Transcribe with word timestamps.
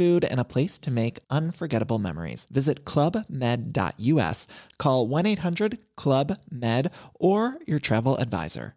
food, 0.00 0.24
and 0.24 0.40
a 0.40 0.44
place 0.44 0.78
to 0.78 0.90
make 0.90 1.18
unforgettable 1.28 1.98
memories. 1.98 2.46
Visit 2.50 2.86
clubmed.us, 2.86 4.46
call 4.78 5.06
1 5.06 5.26
800 5.26 5.78
Club 5.96 6.32
Med, 6.50 6.90
or 7.20 7.58
your 7.66 7.80
travel 7.80 8.16
advisor. 8.16 8.74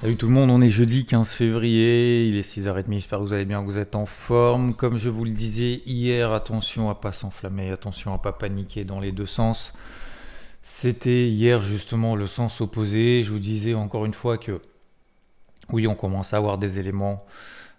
Salut 0.00 0.16
tout 0.16 0.26
le 0.26 0.34
monde, 0.34 0.50
on 0.50 0.60
est 0.60 0.70
jeudi 0.70 1.06
15 1.06 1.32
février, 1.32 2.28
il 2.28 2.36
est 2.36 2.42
6h30, 2.42 2.92
j'espère 2.92 3.20
que 3.20 3.24
vous 3.24 3.32
allez 3.32 3.46
bien, 3.46 3.62
que 3.62 3.66
vous 3.66 3.78
êtes 3.78 3.94
en 3.94 4.06
forme. 4.06 4.74
Comme 4.74 4.98
je 4.98 5.08
vous 5.08 5.24
le 5.24 5.30
disais 5.30 5.82
hier, 5.86 6.32
attention 6.32 6.90
à 6.90 6.94
pas 6.94 7.12
s'enflammer, 7.12 7.70
attention 7.70 8.12
à 8.12 8.18
pas 8.18 8.32
paniquer 8.32 8.84
dans 8.84 9.00
les 9.00 9.12
deux 9.12 9.26
sens. 9.26 9.72
C'était 10.62 11.28
hier 11.28 11.62
justement 11.62 12.16
le 12.16 12.26
sens 12.26 12.60
opposé. 12.60 13.22
Je 13.24 13.32
vous 13.32 13.38
disais 13.38 13.74
encore 13.74 14.04
une 14.04 14.14
fois 14.14 14.36
que 14.36 14.60
oui, 15.72 15.86
on 15.86 15.94
commence 15.94 16.34
à 16.34 16.36
avoir 16.36 16.58
des 16.58 16.78
éléments, 16.78 17.24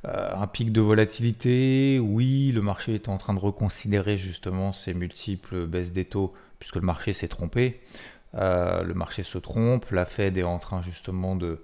euh, 0.05 0.31
un 0.35 0.47
pic 0.47 0.71
de 0.71 0.81
volatilité. 0.81 1.99
Oui, 1.99 2.51
le 2.53 2.61
marché 2.61 2.95
est 2.95 3.09
en 3.09 3.17
train 3.17 3.33
de 3.33 3.39
reconsidérer 3.39 4.17
justement 4.17 4.73
ces 4.73 4.93
multiples 4.93 5.65
baisses 5.65 5.93
des 5.93 6.05
taux, 6.05 6.33
puisque 6.59 6.75
le 6.75 6.81
marché 6.81 7.13
s'est 7.13 7.27
trompé. 7.27 7.81
Euh, 8.35 8.83
le 8.83 8.93
marché 8.93 9.23
se 9.23 9.37
trompe. 9.37 9.89
La 9.91 10.05
Fed 10.05 10.37
est 10.37 10.43
en 10.43 10.59
train 10.59 10.81
justement 10.81 11.35
de, 11.35 11.61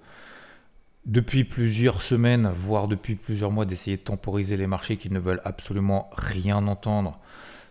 depuis 1.04 1.44
plusieurs 1.44 2.02
semaines, 2.02 2.50
voire 2.56 2.88
depuis 2.88 3.16
plusieurs 3.16 3.50
mois, 3.50 3.64
d'essayer 3.64 3.96
de 3.96 4.02
temporiser 4.02 4.56
les 4.56 4.66
marchés 4.66 4.96
qui 4.96 5.10
ne 5.10 5.18
veulent 5.18 5.42
absolument 5.44 6.08
rien 6.12 6.66
entendre 6.66 7.18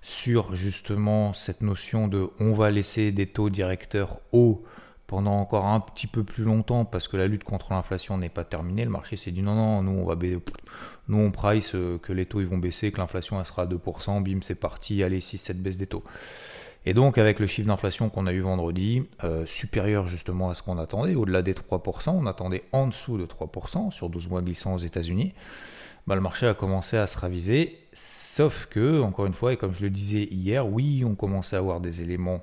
sur 0.02 0.56
justement 0.56 1.34
cette 1.34 1.62
notion 1.62 2.08
de 2.08 2.30
on 2.40 2.54
va 2.54 2.72
laisser 2.72 3.12
des 3.12 3.28
taux 3.28 3.50
directeurs 3.50 4.20
hauts 4.32 4.64
pendant 5.12 5.42
encore 5.42 5.66
un 5.66 5.82
petit 5.82 6.08
peu 6.08 6.24
plus 6.24 6.46
longtemps 6.46 6.86
parce 6.86 7.10
que 7.10 7.18
la 7.18 7.28
lutte 7.28 7.44
contre 7.44 7.74
l'inflation 7.74 8.18
n'est 8.18 8.30
pas 8.30 8.46
terminée. 8.46 8.86
Le 8.86 8.92
marché 8.92 9.18
s'est 9.18 9.32
dit 9.32 9.42
non, 9.42 9.56
non, 9.56 9.84
nous 9.84 9.92
on 9.92 10.06
va 10.06 10.16
nous 11.10 11.18
on 11.18 11.32
price 11.32 11.76
euh, 11.76 11.98
que 11.98 12.14
les 12.14 12.26
taux 12.26 12.40
ils 12.40 12.48
vont 12.48 12.58
baisser, 12.58 12.94
que 12.94 12.98
l'inflation 12.98 13.38
elle 13.38 13.46
sera 13.46 13.64
à 13.64 13.66
2%, 13.66 14.24
bim 14.24 14.40
c'est 14.42 14.56
parti, 14.56 15.04
allez 15.04 15.20
6-7 15.20 15.56
baisse 15.56 15.76
des 15.76 15.86
taux. 15.86 16.06
Et 16.86 16.94
donc 16.94 17.18
avec 17.18 17.40
le 17.40 17.48
chiffre 17.48 17.68
d'inflation 17.68 18.10
qu'on 18.10 18.26
a 18.26 18.32
eu 18.32 18.40
vendredi, 18.40 19.04
euh, 19.26 19.46
supérieur 19.46 20.08
justement 20.08 20.50
à 20.50 20.56
ce 20.56 20.64
qu'on 20.64 20.78
attendait, 20.78 21.16
au-delà 21.16 21.42
des 21.42 21.56
3%, 21.56 22.12
on 22.12 22.26
attendait 22.26 22.64
en 22.72 22.88
dessous 22.88 23.18
de 23.18 23.26
3% 23.26 23.92
sur 23.92 24.10
12 24.10 24.30
mois 24.30 24.42
glissants 24.42 24.76
aux 24.76 24.80
États-Unis, 24.80 25.34
bah, 26.08 26.16
le 26.16 26.22
marché 26.22 26.48
a 26.48 26.54
commencé 26.54 26.96
à 26.96 27.06
se 27.06 27.18
raviser, 27.18 27.78
sauf 27.92 28.66
que, 28.68 29.02
encore 29.02 29.26
une 29.26 29.34
fois, 29.34 29.52
et 29.52 29.58
comme 29.58 29.76
je 29.76 29.82
le 29.82 29.90
disais 29.90 30.30
hier, 30.32 30.66
oui, 30.66 31.04
on 31.06 31.16
commençait 31.16 31.58
à 31.58 31.60
avoir 31.60 31.82
des 31.82 32.02
éléments 32.02 32.42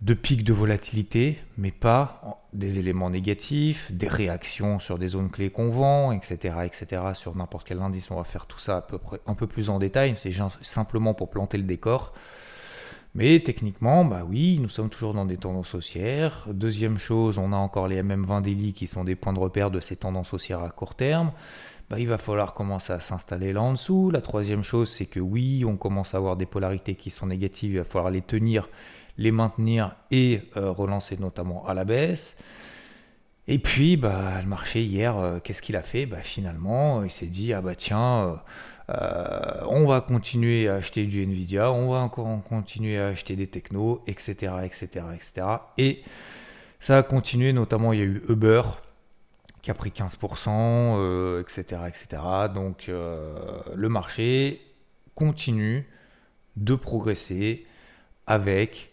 de 0.00 0.14
pic 0.14 0.44
de 0.44 0.52
volatilité, 0.52 1.38
mais 1.56 1.72
pas 1.72 2.40
des 2.52 2.78
éléments 2.78 3.10
négatifs, 3.10 3.90
des 3.90 4.06
réactions 4.06 4.78
sur 4.78 4.98
des 4.98 5.08
zones 5.08 5.30
clés 5.30 5.50
qu'on 5.50 5.70
vend, 5.70 6.12
etc., 6.12 6.58
etc. 6.64 7.02
Sur 7.14 7.34
n'importe 7.36 7.66
quel 7.66 7.80
indice, 7.80 8.10
on 8.10 8.16
va 8.16 8.24
faire 8.24 8.46
tout 8.46 8.60
ça 8.60 8.86
un 9.26 9.34
peu 9.34 9.46
plus 9.46 9.70
en 9.70 9.78
détail. 9.78 10.14
C'est 10.22 10.32
simplement 10.62 11.14
pour 11.14 11.30
planter 11.30 11.58
le 11.58 11.64
décor. 11.64 12.12
Mais 13.14 13.40
techniquement, 13.40 14.04
bah 14.04 14.22
oui, 14.28 14.58
nous 14.60 14.68
sommes 14.68 14.90
toujours 14.90 15.14
dans 15.14 15.24
des 15.24 15.36
tendances 15.36 15.74
haussières. 15.74 16.46
Deuxième 16.52 16.98
chose, 16.98 17.38
on 17.38 17.52
a 17.52 17.56
encore 17.56 17.88
les 17.88 18.00
MM20 18.00 18.42
daily 18.42 18.72
qui 18.72 18.86
sont 18.86 19.02
des 19.02 19.16
points 19.16 19.32
de 19.32 19.38
repère 19.40 19.72
de 19.72 19.80
ces 19.80 19.96
tendances 19.96 20.32
haussières 20.32 20.62
à 20.62 20.70
court 20.70 20.94
terme. 20.94 21.32
Bah, 21.90 21.98
il 21.98 22.06
va 22.06 22.18
falloir 22.18 22.52
commencer 22.52 22.92
à 22.92 23.00
s'installer 23.00 23.52
là 23.52 23.62
en 23.62 23.72
dessous. 23.72 24.10
La 24.10 24.20
troisième 24.20 24.62
chose, 24.62 24.90
c'est 24.90 25.06
que 25.06 25.20
oui, 25.20 25.64
on 25.66 25.76
commence 25.76 26.14
à 26.14 26.18
avoir 26.18 26.36
des 26.36 26.46
polarités 26.46 26.94
qui 26.94 27.10
sont 27.10 27.26
négatives, 27.26 27.72
il 27.72 27.78
va 27.78 27.84
falloir 27.84 28.10
les 28.10 28.20
tenir 28.20 28.68
les 29.18 29.32
maintenir 29.32 29.96
et 30.10 30.42
euh, 30.56 30.70
relancer 30.70 31.16
notamment 31.18 31.66
à 31.66 31.74
la 31.74 31.84
baisse. 31.84 32.38
Et 33.48 33.58
puis, 33.58 33.96
bah, 33.96 34.40
le 34.40 34.48
marché 34.48 34.82
hier, 34.82 35.16
euh, 35.16 35.40
qu'est-ce 35.40 35.60
qu'il 35.60 35.76
a 35.76 35.82
fait? 35.82 36.06
Bah, 36.06 36.20
Finalement, 36.22 37.02
il 37.02 37.10
s'est 37.10 37.26
dit, 37.26 37.52
ah 37.52 37.60
bah 37.60 37.74
tiens, 37.74 38.40
euh, 38.90 39.60
on 39.68 39.86
va 39.86 40.00
continuer 40.00 40.68
à 40.68 40.76
acheter 40.76 41.04
du 41.04 41.22
Nvidia, 41.22 41.72
on 41.72 41.90
va 41.90 41.98
encore 41.98 42.42
continuer 42.44 42.98
à 42.98 43.08
acheter 43.08 43.36
des 43.36 43.48
technos, 43.48 44.02
etc., 44.06 44.52
etc., 44.64 45.04
etc. 45.14 45.46
Et 45.78 46.02
ça 46.78 46.98
a 46.98 47.02
continué, 47.02 47.52
notamment 47.52 47.92
il 47.92 47.98
y 47.98 48.02
a 48.02 48.04
eu 48.06 48.22
Uber 48.28 48.62
qui 49.62 49.72
a 49.72 49.74
pris 49.74 49.90
15%, 49.90 51.40
etc., 51.40 51.82
etc. 51.88 52.22
Donc 52.54 52.88
le 52.88 53.88
marché 53.88 54.60
continue 55.16 55.88
de 56.56 56.76
progresser 56.76 57.66
avec 58.26 58.92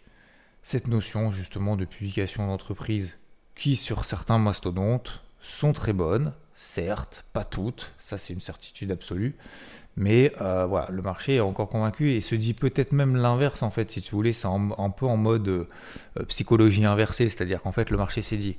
cette 0.65 0.87
notion 0.87 1.31
justement 1.31 1.77
de 1.77 1.85
publication 1.85 2.47
d'entreprise 2.47 3.17
qui 3.53 3.75
sur 3.75 4.03
certains 4.03 4.39
mastodontes 4.39 5.21
sont 5.39 5.73
très 5.73 5.93
bonnes, 5.93 6.33
certes, 6.55 7.23
pas 7.33 7.43
toutes, 7.43 7.93
ça 7.99 8.17
c'est 8.17 8.33
une 8.33 8.41
certitude 8.41 8.91
absolue, 8.91 9.35
mais 9.95 10.33
euh, 10.41 10.65
voilà, 10.65 10.87
le 10.89 11.03
marché 11.03 11.35
est 11.35 11.39
encore 11.39 11.69
convaincu 11.69 12.13
et 12.13 12.19
se 12.19 12.33
dit 12.33 12.55
peut-être 12.55 12.93
même 12.93 13.15
l'inverse 13.15 13.61
en 13.61 13.69
fait, 13.69 13.91
si 13.91 14.01
tu 14.01 14.15
voulais, 14.15 14.33
c'est 14.33 14.47
un, 14.47 14.89
peu 14.89 15.05
en 15.05 15.17
mode 15.17 15.47
euh, 15.47 15.67
psychologie 16.27 16.83
inversée, 16.83 17.29
c'est-à-dire 17.29 17.61
qu'en 17.61 17.71
fait 17.71 17.91
le 17.91 17.97
marché 17.97 18.23
s'est 18.23 18.37
dit 18.37 18.57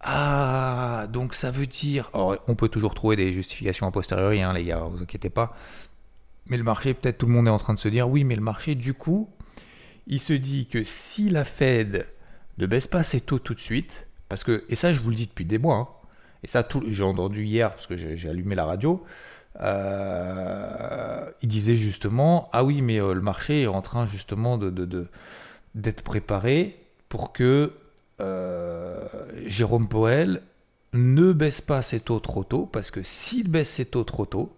ah 0.00 1.08
donc 1.10 1.34
ça 1.34 1.50
veut 1.50 1.66
dire, 1.66 2.08
on 2.14 2.54
peut 2.54 2.70
toujours 2.70 2.94
trouver 2.94 3.16
des 3.16 3.34
justifications 3.34 3.86
a 3.86 3.90
posteriori, 3.90 4.40
hein, 4.40 4.54
les 4.54 4.64
gars, 4.64 4.78
vous 4.78 5.02
inquiétez 5.02 5.28
pas, 5.28 5.54
mais 6.46 6.56
le 6.56 6.64
marché 6.64 6.94
peut-être 6.94 7.18
tout 7.18 7.26
le 7.26 7.32
monde 7.32 7.48
est 7.48 7.50
en 7.50 7.58
train 7.58 7.74
de 7.74 7.78
se 7.78 7.88
dire 7.88 8.08
oui 8.08 8.24
mais 8.24 8.34
le 8.34 8.40
marché 8.40 8.74
du 8.74 8.94
coup 8.94 9.28
il 10.08 10.20
se 10.20 10.32
dit 10.32 10.66
que 10.66 10.82
si 10.82 11.28
la 11.28 11.44
Fed 11.44 12.06
ne 12.56 12.66
baisse 12.66 12.86
pas 12.88 13.02
ses 13.02 13.20
taux 13.20 13.38
tout 13.38 13.54
de 13.54 13.60
suite, 13.60 14.06
parce 14.28 14.42
que, 14.42 14.64
et 14.68 14.74
ça 14.74 14.92
je 14.92 15.00
vous 15.00 15.10
le 15.10 15.16
dis 15.16 15.26
depuis 15.26 15.44
des 15.44 15.58
mois, 15.58 15.76
hein, 15.76 15.88
et 16.42 16.48
ça 16.48 16.66
j'ai 16.86 17.04
entendu 17.04 17.44
hier 17.44 17.70
parce 17.70 17.86
que 17.86 17.96
j'ai 17.96 18.28
allumé 18.28 18.54
la 18.54 18.64
radio, 18.64 19.04
euh, 19.60 21.30
il 21.42 21.48
disait 21.48 21.76
justement, 21.76 22.48
ah 22.52 22.64
oui 22.64 22.80
mais 22.82 23.00
euh, 23.00 23.12
le 23.12 23.20
marché 23.20 23.62
est 23.62 23.66
en 23.66 23.82
train 23.82 24.06
justement 24.06 24.56
de, 24.56 25.08
d'être 25.74 26.02
préparé 26.02 26.80
pour 27.08 27.32
que 27.32 27.74
euh, 28.20 29.06
Jérôme 29.46 29.88
Powell 29.88 30.42
ne 30.94 31.32
baisse 31.32 31.60
pas 31.60 31.82
ses 31.82 32.00
taux 32.00 32.20
trop 32.20 32.44
tôt, 32.44 32.66
parce 32.66 32.90
que 32.90 33.02
s'il 33.02 33.50
baisse 33.50 33.70
ses 33.70 33.84
taux 33.84 34.04
trop 34.04 34.26
tôt, 34.26 34.56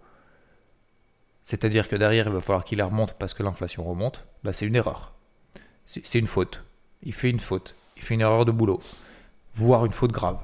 c'est-à-dire 1.43 1.89
que 1.89 1.97
derrière 1.97 2.29
il 2.29 2.33
va 2.33 2.41
falloir 2.41 2.65
qu'il 2.65 2.79
les 2.79 2.85
remonte 2.85 3.15
parce 3.15 3.35
que 3.35 3.43
l'inflation 3.43 3.83
remonte, 3.83 4.23
bah, 4.45 4.53
c'est 4.53 4.67
une 4.67 4.77
erreur 4.77 5.13
c'est 5.91 6.19
une 6.19 6.27
faute. 6.27 6.63
Il 7.03 7.13
fait 7.13 7.31
une 7.31 7.41
faute. 7.41 7.75
Il 7.97 8.03
fait 8.03 8.15
une 8.15 8.21
erreur 8.21 8.45
de 8.45 8.53
boulot. 8.53 8.81
Voire 9.57 9.85
une 9.85 9.93
faute 9.93 10.13
grave. 10.13 10.39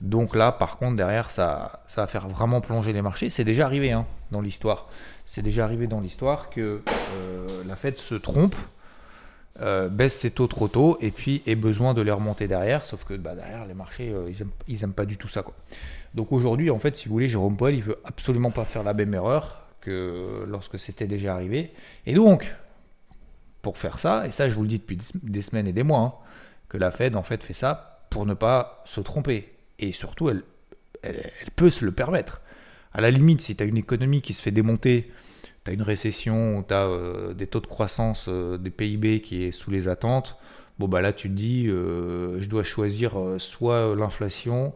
Donc 0.00 0.34
là, 0.34 0.52
par 0.52 0.78
contre, 0.78 0.96
derrière, 0.96 1.30
ça, 1.30 1.82
ça 1.86 2.02
va 2.02 2.06
faire 2.06 2.28
vraiment 2.28 2.60
plonger 2.60 2.92
les 2.92 3.02
marchés. 3.02 3.28
C'est 3.28 3.44
déjà 3.44 3.66
arrivé 3.66 3.92
hein, 3.92 4.06
dans 4.30 4.40
l'histoire. 4.40 4.88
C'est 5.26 5.42
déjà 5.42 5.64
arrivé 5.64 5.86
dans 5.86 6.00
l'histoire 6.00 6.50
que 6.50 6.82
euh, 7.16 7.64
la 7.66 7.76
Fed 7.76 7.98
se 7.98 8.14
trompe, 8.14 8.54
euh, 9.60 9.88
baisse 9.88 10.18
ses 10.18 10.30
taux 10.30 10.46
trop 10.46 10.68
tôt 10.68 10.96
et 11.00 11.10
puis 11.10 11.42
ait 11.46 11.54
besoin 11.56 11.92
de 11.92 12.00
les 12.00 12.12
remonter 12.12 12.48
derrière. 12.48 12.86
Sauf 12.86 13.04
que 13.04 13.14
bah, 13.14 13.34
derrière, 13.34 13.66
les 13.66 13.74
marchés, 13.74 14.10
euh, 14.10 14.32
ils, 14.68 14.80
n'aiment 14.80 14.94
pas 14.94 15.04
du 15.04 15.18
tout 15.18 15.28
ça. 15.28 15.44
Donc 16.14 16.32
aujourd'hui, 16.32 16.70
en 16.70 16.78
fait, 16.78 16.96
si 16.96 17.08
vous 17.08 17.14
voulez, 17.14 17.28
Jérôme 17.28 17.56
Powell, 17.56 17.74
il 17.74 17.82
veut 17.82 17.98
absolument 18.04 18.50
pas 18.50 18.64
faire 18.64 18.84
la 18.84 18.94
même 18.94 19.12
erreur 19.12 19.66
que 19.82 20.44
lorsque 20.48 20.78
c'était 20.78 21.06
déjà 21.06 21.34
arrivé. 21.34 21.72
Et 22.06 22.14
donc, 22.14 22.54
pour 23.62 23.78
faire 23.78 23.98
ça, 23.98 24.26
et 24.26 24.30
ça 24.30 24.48
je 24.48 24.54
vous 24.54 24.62
le 24.62 24.68
dis 24.68 24.78
depuis 24.78 24.98
des 25.22 25.42
semaines 25.42 25.66
et 25.66 25.72
des 25.72 25.82
mois, 25.82 26.00
hein, 26.00 26.12
que 26.68 26.78
la 26.78 26.90
Fed 26.90 27.16
en 27.16 27.22
fait 27.22 27.42
fait 27.42 27.54
ça 27.54 28.06
pour 28.10 28.26
ne 28.26 28.34
pas 28.34 28.82
se 28.86 29.00
tromper. 29.00 29.48
Et 29.78 29.92
surtout, 29.92 30.28
elle, 30.28 30.42
elle, 31.02 31.30
peut 31.56 31.70
se 31.70 31.84
le 31.84 31.92
permettre. 31.92 32.40
À 32.92 33.00
la 33.00 33.10
limite, 33.10 33.40
si 33.40 33.56
tu 33.56 33.62
as 33.62 33.66
une 33.66 33.76
économie 33.76 34.20
qui 34.20 34.34
se 34.34 34.42
fait 34.42 34.50
démonter, 34.50 35.10
tu 35.64 35.70
as 35.70 35.74
une 35.74 35.82
récession, 35.82 36.64
tu 36.66 36.74
as 36.74 36.86
euh, 36.86 37.34
des 37.34 37.46
taux 37.46 37.60
de 37.60 37.66
croissance 37.66 38.26
euh, 38.28 38.58
des 38.58 38.70
PIB 38.70 39.20
qui 39.20 39.44
est 39.44 39.52
sous 39.52 39.70
les 39.70 39.88
attentes, 39.88 40.36
bon 40.78 40.88
bah 40.88 41.00
là 41.00 41.12
tu 41.12 41.28
te 41.28 41.34
dis, 41.34 41.66
euh, 41.68 42.40
je 42.40 42.48
dois 42.48 42.64
choisir 42.64 43.12
soit 43.38 43.94
l'inflation, 43.94 44.74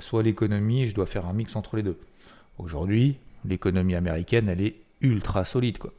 soit 0.00 0.22
l'économie, 0.22 0.86
je 0.86 0.94
dois 0.94 1.06
faire 1.06 1.26
un 1.26 1.32
mix 1.32 1.56
entre 1.56 1.76
les 1.76 1.82
deux. 1.82 1.98
Aujourd'hui, 2.58 3.18
l'économie 3.44 3.94
américaine, 3.94 4.48
elle 4.48 4.60
est 4.60 4.76
ultra 5.00 5.44
solide. 5.44 5.78
quoi 5.78 5.92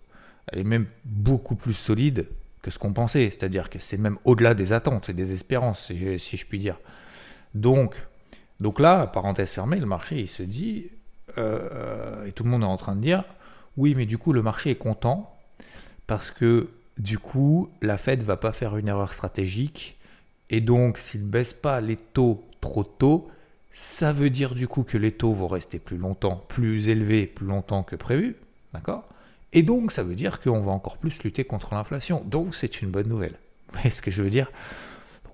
elle 0.51 0.59
est 0.59 0.63
même 0.63 0.87
beaucoup 1.05 1.55
plus 1.55 1.73
solide 1.73 2.27
que 2.61 2.71
ce 2.71 2.79
qu'on 2.79 2.93
pensait. 2.93 3.25
C'est-à-dire 3.25 3.69
que 3.69 3.79
c'est 3.79 3.97
même 3.97 4.17
au-delà 4.23 4.53
des 4.53 4.73
attentes 4.73 5.09
et 5.09 5.13
des 5.13 5.33
espérances, 5.33 5.87
si 5.87 6.37
je, 6.37 6.45
puis 6.45 6.59
dire. 6.59 6.79
Donc, 7.53 7.95
donc 8.59 8.79
là, 8.79 9.07
parenthèse 9.07 9.51
fermée, 9.51 9.79
le 9.79 9.85
marché, 9.85 10.19
il 10.19 10.27
se 10.27 10.43
dit, 10.43 10.89
euh, 11.37 12.25
et 12.25 12.31
tout 12.31 12.43
le 12.43 12.49
monde 12.49 12.63
est 12.63 12.65
en 12.65 12.77
train 12.77 12.95
de 12.95 13.01
dire, 13.01 13.23
oui, 13.75 13.93
mais 13.95 14.05
du 14.05 14.17
coup, 14.17 14.33
le 14.33 14.41
marché 14.41 14.71
est 14.71 14.75
content 14.75 15.33
parce 16.07 16.31
que 16.31 16.69
du 16.97 17.19
coup, 17.19 17.69
la 17.81 17.97
Fed 17.97 18.23
va 18.23 18.37
pas 18.37 18.53
faire 18.53 18.75
une 18.77 18.87
erreur 18.87 19.13
stratégique. 19.13 19.97
Et 20.49 20.61
donc, 20.61 20.97
s'il 20.97 21.25
ne 21.25 21.29
baisse 21.29 21.53
pas 21.53 21.81
les 21.81 21.97
taux 21.97 22.43
trop 22.61 22.83
tôt, 22.83 23.29
ça 23.71 24.13
veut 24.13 24.31
dire 24.31 24.55
du 24.55 24.67
coup 24.67 24.83
que 24.83 24.97
les 24.97 25.11
taux 25.11 25.33
vont 25.33 25.47
rester 25.47 25.77
plus 25.77 25.97
longtemps, 25.97 26.43
plus 26.47 26.89
élevés, 26.89 27.27
plus 27.27 27.45
longtemps 27.45 27.83
que 27.83 27.95
prévu. 27.95 28.35
D'accord? 28.73 29.07
Et 29.53 29.63
donc, 29.63 29.91
ça 29.91 30.03
veut 30.03 30.15
dire 30.15 30.41
qu'on 30.41 30.61
va 30.61 30.71
encore 30.71 30.97
plus 30.97 31.23
lutter 31.23 31.45
contre 31.45 31.73
l'inflation. 31.73 32.23
Donc, 32.25 32.55
c'est 32.55 32.81
une 32.81 32.89
bonne 32.89 33.07
nouvelle. 33.07 33.39
Vous 33.67 33.73
voyez 33.73 33.89
ce 33.89 34.01
que 34.01 34.11
je 34.11 34.21
veux 34.21 34.29
dire? 34.29 34.51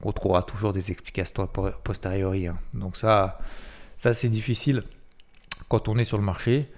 On 0.03 0.11
trouvera 0.11 0.43
toujours 0.43 0.73
des 0.73 0.91
explications 0.91 1.47
posteriori. 1.83 2.47
Hein. 2.47 2.57
Donc, 2.73 2.97
ça, 2.97 3.39
ça 3.97 4.13
c'est 4.13 4.29
difficile 4.29 4.83
quand 5.67 5.87
on 5.87 5.97
est 5.97 6.05
sur 6.05 6.17
le 6.17 6.23
marché, 6.23 6.69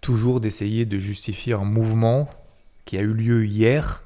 toujours 0.00 0.40
d'essayer 0.40 0.86
de 0.86 0.98
justifier 0.98 1.54
un 1.54 1.64
mouvement 1.64 2.28
qui 2.84 2.98
a 2.98 3.00
eu 3.00 3.12
lieu 3.12 3.44
hier, 3.46 4.02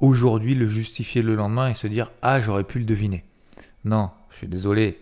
aujourd'hui 0.00 0.54
le 0.54 0.68
justifier 0.68 1.22
le 1.22 1.34
lendemain 1.34 1.68
et 1.68 1.74
se 1.74 1.86
dire 1.86 2.10
Ah, 2.20 2.40
j'aurais 2.40 2.64
pu 2.64 2.78
le 2.78 2.84
deviner. 2.84 3.24
Non, 3.84 4.10
je 4.30 4.36
suis 4.36 4.48
désolé. 4.48 5.00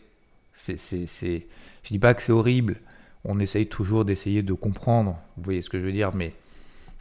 C'est, 0.54 0.78
c'est. 0.78 1.46
Je 1.82 1.88
dis 1.88 1.98
pas 1.98 2.14
que 2.14 2.22
c'est 2.22 2.32
horrible. 2.32 2.76
On 3.24 3.40
essaye 3.40 3.66
toujours 3.66 4.04
d'essayer 4.04 4.42
de 4.42 4.52
comprendre. 4.52 5.18
Vous 5.36 5.44
voyez 5.44 5.62
ce 5.62 5.70
que 5.70 5.80
je 5.80 5.84
veux 5.84 5.92
dire, 5.92 6.14
mais 6.14 6.34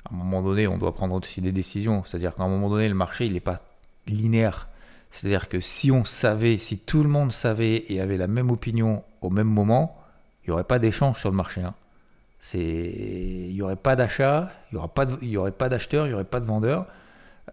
à 0.05 0.13
un 0.13 0.17
moment 0.17 0.41
donné, 0.41 0.67
on 0.67 0.77
doit 0.77 0.93
prendre 0.93 1.15
aussi 1.15 1.41
des 1.41 1.51
décisions. 1.51 2.03
C'est-à-dire 2.03 2.35
qu'à 2.35 2.43
un 2.43 2.47
moment 2.47 2.69
donné, 2.69 2.89
le 2.89 2.95
marché, 2.95 3.25
il 3.25 3.33
n'est 3.33 3.39
pas 3.39 3.61
linéaire. 4.07 4.67
C'est-à-dire 5.11 5.49
que 5.49 5.59
si 5.59 5.91
on 5.91 6.05
savait, 6.05 6.57
si 6.57 6.77
tout 6.77 7.03
le 7.03 7.09
monde 7.09 7.31
savait 7.31 7.83
et 7.89 7.99
avait 7.99 8.17
la 8.17 8.27
même 8.27 8.49
opinion 8.49 9.03
au 9.21 9.29
même 9.29 9.47
moment, 9.47 9.97
il 10.43 10.49
n'y 10.49 10.53
aurait 10.53 10.63
pas 10.63 10.79
d'échange 10.79 11.19
sur 11.19 11.29
le 11.29 11.35
marché. 11.35 11.61
Hein. 11.61 11.75
Il 12.53 13.53
n'y 13.53 13.61
aurait 13.61 13.75
pas 13.75 13.95
d'achat, 13.95 14.51
il 14.71 14.79
n'y 15.21 15.37
aurait 15.37 15.51
pas 15.51 15.69
d'acheteurs, 15.69 16.07
il 16.07 16.09
n'y 16.09 16.15
aurait 16.15 16.23
pas 16.23 16.39
de 16.39 16.45
vendeurs, 16.45 16.87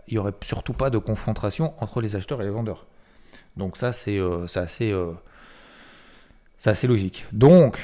il 0.06 0.14
n'y 0.14 0.18
aurait 0.18 0.32
surtout 0.42 0.72
pas 0.72 0.88
de 0.88 0.98
confrontation 0.98 1.74
entre 1.80 2.00
les 2.00 2.16
acheteurs 2.16 2.40
et 2.40 2.44
les 2.44 2.50
vendeurs. 2.50 2.86
Donc 3.56 3.76
ça, 3.76 3.90
euh, 4.08 4.46
euh, 4.46 5.12
c'est 6.58 6.70
assez 6.70 6.86
logique. 6.86 7.26
Donc, 7.32 7.78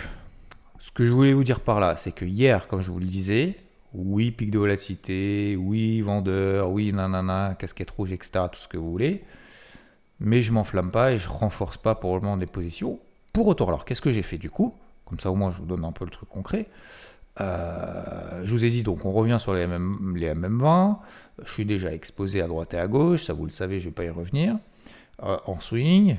ce 0.79 0.91
que 0.93 1.05
je 1.05 1.13
voulais 1.13 1.35
vous 1.35 1.45
dire 1.45 1.61
par 1.61 1.81
là, 1.81 1.97
c'est 1.97 2.13
que 2.13 2.25
hier, 2.25 2.69
comme 2.69 2.81
je 2.81 2.91
vous 2.91 3.01
le 3.01 3.07
disais, 3.07 3.59
oui, 3.95 4.31
pic 4.33 4.51
de 4.51 4.59
volatilité, 4.59 5.57
oui, 5.57 6.01
vendeur, 6.01 6.71
oui, 6.71 6.93
nanana, 6.93 7.55
casquette 7.59 7.91
rouge, 7.93 8.13
etc., 8.13 8.47
tout 8.53 8.59
ce 8.59 8.69
que 8.69 8.77
vous 8.77 8.91
voulez. 8.91 9.25
Mais 10.21 10.43
je 10.43 10.53
m'enflamme 10.53 10.91
pas 10.91 11.13
et 11.13 11.19
je 11.19 11.29
renforce 11.29 11.77
pas 11.77 11.95
pour 11.95 12.19
le 12.19 12.47
positions. 12.47 12.99
Pour 13.33 13.47
autant, 13.47 13.67
alors, 13.67 13.85
qu'est-ce 13.85 14.03
que 14.03 14.13
j'ai 14.13 14.23
fait 14.23 14.39
du 14.39 14.51
coup? 14.51 14.75
Comme 15.05 15.19
ça, 15.19 15.31
au 15.31 15.35
moins, 15.35 15.51
je 15.51 15.59
vous 15.59 15.67
donne 15.67 15.85
un 15.85 15.93
peu 15.93 16.05
le 16.05 16.11
truc 16.11 16.29
concret. 16.29 16.67
Euh, 17.41 18.43
je 18.45 18.51
vous 18.51 18.65
ai 18.65 18.71
dit, 18.71 18.83
donc, 18.83 19.05
on 19.05 19.13
revient 19.13 19.39
sur 19.41 19.55
les, 19.55 19.67
MM, 19.67 20.17
les 20.17 20.33
MM20. 20.33 20.99
Je 21.45 21.53
suis 21.53 21.65
déjà 21.65 21.93
exposé 21.93 22.41
à 22.41 22.47
droite 22.47 22.75
et 22.75 22.79
à 22.79 22.87
gauche. 22.87 23.25
Ça, 23.25 23.33
vous 23.33 23.45
le 23.45 23.53
savez, 23.53 23.81
je 23.81 23.87
ne 23.87 23.91
vais 23.91 23.95
pas 23.95 24.05
y 24.05 24.11
revenir. 24.11 24.57
Euh, 25.23 25.37
en 25.47 25.61
swing, 25.61 26.17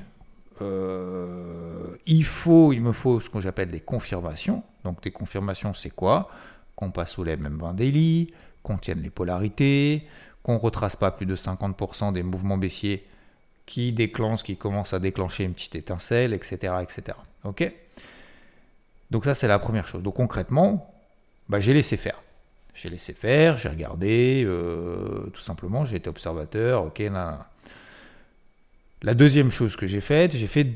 euh, 0.62 1.95
il 2.06 2.25
faut, 2.25 2.74
il 2.74 2.81
me 2.81 2.92
faut 2.92 3.19
ce 3.19 3.30
que 3.30 3.42
j'appelle 3.42 3.69
des 3.69 3.80
confirmations. 3.80 4.63
Donc, 4.83 5.01
des 5.04 5.12
confirmations, 5.12 5.74
c'est 5.74 5.89
quoi? 5.89 6.30
Qu'on 6.75 6.92
passe 6.92 7.18
les 7.19 7.38
MM20 7.38 7.75
daily, 7.75 8.33
qu'on 8.63 8.77
tienne 8.77 9.01
les 9.01 9.10
polarités, 9.10 10.07
qu'on 10.44 10.57
retrace 10.57 10.95
pas 10.95 11.12
plus 11.12 11.25
de 11.25 11.36
50% 11.36 12.13
des 12.13 12.24
mouvements 12.24 12.57
baissiers 12.57 13.06
qui 13.66 13.92
déclenchent, 13.92 14.44
qui 14.44 14.57
commencent 14.57 14.94
à 14.94 15.00
déclencher 15.00 15.44
une 15.44 15.54
petite 15.54 15.75
étincelle, 15.75 16.33
etc. 16.33 16.74
etc. 16.81 17.18
Ok? 17.44 17.72
Donc 19.12 19.25
ça 19.25 19.36
c'est 19.36 19.48
la 19.48 19.60
première 19.60 19.88
chose. 19.88 20.04
Donc 20.04 20.16
concrètement, 20.16 20.94
bah, 21.50 21.60
j'ai 21.60 21.74
laissé 21.74 21.98
faire. 21.98 22.22
J'ai 22.74 22.89
laissé 22.89 23.13
faire, 23.13 23.57
j'ai 23.57 23.69
regardé, 23.69 24.44
euh, 24.45 25.31
tout 25.33 25.42
simplement, 25.42 25.86
j'ai 25.86 25.95
été 25.95 26.10
observateur, 26.10 26.86
ok. 26.86 27.01
La 29.01 29.13
deuxième 29.13 29.50
chose 29.50 29.75
que 29.75 29.88
j'ai 29.88 30.01
faite, 30.01 30.36
j'ai 30.36 30.48
fait 30.48 30.68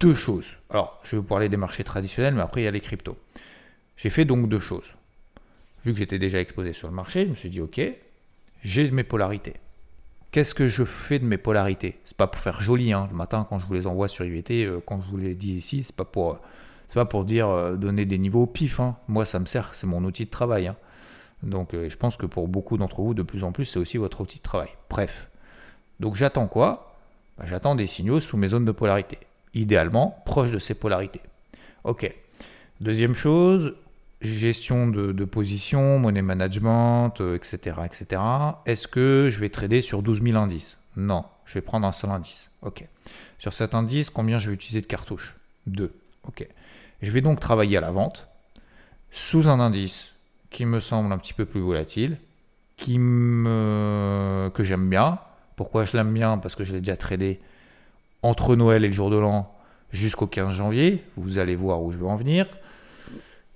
deux 0.00 0.14
choses. 0.14 0.54
Alors, 0.70 1.00
je 1.04 1.12
vais 1.12 1.16
vous 1.18 1.22
parler 1.24 1.48
des 1.48 1.56
marchés 1.56 1.84
traditionnels, 1.84 2.34
mais 2.34 2.40
après 2.40 2.62
il 2.62 2.64
y 2.64 2.68
a 2.68 2.70
les 2.70 2.80
cryptos. 2.80 3.18
J'ai 3.96 4.10
fait 4.10 4.24
donc 4.24 4.48
deux 4.48 4.60
choses. 4.60 4.94
Vu 5.86 5.92
que 5.92 6.00
j'étais 6.00 6.18
déjà 6.18 6.40
exposé 6.40 6.72
sur 6.72 6.88
le 6.88 6.94
marché, 6.94 7.26
je 7.26 7.30
me 7.30 7.36
suis 7.36 7.48
dit, 7.48 7.60
ok, 7.60 7.80
j'ai 8.64 8.90
mes 8.90 9.04
polarités. 9.04 9.54
Qu'est-ce 10.32 10.52
que 10.52 10.66
je 10.66 10.82
fais 10.82 11.20
de 11.20 11.24
mes 11.24 11.38
polarités? 11.38 12.00
C'est 12.04 12.16
pas 12.16 12.26
pour 12.26 12.42
faire 12.42 12.60
joli, 12.60 12.92
hein. 12.92 13.06
le 13.08 13.16
matin 13.16 13.46
quand 13.48 13.60
je 13.60 13.66
vous 13.66 13.74
les 13.74 13.86
envoie 13.86 14.08
sur 14.08 14.24
IVT, 14.24 14.64
euh, 14.64 14.80
quand 14.84 15.00
je 15.00 15.08
vous 15.08 15.16
les 15.16 15.36
dis 15.36 15.52
ici, 15.52 15.84
c'est 15.84 15.94
pas 15.94 16.04
pour, 16.04 16.40
pas 16.92 17.04
pour 17.04 17.24
dire 17.24 17.48
euh, 17.48 17.76
donner 17.76 18.04
des 18.04 18.18
niveaux 18.18 18.42
au 18.42 18.46
pif. 18.48 18.80
Hein. 18.80 18.96
Moi, 19.06 19.24
ça 19.26 19.38
me 19.38 19.46
sert, 19.46 19.76
c'est 19.76 19.86
mon 19.86 20.02
outil 20.02 20.24
de 20.24 20.30
travail. 20.30 20.66
Hein. 20.66 20.76
Donc, 21.44 21.72
euh, 21.72 21.88
je 21.88 21.96
pense 21.96 22.16
que 22.16 22.26
pour 22.26 22.48
beaucoup 22.48 22.78
d'entre 22.78 23.02
vous, 23.02 23.14
de 23.14 23.22
plus 23.22 23.44
en 23.44 23.52
plus, 23.52 23.66
c'est 23.66 23.78
aussi 23.78 23.96
votre 23.96 24.20
outil 24.20 24.38
de 24.38 24.42
travail. 24.42 24.70
Bref. 24.90 25.28
Donc, 26.00 26.16
j'attends 26.16 26.48
quoi? 26.48 26.96
Bah, 27.38 27.44
J'attends 27.46 27.76
des 27.76 27.86
signaux 27.86 28.18
sous 28.18 28.36
mes 28.36 28.48
zones 28.48 28.64
de 28.64 28.72
polarité. 28.72 29.18
Idéalement, 29.54 30.20
proche 30.26 30.50
de 30.50 30.58
ces 30.58 30.74
polarités. 30.74 31.20
Ok. 31.84 32.12
Deuxième 32.80 33.14
chose, 33.14 33.76
gestion 34.20 34.88
de, 34.88 35.24
position, 35.24 35.98
money 35.98 36.22
management, 36.22 37.14
etc. 37.34 37.76
Euh, 37.78 37.84
etc. 37.84 38.22
Est-ce 38.64 38.88
que 38.88 39.28
je 39.30 39.40
vais 39.40 39.48
trader 39.48 39.82
sur 39.82 40.02
12 40.02 40.22
000 40.22 40.36
indices? 40.36 40.78
Non, 40.96 41.24
je 41.44 41.54
vais 41.54 41.60
prendre 41.60 41.86
un 41.86 41.92
seul 41.92 42.10
indice. 42.10 42.50
Ok. 42.62 42.86
Sur 43.38 43.52
cet 43.52 43.74
indice, 43.74 44.10
combien 44.10 44.38
je 44.38 44.48
vais 44.48 44.54
utiliser 44.54 44.80
de 44.80 44.86
cartouches? 44.86 45.36
Deux. 45.66 45.92
Ok. 46.26 46.46
Je 47.02 47.10
vais 47.10 47.20
donc 47.20 47.40
travailler 47.40 47.76
à 47.76 47.80
la 47.80 47.90
vente 47.90 48.26
sous 49.10 49.48
un 49.48 49.60
indice 49.60 50.12
qui 50.50 50.64
me 50.64 50.80
semble 50.80 51.12
un 51.12 51.18
petit 51.18 51.34
peu 51.34 51.44
plus 51.44 51.60
volatile, 51.60 52.18
qui 52.76 52.98
me... 52.98 54.50
que 54.54 54.64
j'aime 54.64 54.88
bien. 54.88 55.18
Pourquoi 55.56 55.84
je 55.84 55.96
l'aime 55.96 56.12
bien? 56.12 56.38
Parce 56.38 56.54
que 56.54 56.64
je 56.64 56.72
l'ai 56.72 56.80
déjà 56.80 56.96
tradé 56.96 57.40
entre 58.22 58.56
Noël 58.56 58.84
et 58.84 58.88
le 58.88 58.94
jour 58.94 59.10
de 59.10 59.16
l'an 59.16 59.54
jusqu'au 59.90 60.26
15 60.26 60.54
janvier. 60.54 61.04
Vous 61.16 61.38
allez 61.38 61.56
voir 61.56 61.82
où 61.82 61.92
je 61.92 61.98
veux 61.98 62.06
en 62.06 62.16
venir. 62.16 62.46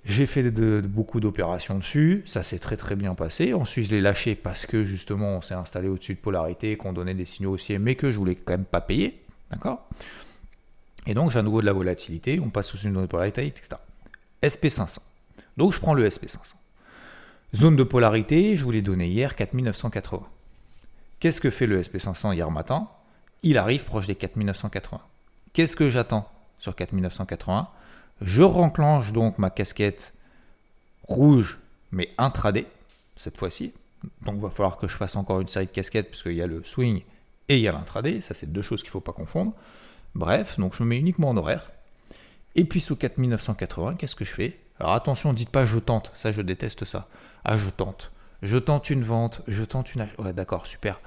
J'ai 0.03 0.25
fait 0.25 0.49
beaucoup 0.81 1.19
d'opérations 1.19 1.77
dessus, 1.77 2.23
ça 2.25 2.41
s'est 2.41 2.57
très 2.57 2.75
très 2.75 2.95
bien 2.95 3.13
passé. 3.13 3.53
Ensuite, 3.53 3.85
je 3.87 3.91
l'ai 3.91 4.01
lâché 4.01 4.33
parce 4.35 4.65
que 4.65 4.83
justement, 4.83 5.37
on 5.37 5.41
s'est 5.41 5.53
installé 5.53 5.87
au-dessus 5.89 6.15
de 6.15 6.19
polarité, 6.19 6.75
qu'on 6.75 6.91
donnait 6.91 7.13
des 7.13 7.25
signaux 7.25 7.51
haussiers, 7.51 7.77
mais 7.77 7.93
que 7.95 8.11
je 8.11 8.17
voulais 8.17 8.35
quand 8.35 8.53
même 8.53 8.65
pas 8.65 8.81
payer. 8.81 9.21
D'accord? 9.51 9.87
Et 11.05 11.13
donc, 11.13 11.31
j'ai 11.31 11.39
à 11.39 11.43
nouveau 11.43 11.61
de 11.61 11.67
la 11.67 11.73
volatilité, 11.73 12.39
on 12.39 12.49
passe 12.49 12.67
sous 12.67 12.77
une 12.77 12.93
zone 12.93 13.03
de 13.03 13.07
polarité, 13.07 13.45
etc. 13.45 13.69
SP500. 14.41 14.99
Donc, 15.57 15.73
je 15.73 15.79
prends 15.79 15.93
le 15.93 16.07
SP500. 16.07 16.53
Zone 17.55 17.75
de 17.75 17.83
polarité, 17.83 18.55
je 18.55 18.63
vous 18.63 18.71
l'ai 18.71 18.81
donné 18.81 19.07
hier, 19.07 19.35
4980. 19.35 20.23
Qu'est-ce 21.19 21.41
que 21.41 21.51
fait 21.51 21.67
le 21.67 21.81
SP500 21.81 22.33
hier 22.33 22.49
matin? 22.49 22.87
Il 23.43 23.57
arrive 23.59 23.83
proche 23.83 24.07
des 24.07 24.15
4980. 24.15 24.99
Qu'est-ce 25.53 25.75
que 25.75 25.89
j'attends 25.89 26.31
sur 26.57 26.75
4980 26.75 27.69
je 28.21 28.43
renclenche 28.43 29.13
donc 29.13 29.37
ma 29.37 29.49
casquette 29.49 30.13
rouge, 31.07 31.57
mais 31.91 32.09
intraday, 32.17 32.67
cette 33.15 33.37
fois-ci. 33.37 33.73
Donc 34.23 34.35
il 34.35 34.41
va 34.41 34.49
falloir 34.49 34.77
que 34.77 34.87
je 34.87 34.97
fasse 34.97 35.15
encore 35.15 35.41
une 35.41 35.49
série 35.49 35.65
de 35.65 35.71
casquettes, 35.71 36.09
parce 36.09 36.23
qu'il 36.23 36.33
y 36.33 36.41
a 36.41 36.47
le 36.47 36.63
swing 36.63 37.03
et 37.49 37.57
il 37.57 37.61
y 37.61 37.67
a 37.67 37.71
l'intraday. 37.71 38.21
Ça, 38.21 38.33
c'est 38.33 38.51
deux 38.51 38.61
choses 38.61 38.81
qu'il 38.81 38.89
ne 38.89 38.93
faut 38.93 39.01
pas 39.01 39.13
confondre. 39.13 39.53
Bref, 40.15 40.57
donc 40.59 40.75
je 40.75 40.83
me 40.83 40.89
mets 40.89 40.99
uniquement 40.99 41.29
en 41.29 41.37
horaire. 41.37 41.71
Et 42.55 42.65
puis 42.65 42.81
sous 42.81 42.95
4980, 42.95 43.95
qu'est-ce 43.95 44.15
que 44.15 44.25
je 44.25 44.33
fais? 44.33 44.59
Alors 44.79 44.93
attention, 44.93 45.33
dites 45.33 45.49
pas 45.49 45.65
je 45.65 45.79
tente, 45.79 46.11
ça 46.15 46.31
je 46.31 46.41
déteste 46.41 46.85
ça. 46.85 47.07
Ah, 47.43 47.57
je 47.57 47.69
tente. 47.69 48.11
Je 48.41 48.57
tente 48.57 48.89
une 48.89 49.03
vente, 49.03 49.41
je 49.47 49.63
tente 49.63 49.93
une... 49.93 50.07
Ouais, 50.17 50.33
d'accord, 50.33 50.65
super. 50.65 50.99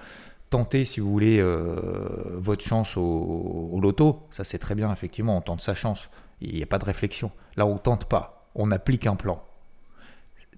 Tentez, 0.51 0.85
si 0.85 1.01
vous 1.01 1.11
voulez, 1.11 1.41
euh, 1.41 2.37
votre 2.37 2.65
chance 2.65 2.97
au, 2.97 3.71
au 3.73 3.81
loto. 3.81 4.23
Ça, 4.31 4.45
c'est 4.45 4.59
très 4.59 4.77
bien, 4.77 4.93
effectivement, 4.93 5.37
on 5.37 5.41
tente 5.41 5.61
sa 5.61 5.75
chance. 5.75 6.09
Il 6.45 6.57
n'y 6.57 6.63
a 6.63 6.67
pas 6.67 6.79
de 6.79 6.85
réflexion. 6.85 7.31
Là, 7.57 7.67
on 7.67 7.75
ne 7.75 7.79
tente 7.79 8.07
pas, 8.07 8.49
on 8.55 8.71
applique 8.71 9.07
un 9.07 9.17
plan. 9.17 9.43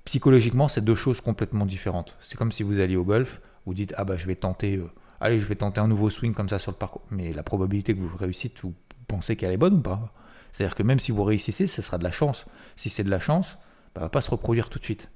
Psychologiquement, 0.05 0.69
c'est 0.69 0.85
deux 0.85 0.95
choses 0.95 1.21
complètement 1.21 1.67
différentes. 1.67 2.17
C'est 2.21 2.37
comme 2.37 2.53
si 2.53 2.63
vous 2.63 2.81
alliez 2.81 2.97
au 2.97 3.05
golf, 3.05 3.41
vous 3.67 3.75
dites 3.75 3.95
ah 3.97 4.05
bah 4.05 4.17
je 4.17 4.27
vais 4.27 4.37
tenter, 4.37 4.77
euh, 4.77 4.91
allez 5.21 5.41
je 5.41 5.47
vais 5.47 5.57
tenter 5.57 5.81
un 5.81 5.89
nouveau 5.89 6.11
swing 6.11 6.33
comme 6.33 6.49
ça 6.49 6.59
sur 6.59 6.71
le 6.71 6.77
parcours. 6.77 7.03
Mais 7.11 7.33
la 7.33 7.43
probabilité 7.43 7.95
que 7.95 8.01
vous 8.01 8.17
réussissiez, 8.17 8.53
vous 8.63 8.75
pensez 9.09 9.37
qu'elle 9.37 9.53
est 9.53 9.57
bonne 9.57 9.75
ou 9.75 9.81
pas? 9.81 10.13
C'est-à-dire 10.53 10.75
que 10.75 10.83
même 10.83 10.99
si 10.99 11.13
vous 11.13 11.25
réussissez, 11.25 11.67
ce 11.67 11.83
sera 11.83 11.99
de 11.99 12.05
la 12.05 12.13
chance. 12.13 12.47
Si 12.77 12.89
c'est 12.89 13.05
de 13.05 13.11
la 13.11 13.21
chance, 13.21 13.59
bah, 13.95 14.03
va 14.03 14.09
pas 14.09 14.21
se 14.21 14.31
reproduire 14.31 14.71
tout 14.71 14.79
de 14.79 14.85
suite. 14.85 15.11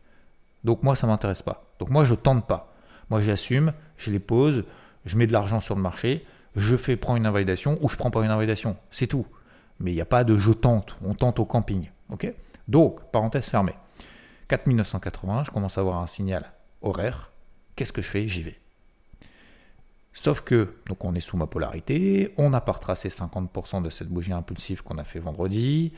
Donc 0.64 0.82
moi, 0.82 0.96
ça 0.96 1.06
m'intéresse 1.06 1.42
pas. 1.42 1.64
Donc 1.78 1.90
moi, 1.90 2.04
je 2.04 2.14
tente 2.14 2.46
pas. 2.46 2.74
Moi, 3.08 3.22
j'assume, 3.22 3.72
je 3.96 4.10
les 4.10 4.18
pose, 4.18 4.64
je 5.06 5.16
mets 5.16 5.26
de 5.26 5.32
l'argent 5.32 5.60
sur 5.60 5.74
le 5.74 5.82
marché, 5.82 6.26
je 6.56 6.76
fais 6.76 6.96
prendre 6.96 7.16
une 7.16 7.26
invalidation 7.26 7.78
ou 7.80 7.88
je 7.88 7.96
prends 7.96 8.10
pas 8.10 8.22
une 8.24 8.30
invalidation. 8.30 8.76
C'est 8.90 9.06
tout 9.06 9.26
mais 9.80 9.90
il 9.92 9.94
n'y 9.94 10.00
a 10.00 10.06
pas 10.06 10.24
de 10.24 10.38
je 10.38 10.52
tente, 10.52 10.96
on 11.04 11.14
tente 11.14 11.38
au 11.38 11.44
camping. 11.44 11.90
Donc, 12.68 13.10
parenthèse 13.10 13.46
fermée. 13.46 13.74
4980, 14.48 15.44
je 15.44 15.50
commence 15.50 15.78
à 15.78 15.80
avoir 15.80 15.98
un 15.98 16.06
signal 16.06 16.52
horaire. 16.82 17.32
Qu'est-ce 17.76 17.92
que 17.92 18.02
je 18.02 18.08
fais? 18.08 18.28
J'y 18.28 18.42
vais. 18.42 18.60
Sauf 20.12 20.40
que, 20.40 20.74
donc 20.86 21.04
on 21.04 21.14
est 21.14 21.20
sous 21.20 21.36
ma 21.36 21.46
polarité, 21.46 22.34
on 22.36 22.50
n'a 22.50 22.60
pas 22.60 22.72
retracé 22.72 23.08
50% 23.08 23.82
de 23.82 23.90
cette 23.90 24.08
bougie 24.08 24.32
impulsive 24.32 24.82
qu'on 24.82 24.98
a 24.98 25.04
fait 25.04 25.20
vendredi, 25.20 25.92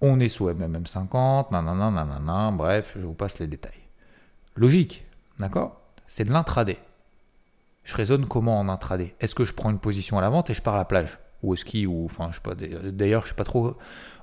On 0.00 0.20
est 0.20 0.28
sous 0.28 0.48
MMM50, 0.48 1.50
nanana, 1.50 1.90
nanana, 1.90 2.52
bref, 2.52 2.94
je 2.96 3.04
vous 3.04 3.14
passe 3.14 3.40
les 3.40 3.48
détails. 3.48 3.72
Logique, 4.54 5.04
d'accord? 5.38 5.80
C'est 6.06 6.24
de 6.24 6.32
l'intraday. 6.32 6.78
Je 7.82 7.96
raisonne 7.96 8.26
comment 8.26 8.60
en 8.60 8.68
intraday? 8.68 9.16
Est-ce 9.18 9.34
que 9.34 9.44
je 9.44 9.52
prends 9.52 9.70
une 9.70 9.80
position 9.80 10.18
à 10.18 10.20
la 10.20 10.28
vente 10.28 10.50
et 10.50 10.54
je 10.54 10.62
pars 10.62 10.74
à 10.74 10.78
la 10.78 10.84
plage? 10.84 11.18
Ou 11.42 11.52
au 11.52 11.56
ski 11.56 11.86
ou 11.86 12.04
enfin 12.04 12.28
je 12.30 12.36
sais 12.36 12.42
pas 12.42 12.54
d'ailleurs 12.54 13.24
je 13.24 13.28
sais 13.28 13.34
pas 13.34 13.44
trop 13.44 13.76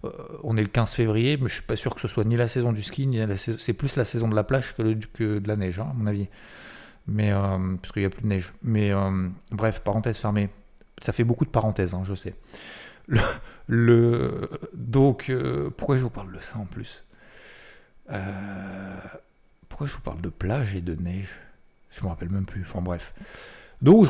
euh, 0.03 0.09
on 0.43 0.57
est 0.57 0.61
le 0.61 0.67
15 0.67 0.93
février 0.93 1.37
mais 1.37 1.47
je 1.47 1.55
suis 1.55 1.63
pas 1.63 1.75
sûr 1.75 1.95
que 1.95 2.01
ce 2.01 2.07
soit 2.07 2.23
ni 2.23 2.35
la 2.35 2.47
saison 2.47 2.73
du 2.73 2.83
ski 2.83 3.07
ni 3.07 3.19
c'est 3.57 3.73
plus 3.73 3.95
la 3.95 4.05
saison 4.05 4.27
de 4.27 4.35
la 4.35 4.43
plage 4.43 4.75
que, 4.75 5.39
de 5.39 5.47
la 5.47 5.55
neige 5.55 5.79
hein, 5.79 5.87
à 5.91 5.93
mon 5.93 6.07
avis. 6.07 6.27
Mais 7.07 7.31
euh, 7.31 7.75
parce 7.79 7.91
qu'il 7.91 8.01
y 8.01 8.05
a 8.05 8.09
plus 8.09 8.23
de 8.23 8.27
neige. 8.27 8.51
Mais 8.63 8.91
euh, 8.91 9.29
bref 9.51 9.81
parenthèse 9.81 10.17
fermée. 10.17 10.49
Ça 10.97 11.13
fait 11.13 11.23
beaucoup 11.23 11.45
de 11.45 11.51
parenthèses 11.51 11.93
hein, 11.93 12.03
je 12.03 12.15
sais. 12.15 12.35
Le, 13.67 14.49
donc 14.73 15.31
pourquoi 15.77 15.97
je 15.97 16.01
vous 16.01 16.09
parle 16.09 16.31
de 16.31 16.39
ça 16.39 16.57
en 16.57 16.65
plus? 16.65 17.03
Pourquoi 19.69 19.87
je 19.87 19.93
vous 19.93 20.01
parle 20.01 20.21
de 20.21 20.29
plage 20.29 20.75
et 20.75 20.81
de 20.81 20.95
neige? 20.95 21.35
Je 21.91 22.03
me 22.03 22.07
rappelle 22.07 22.29
même 22.29 22.45
plus 22.45 22.61
enfin 22.61 22.81
bref 22.81 23.13
donc 23.81 24.05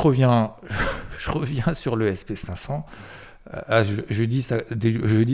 je 1.20 1.32
reviens, 1.32 1.74
sur 1.74 1.96
le 1.96 2.12
SP500. 2.12 2.84
Euh, 3.70 3.86
je, 4.10 4.24
dis 4.24 4.42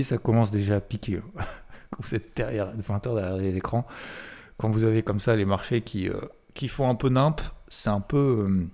ça, 0.04 0.18
commence 0.18 0.52
déjà 0.52 0.76
à 0.76 0.82
piquer. 0.82 1.22
Quand 1.92 2.04
vous 2.04 2.16
êtes 2.16 2.36
derrière, 2.36 2.72
20 2.76 3.08
heures 3.08 3.16
derrière 3.16 3.38
les 3.38 3.58
écrans, 3.58 3.86
quand 4.58 4.70
vous 4.70 4.84
avez 4.86 5.04
comme 5.04 5.20
ça 5.20 5.36
les 5.36 5.44
marchés 5.44 5.82
qui, 5.82 6.08
euh, 6.08 6.22
font 6.70 6.88
un 6.88 6.96
peu 6.96 7.10
nimp, 7.10 7.42
c'est 7.68 7.90
un 7.90 8.00
peu. 8.00 8.48
Euh, 8.48 8.68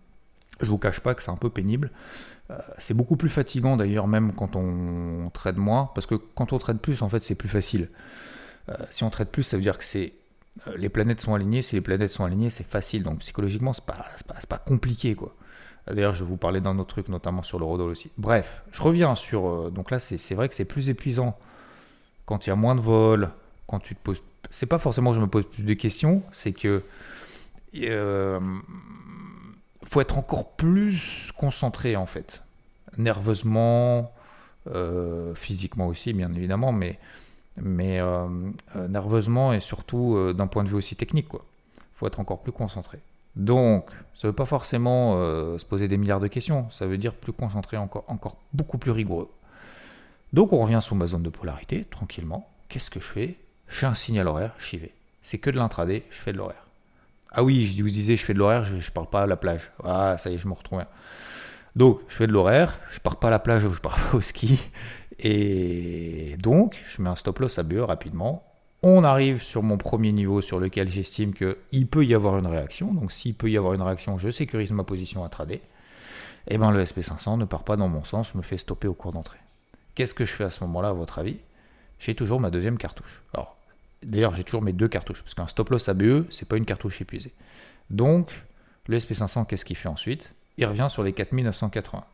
je 0.62 0.68
vous 0.68 0.78
cache 0.78 1.00
pas 1.00 1.16
que 1.16 1.24
c'est 1.24 1.32
un 1.32 1.38
peu 1.38 1.50
pénible. 1.50 1.92
c'est 2.78 2.94
beaucoup 2.94 3.16
plus 3.16 3.30
fatigant 3.30 3.76
d'ailleurs, 3.76 4.08
même 4.08 4.34
quand 4.34 4.56
on, 4.56 5.30
trade 5.32 5.58
moins, 5.58 5.90
parce 5.96 6.06
que 6.06 6.16
quand 6.16 6.54
on 6.54 6.60
trade 6.60 6.80
plus, 6.80 7.02
en 7.02 7.10
fait, 7.10 7.24
c'est 7.24 7.36
plus 7.36 7.50
facile. 7.50 7.90
si 8.90 9.04
on 9.04 9.10
trade 9.10 9.30
plus, 9.30 9.44
ça 9.44 9.58
veut 9.58 9.64
dire 9.64 9.78
que 9.78 9.84
c'est 9.84 10.14
les 10.76 10.90
planètes 10.90 11.22
sont 11.22 11.34
alignées. 11.34 11.62
Si 11.62 11.76
les 11.76 11.82
planètes 11.82 12.12
sont 12.12 12.24
alignées, 12.24 12.50
c'est 12.50 12.68
facile. 12.68 13.04
Donc 13.04 13.20
psychologiquement, 13.20 13.74
c'est 13.74 13.86
pas, 13.86 14.06
pas 14.48 14.58
compliqué, 14.58 15.16
quoi. 15.16 15.36
D'ailleurs, 15.92 16.16
je 16.16 16.24
vous 16.24 16.38
parler 16.38 16.60
d'un 16.60 16.78
autre 16.80 16.90
truc, 16.90 17.08
notamment 17.08 17.44
sur 17.44 17.60
le 17.60 17.66
Rodol 17.66 17.90
aussi. 17.90 18.12
Bref, 18.18 18.64
je 18.72 18.82
reviens 18.82 19.16
sur. 19.16 19.48
Euh, 19.48 19.70
donc 19.70 19.92
là, 19.92 20.00
c'est 20.00 20.36
vrai 20.36 20.50
que 20.50 20.56
c'est 20.56 20.66
plus 20.66 20.90
épuisant 20.90 21.38
quand 22.26 22.46
il 22.46 22.50
y 22.50 22.54
a 22.54 22.56
moins 22.56 22.76
de 22.76 22.82
vols, 22.82 23.30
quand 23.68 23.80
tu 23.80 23.96
te 23.96 24.02
poses. 24.02 24.22
C'est 24.50 24.66
pas 24.66 24.80
forcément 24.80 25.12
que 25.12 25.16
je 25.16 25.22
me 25.22 25.28
pose 25.28 25.46
plus 25.46 25.64
de 25.64 25.74
questions, 25.74 26.24
c'est 26.32 26.54
que. 26.54 26.84
Euh, 27.76 28.40
faut 29.84 30.02
être 30.02 30.18
encore 30.18 30.52
plus 30.52 31.32
concentré 31.38 31.96
en 31.96 32.06
fait. 32.06 32.44
Nerveusement, 32.98 34.12
euh, 34.74 35.34
physiquement 35.36 35.88
aussi, 35.88 36.12
bien 36.12 36.34
évidemment, 36.34 36.74
mais, 36.74 37.00
mais 37.56 38.02
nerveusement 38.76 39.54
et 39.54 39.62
surtout 39.62 40.34
d'un 40.34 40.48
point 40.48 40.64
de 40.64 40.70
vue 40.70 40.76
aussi 40.76 40.96
technique. 40.96 41.28
Il 41.34 41.40
faut 41.94 42.08
être 42.08 42.20
encore 42.20 42.42
plus 42.42 42.52
concentré. 42.52 43.00
Donc, 43.38 43.92
ça 44.16 44.28
ne 44.28 44.32
veut 44.32 44.36
pas 44.36 44.46
forcément 44.46 45.14
euh, 45.18 45.60
se 45.60 45.66
poser 45.66 45.88
des 45.88 45.98
milliards 45.98 46.20
de 46.20 46.28
questions, 46.28 46.70
ça 46.72 46.88
veut 46.88 46.98
dire 46.98 47.14
plus 47.14 47.34
concentré, 47.34 47.78
encore, 47.78 48.04
encore 48.08 48.38
beaucoup 48.52 48.80
plus 48.80 48.92
rigoureux. 48.92 49.30
Donc 50.34 50.52
on 50.52 50.60
revient 50.60 50.80
sous 50.82 50.96
ma 50.96 51.08
zone 51.08 51.22
de 51.22 51.30
polarité, 51.30 51.86
tranquillement. 51.86 52.50
Qu'est-ce 52.68 52.90
que 52.90 53.00
je 53.00 53.06
fais? 53.06 53.38
Je 53.68 53.78
fais 53.78 53.86
un 53.86 53.96
signal 53.96 54.28
horaire, 54.28 54.56
j'y 54.60 54.78
vais. 54.78 54.92
C'est 55.22 55.38
que 55.38 55.52
de 55.52 55.58
l'intraday, 55.58 56.04
je 56.10 56.18
fais 56.18 56.34
de 56.34 56.38
l'horaire. 56.38 56.66
Ah 57.32 57.44
oui, 57.44 57.66
je 57.68 57.82
vous 57.84 57.90
disais, 57.90 58.18
je 58.18 58.26
fais 58.26 58.34
de 58.34 58.40
l'horaire, 58.40 58.66
je 58.66 58.74
ne 58.74 58.82
parle 58.94 59.10
pas 59.10 59.22
à 59.22 59.28
la 59.28 59.38
plage. 59.38 59.72
Ah, 59.84 60.18
ça 60.18 60.32
y 60.32 60.36
est, 60.36 60.40
je 60.40 60.48
me 60.48 60.54
retrouve. 60.54 60.84
Donc, 61.76 62.00
je 62.08 62.16
fais 62.16 62.26
de 62.26 62.32
l'horaire, 62.32 62.80
je 62.92 63.00
pars 63.00 63.20
pas 63.20 63.28
à 63.28 63.32
la 63.32 63.40
plage 63.40 63.66
ou 63.66 63.74
je 63.74 63.80
pars 63.80 63.98
pas 64.12 64.18
au 64.18 64.22
ski. 64.22 64.60
Et 65.20 66.38
donc, 66.40 66.84
je 66.90 67.02
mets 67.04 67.10
un 67.10 67.16
stop 67.16 67.40
loss 67.40 67.60
à 67.60 67.64
BE 67.64 67.80
rapidement 67.82 68.47
on 68.84 69.04
arrive 69.04 69.42
sur 69.42 69.64
mon 69.64 69.78
premier 69.78 70.12
niveau 70.12 70.42
sur 70.42 70.60
lequel 70.60 70.90
j'estime 70.90 71.34
qu'il 71.34 71.88
peut 71.88 72.06
y 72.06 72.14
avoir 72.14 72.38
une 72.38 72.48
réaction. 72.48 72.94
Donc 72.94 73.12
s'il 73.12 73.34
peut 73.34 73.50
y 73.50 73.58
avoir 73.58 73.74
une 73.74 73.82
réaction, 73.82 74.18
je 74.18 74.30
sécurise 74.30 74.72
ma 74.72 74.84
position 74.84 75.24
à 75.24 75.30
trader. 75.30 75.62
Et 76.50 76.54
eh 76.54 76.58
bien 76.58 76.72
le 76.72 76.84
SP500 76.84 77.38
ne 77.40 77.46
part 77.46 77.64
pas 77.64 77.76
dans 77.76 77.90
mon 77.90 78.06
sens, 78.06 78.32
je 78.32 78.38
me 78.38 78.44
fais 78.44 78.58
stopper 78.58 78.88
au 78.88 78.94
cours 78.94 79.12
d'entrée. 79.12 79.40
Qu'est-ce 79.96 80.14
que 80.14 80.26
je 80.26 80.32
fais 80.32 80.46
à 80.46 80.52
ce 80.52 80.64
moment-là, 80.64 80.90
à 80.90 80.94
votre 80.94 81.20
avis? 81.20 81.38
J'ai 82.00 82.16
toujours 82.16 82.40
ma 82.40 82.52
deuxième 82.52 82.78
cartouche. 82.78 83.22
Alors, 83.34 83.58
d'ailleurs, 84.04 84.36
j'ai 84.36 84.44
toujours 84.44 84.62
mes 84.62 84.72
deux 84.72 84.88
cartouches, 84.88 85.24
parce 85.24 85.34
qu'un 85.34 85.48
stop 85.48 85.72
loss 85.72 85.90
ABE, 85.90 86.26
c'est 86.30 86.48
pas 86.48 86.56
une 86.56 86.66
cartouche 86.66 87.02
épuisée. 87.02 87.34
Donc, 87.90 88.30
le 88.86 88.98
SP500, 88.98 89.48
qu'est-ce 89.48 89.66
qu'il 89.66 89.76
fait 89.76 89.90
ensuite? 89.90 90.34
Il 90.58 90.66
revient 90.66 90.88
sur 90.90 91.04
les 91.04 91.14
4980. 91.14 92.06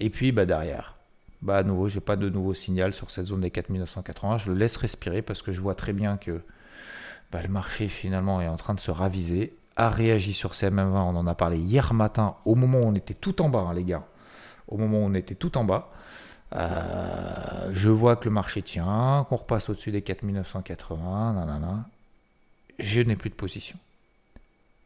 Et 0.00 0.10
puis, 0.10 0.32
bah, 0.32 0.44
derrière, 0.44 0.95
bah 1.42 1.58
à 1.58 1.62
nouveau, 1.62 1.88
j'ai 1.88 2.00
pas 2.00 2.16
de 2.16 2.28
nouveau 2.28 2.54
signal 2.54 2.92
sur 2.92 3.10
cette 3.10 3.26
zone 3.26 3.40
des 3.40 3.50
4980. 3.50 4.38
Je 4.38 4.52
le 4.52 4.58
laisse 4.58 4.76
respirer 4.76 5.22
parce 5.22 5.42
que 5.42 5.52
je 5.52 5.60
vois 5.60 5.74
très 5.74 5.92
bien 5.92 6.16
que 6.16 6.40
bah, 7.32 7.42
le 7.42 7.48
marché 7.48 7.88
finalement 7.88 8.40
est 8.40 8.48
en 8.48 8.56
train 8.56 8.74
de 8.74 8.80
se 8.80 8.90
raviser. 8.90 9.56
A 9.76 9.90
réagi 9.90 10.32
sur 10.32 10.52
CMM20, 10.52 10.96
on 10.96 11.16
en 11.16 11.26
a 11.26 11.34
parlé 11.34 11.58
hier 11.58 11.92
matin, 11.92 12.36
au 12.46 12.54
moment 12.54 12.78
où 12.78 12.84
on 12.84 12.94
était 12.94 13.14
tout 13.14 13.42
en 13.42 13.50
bas, 13.50 13.66
hein, 13.68 13.74
les 13.74 13.84
gars. 13.84 14.04
Au 14.68 14.78
moment 14.78 14.98
où 14.98 15.02
on 15.02 15.14
était 15.14 15.34
tout 15.34 15.58
en 15.58 15.64
bas. 15.64 15.90
Euh, 16.54 17.70
je 17.72 17.88
vois 17.88 18.16
que 18.16 18.24
le 18.24 18.30
marché 18.30 18.62
tient, 18.62 19.26
qu'on 19.28 19.36
repasse 19.36 19.68
au-dessus 19.68 19.90
des 19.90 20.02
4980, 20.02 21.34
nanana. 21.34 21.86
Je 22.78 23.00
n'ai 23.00 23.16
plus 23.16 23.30
de 23.30 23.34
position. 23.34 23.78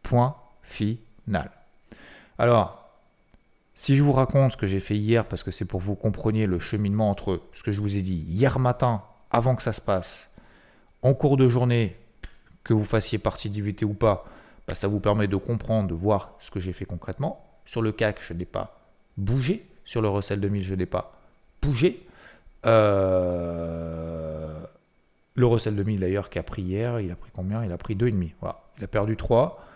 Point 0.02 0.34
final. 0.62 1.50
Alors, 2.38 2.79
si 3.80 3.96
je 3.96 4.02
vous 4.02 4.12
raconte 4.12 4.52
ce 4.52 4.56
que 4.58 4.66
j'ai 4.66 4.78
fait 4.78 4.94
hier, 4.94 5.24
parce 5.24 5.42
que 5.42 5.50
c'est 5.50 5.64
pour 5.64 5.80
que 5.80 5.86
vous 5.86 5.94
compreniez 5.94 6.46
le 6.46 6.60
cheminement 6.60 7.08
entre 7.08 7.40
ce 7.54 7.62
que 7.62 7.72
je 7.72 7.80
vous 7.80 7.96
ai 7.96 8.02
dit 8.02 8.26
hier 8.28 8.58
matin, 8.58 9.02
avant 9.30 9.56
que 9.56 9.62
ça 9.62 9.72
se 9.72 9.80
passe, 9.80 10.28
en 11.00 11.14
cours 11.14 11.38
de 11.38 11.48
journée, 11.48 11.96
que 12.62 12.74
vous 12.74 12.84
fassiez 12.84 13.16
partie 13.16 13.48
d'IVT 13.48 13.86
ou 13.86 13.94
pas, 13.94 14.26
bah, 14.68 14.74
ça 14.74 14.86
vous 14.86 15.00
permet 15.00 15.28
de 15.28 15.36
comprendre, 15.36 15.88
de 15.88 15.94
voir 15.94 16.34
ce 16.40 16.50
que 16.50 16.60
j'ai 16.60 16.74
fait 16.74 16.84
concrètement. 16.84 17.42
Sur 17.64 17.80
le 17.80 17.90
CAC, 17.90 18.20
je 18.20 18.34
n'ai 18.34 18.44
pas 18.44 18.82
bougé. 19.16 19.66
Sur 19.86 20.02
le 20.02 20.10
Russell 20.10 20.40
2000, 20.40 20.62
je 20.62 20.74
n'ai 20.74 20.84
pas 20.84 21.18
bougé. 21.62 22.06
Euh, 22.66 24.60
le 25.36 25.46
Russell 25.46 25.74
2000 25.74 26.00
d'ailleurs 26.00 26.28
qui 26.28 26.38
a 26.38 26.42
pris 26.42 26.60
hier, 26.60 27.00
il 27.00 27.10
a 27.10 27.16
pris 27.16 27.30
combien? 27.32 27.64
Il 27.64 27.72
a 27.72 27.78
pris 27.78 27.96
2,5. 27.96 28.32
Voilà. 28.42 28.62
Il 28.76 28.84
a 28.84 28.88
perdu 28.88 29.16
3 29.16 29.66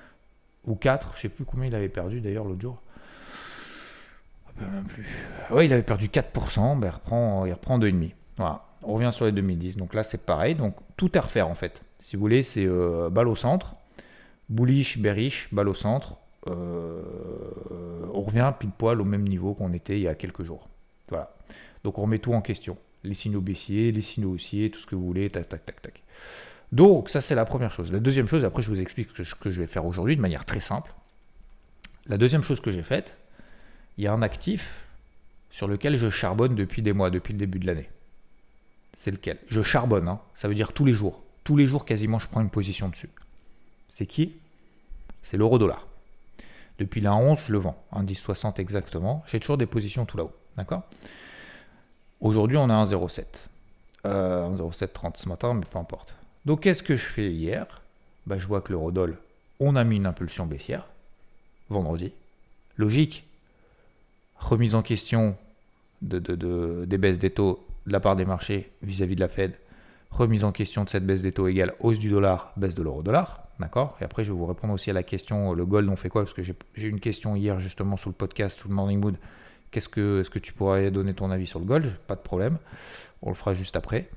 ou 0.67 0.75
4, 0.75 1.13
je 1.13 1.17
ne 1.17 1.23
sais 1.23 1.29
plus 1.31 1.47
combien 1.47 1.69
il 1.69 1.75
avait 1.75 1.89
perdu 1.89 2.21
d'ailleurs 2.21 2.45
l'autre 2.45 2.61
jour. 2.61 2.83
Oui, 5.51 5.67
il 5.67 5.73
avait 5.73 5.83
perdu 5.83 6.09
4%, 6.09 6.79
ben 6.79 6.87
il 6.87 6.91
reprend, 6.91 7.47
il 7.47 7.53
reprend 7.53 7.79
2,5. 7.79 8.13
Voilà. 8.37 8.65
On 8.83 8.95
revient 8.95 9.11
sur 9.13 9.25
les 9.25 9.33
2010. 9.33 9.77
Donc 9.77 9.95
là, 9.95 10.03
c'est 10.03 10.25
pareil. 10.25 10.55
Donc 10.55 10.77
tout 10.97 11.11
à 11.15 11.21
refaire 11.21 11.49
en 11.49 11.55
fait. 11.55 11.83
Si 11.99 12.17
vous 12.17 12.21
voulez, 12.21 12.43
c'est 12.43 12.67
euh, 12.67 13.09
balle 13.11 13.29
au 13.29 13.37
centre, 13.37 13.75
bullish, 14.49 14.99
bearish, 14.99 15.49
balle 15.53 15.69
au 15.69 15.75
centre. 15.75 16.17
Euh, 16.47 17.03
on 18.13 18.21
revient 18.21 18.51
pile 18.59 18.71
poil 18.71 19.01
au 19.01 19.05
même 19.05 19.27
niveau 19.27 19.55
qu'on 19.55 19.73
était 19.73 19.99
il 19.99 20.03
y 20.03 20.09
a 20.09 20.15
quelques 20.15 20.45
jours. 20.45 20.69
Voilà. 21.09 21.35
Donc 21.83 21.99
on 21.99 22.03
remet 22.03 22.19
tout 22.19 22.35
en 22.35 22.43
question. 22.43 22.77
Les 23.03 23.15
signaux 23.15 23.41
baissiers, 23.41 23.93
les 23.93 24.03
signaux 24.03 24.33
haussiers, 24.33 24.71
tout 24.71 24.81
ce 24.81 24.87
que 24.87 24.95
vous 24.95 25.05
voulez, 25.05 25.31
tac, 25.31 25.49
tac, 25.49 25.65
tac, 25.65 25.81
tac. 25.83 26.03
Donc 26.73 27.09
ça, 27.09 27.21
c'est 27.21 27.35
la 27.35 27.45
première 27.45 27.73
chose. 27.73 27.93
La 27.93 28.01
deuxième 28.01 28.27
chose, 28.27 28.45
après 28.45 28.63
je 28.63 28.71
vous 28.71 28.81
explique 28.81 29.11
ce 29.17 29.35
que 29.35 29.51
je 29.51 29.61
vais 29.61 29.67
faire 29.67 29.87
aujourd'hui 29.87 30.17
de 30.17 30.21
manière 30.21 30.45
très 30.45 30.61
simple. 30.61 30.93
La 32.07 32.19
deuxième 32.19 32.43
chose 32.43 32.61
que 32.61 32.73
j'ai 32.73 32.83
faite, 32.83 33.17
il 33.99 34.05
y 34.05 34.07
a 34.07 34.13
un 34.13 34.23
actif 34.23 34.85
sur 35.51 35.69
lequel 35.69 35.97
je 35.97 36.11
charbonne 36.11 36.55
depuis 36.55 36.83
des 36.83 36.93
mois, 36.93 37.11
depuis 37.11 37.33
le 37.33 37.39
début 37.39 37.59
de 37.59 37.67
l'année. 37.67 37.89
C'est 38.97 39.11
lequel? 39.11 39.39
Je 39.49 39.63
charbonne, 39.63 40.09
hein. 40.09 40.21
ça 40.35 40.49
veut 40.49 40.55
dire 40.55 40.73
tous 40.73 40.85
les 40.85 40.93
jours. 40.93 41.23
Tous 41.45 41.57
les 41.57 41.67
jours, 41.67 41.85
quasiment, 41.85 42.19
je 42.19 42.27
prends 42.27 42.41
une 42.41 42.51
position 42.51 42.89
dessus. 42.89 43.11
C'est 43.89 44.07
qui? 44.07 44.35
C'est 45.23 45.37
l'euro-dollar. 45.37 45.87
Depuis 46.79 47.01
la 47.01 47.15
11, 47.15 47.39
je 47.47 47.53
le 47.53 47.59
vends, 47.59 47.81
1,1060 47.93 48.61
exactement. 48.61 49.23
J'ai 49.27 49.39
toujours 49.39 49.59
des 49.59 49.67
positions 49.67 50.07
tout 50.07 50.17
là-haut. 50.17 50.33
D'accord? 50.57 50.83
Aujourd'hui, 52.21 52.57
on 52.57 52.69
a 52.69 52.75
un 52.75 52.87
0,7. 52.87 53.25
Euh, 54.07 54.49
1,0730 54.49 55.17
ce 55.17 55.29
matin, 55.29 55.55
mais 55.55 55.67
peu 55.71 55.79
importe. 55.79 56.15
Donc, 56.47 56.63
qu'est-ce 56.63 56.83
que 56.83 56.97
je 56.97 57.07
fais 57.07 57.31
hier? 57.31 57.83
Bah, 58.27 58.39
Je 58.39 58.47
vois 58.47 58.61
que 58.61 58.73
l'euro-dollar, 58.73 59.17
on 59.61 59.77
a 59.77 59.85
mis 59.85 59.97
une 59.97 60.07
impulsion 60.07 60.47
baissière 60.47 60.89
vendredi. 61.71 62.13
Logique, 62.77 63.27
remise 64.39 64.75
en 64.75 64.83
question 64.83 65.37
de, 66.03 66.85
des 66.85 66.99
baisses 66.99 67.19
des 67.19 67.31
taux 67.31 67.65
de 67.87 67.93
la 67.93 68.01
part 68.01 68.17
des 68.17 68.25
marchés 68.25 68.71
vis-à-vis 68.83 69.15
de 69.15 69.21
la 69.21 69.29
Fed, 69.29 69.59
remise 70.11 70.45
en 70.45 70.53
question 70.53 70.85
de 70.85 70.89
cette 70.89 71.07
baisse 71.07 71.23
des 71.23 71.33
taux 71.33 71.49
égale 71.49 71.75
hausse 71.81 71.99
du 71.99 72.11
dollar, 72.11 72.53
baisse 72.57 72.75
de 72.75 72.83
l'euro-dollar. 72.83 73.41
D'accord? 73.61 73.97
Et 74.01 74.05
après, 74.05 74.25
je 74.25 74.33
vais 74.33 74.39
vous 74.39 74.47
répondre 74.47 74.75
aussi 74.75 74.91
à 74.91 74.93
la 74.93 75.05
question 75.05 75.53
le 75.53 75.65
gold, 75.65 75.89
on 75.89 75.97
fait 75.97 76.09
quoi? 76.09 76.23
Parce 76.23 76.35
que 76.35 76.43
j'ai 76.43 76.89
une 76.89 76.99
question 76.99 77.37
hier 77.37 77.61
justement 77.61 77.97
sur 77.97 78.11
le 78.11 78.15
podcast, 78.15 78.59
sous 78.59 78.69
le 78.69 78.75
Morning 78.75 78.99
Mood. 78.99 79.17
Qu'est-ce 79.71 79.89
que, 79.89 80.21
est-ce 80.21 80.31
que 80.31 80.39
tu 80.41 80.53
pourrais 80.53 80.91
donner 80.91 81.15
ton 81.15 81.31
avis 81.31 81.47
sur 81.47 81.61
le 81.61 81.65
gold? 81.65 81.97
Pas 82.07 82.17
de 82.17 82.21
problème. 82.21 82.59
On 83.23 83.29
le 83.29 83.35
fera 83.35 83.55
juste 83.55 83.77
après. 83.77 84.09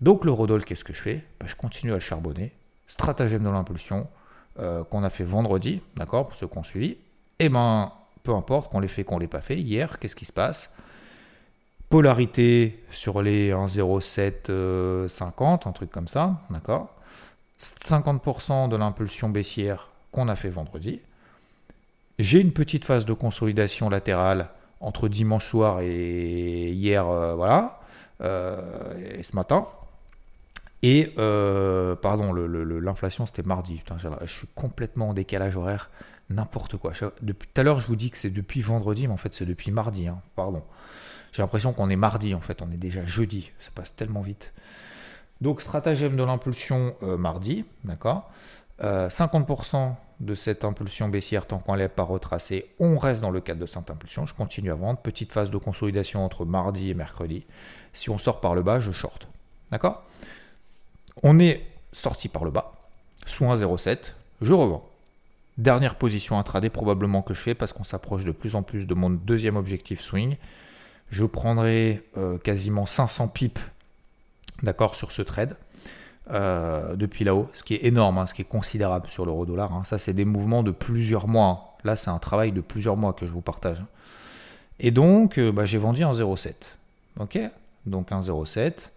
Donc, 0.00 0.24
l'euro-dollar, 0.24 0.64
qu'est-ce 0.64 0.84
que 0.84 0.92
je 0.92 1.02
fais? 1.02 1.24
Bah, 1.40 1.46
Je 1.48 1.54
continue 1.54 1.92
à 1.92 2.00
charbonner. 2.00 2.52
Stratagème 2.88 3.42
de 3.42 3.50
l'impulsion 3.50 4.06
euh, 4.58 4.84
qu'on 4.84 5.02
a 5.04 5.10
fait 5.10 5.24
vendredi, 5.24 5.82
d'accord 5.96 6.28
Pour 6.28 6.36
ceux 6.36 6.46
qui 6.46 6.58
ont 6.58 6.62
suivi. 6.62 6.90
Et 7.40 7.46
eh 7.46 7.48
ben, 7.48 7.92
peu 8.28 8.34
importe 8.34 8.70
qu'on 8.70 8.80
l'ait 8.80 8.88
fait, 8.88 9.04
qu'on 9.04 9.18
l'ait 9.18 9.26
pas 9.26 9.40
fait. 9.40 9.58
Hier, 9.58 9.98
qu'est-ce 9.98 10.14
qui 10.14 10.26
se 10.26 10.34
passe? 10.34 10.70
Polarité 11.88 12.84
sur 12.90 13.22
les 13.22 13.52
1,0750, 13.52 15.08
50, 15.08 15.66
un 15.66 15.72
truc 15.72 15.90
comme 15.90 16.08
ça, 16.08 16.42
d'accord? 16.50 16.94
50% 17.58 18.68
de 18.68 18.76
l'impulsion 18.76 19.30
baissière 19.30 19.88
qu'on 20.12 20.28
a 20.28 20.36
fait 20.36 20.50
vendredi. 20.50 21.00
J'ai 22.18 22.40
une 22.42 22.52
petite 22.52 22.84
phase 22.84 23.06
de 23.06 23.14
consolidation 23.14 23.88
latérale 23.88 24.50
entre 24.80 25.08
dimanche 25.08 25.46
soir 25.46 25.80
et 25.80 26.68
hier, 26.68 27.08
euh, 27.08 27.34
voilà, 27.34 27.80
euh, 28.20 29.16
et 29.16 29.22
ce 29.22 29.34
matin. 29.34 29.66
Et, 30.82 31.14
euh, 31.16 31.96
pardon, 31.96 32.34
l'inflation 32.34 33.24
c'était 33.24 33.42
mardi. 33.42 33.82
je 34.20 34.30
suis 34.30 34.48
complètement 34.54 35.08
en 35.08 35.14
décalage 35.14 35.56
horaire, 35.56 35.88
n'importe 36.30 36.76
quoi. 36.76 36.92
Depuis 37.22 37.48
tout 37.52 37.60
à 37.60 37.64
l'heure, 37.64 37.80
je 37.80 37.86
vous 37.86 37.96
dis 37.96 38.10
que 38.10 38.16
c'est 38.16 38.30
depuis 38.30 38.62
vendredi, 38.62 39.06
mais 39.06 39.14
en 39.14 39.18
fait, 39.18 39.34
c'est 39.34 39.46
depuis 39.46 39.70
mardi. 39.70 40.08
Hein, 40.08 40.20
pardon. 40.36 40.62
J'ai 41.32 41.42
l'impression 41.42 41.72
qu'on 41.72 41.90
est 41.90 41.96
mardi, 41.96 42.34
en 42.34 42.40
fait, 42.40 42.62
on 42.62 42.70
est 42.70 42.76
déjà 42.76 43.06
jeudi. 43.06 43.50
Ça 43.60 43.70
passe 43.74 43.94
tellement 43.94 44.22
vite. 44.22 44.52
Donc, 45.40 45.60
stratagème 45.60 46.16
de 46.16 46.22
l'impulsion 46.22 46.94
mardi, 47.02 47.64
d'accord 47.84 48.30
50% 48.80 49.94
de 50.20 50.34
cette 50.34 50.64
impulsion 50.64 51.08
baissière 51.08 51.46
tant 51.46 51.58
qu'on 51.58 51.74
ne 51.74 51.78
l'a 51.78 51.88
pas 51.88 52.02
retracée, 52.02 52.70
on 52.78 52.96
reste 52.98 53.20
dans 53.20 53.30
le 53.30 53.40
cadre 53.40 53.60
de 53.60 53.66
cette 53.66 53.90
impulsion. 53.90 54.26
Je 54.26 54.34
continue 54.34 54.70
à 54.70 54.74
vendre. 54.74 55.00
Petite 55.00 55.32
phase 55.32 55.50
de 55.50 55.58
consolidation 55.58 56.24
entre 56.24 56.44
mardi 56.44 56.90
et 56.90 56.94
mercredi. 56.94 57.44
Si 57.92 58.10
on 58.10 58.18
sort 58.18 58.40
par 58.40 58.54
le 58.54 58.62
bas, 58.62 58.80
je 58.80 58.92
short. 58.92 59.26
D'accord? 59.70 60.04
On 61.22 61.38
est 61.38 61.64
sorti 61.92 62.28
par 62.28 62.44
le 62.44 62.50
bas, 62.50 62.72
sous 63.26 63.44
1,07. 63.44 63.98
Je 64.40 64.52
revends. 64.52 64.88
Dernière 65.58 65.96
position 65.96 66.38
intraday 66.38 66.70
probablement 66.70 67.20
que 67.20 67.34
je 67.34 67.40
fais 67.40 67.54
parce 67.54 67.72
qu'on 67.72 67.84
s'approche 67.84 68.24
de 68.24 68.30
plus 68.30 68.54
en 68.54 68.62
plus 68.62 68.86
de 68.86 68.94
mon 68.94 69.10
deuxième 69.10 69.56
objectif 69.56 70.00
swing. 70.00 70.36
Je 71.10 71.24
prendrai 71.24 72.02
euh, 72.16 72.38
quasiment 72.38 72.86
500 72.86 73.28
pips 73.28 73.60
d'accord 74.62 74.94
sur 74.94 75.12
ce 75.12 75.22
trade. 75.22 75.56
Euh, 76.30 76.94
depuis 76.94 77.24
là-haut, 77.24 77.48
ce 77.54 77.64
qui 77.64 77.74
est 77.74 77.84
énorme, 77.86 78.18
hein, 78.18 78.26
ce 78.26 78.34
qui 78.34 78.42
est 78.42 78.48
considérable 78.48 79.08
sur 79.08 79.24
l'euro 79.24 79.46
dollar. 79.46 79.72
Hein. 79.72 79.82
Ça, 79.84 79.98
c'est 79.98 80.12
des 80.12 80.26
mouvements 80.26 80.62
de 80.62 80.70
plusieurs 80.70 81.26
mois. 81.26 81.46
Hein. 81.46 81.58
Là, 81.84 81.96
c'est 81.96 82.10
un 82.10 82.18
travail 82.18 82.52
de 82.52 82.60
plusieurs 82.60 82.96
mois 82.96 83.12
que 83.12 83.26
je 83.26 83.30
vous 83.30 83.40
partage. 83.40 83.82
Et 84.78 84.90
donc, 84.90 85.38
euh, 85.38 85.50
bah, 85.50 85.64
j'ai 85.64 85.78
vendu 85.78 86.04
en 86.04 86.12
0,7. 86.12 86.54
Ok? 87.18 87.38
Donc 87.86 88.10
1,07. 88.10 88.90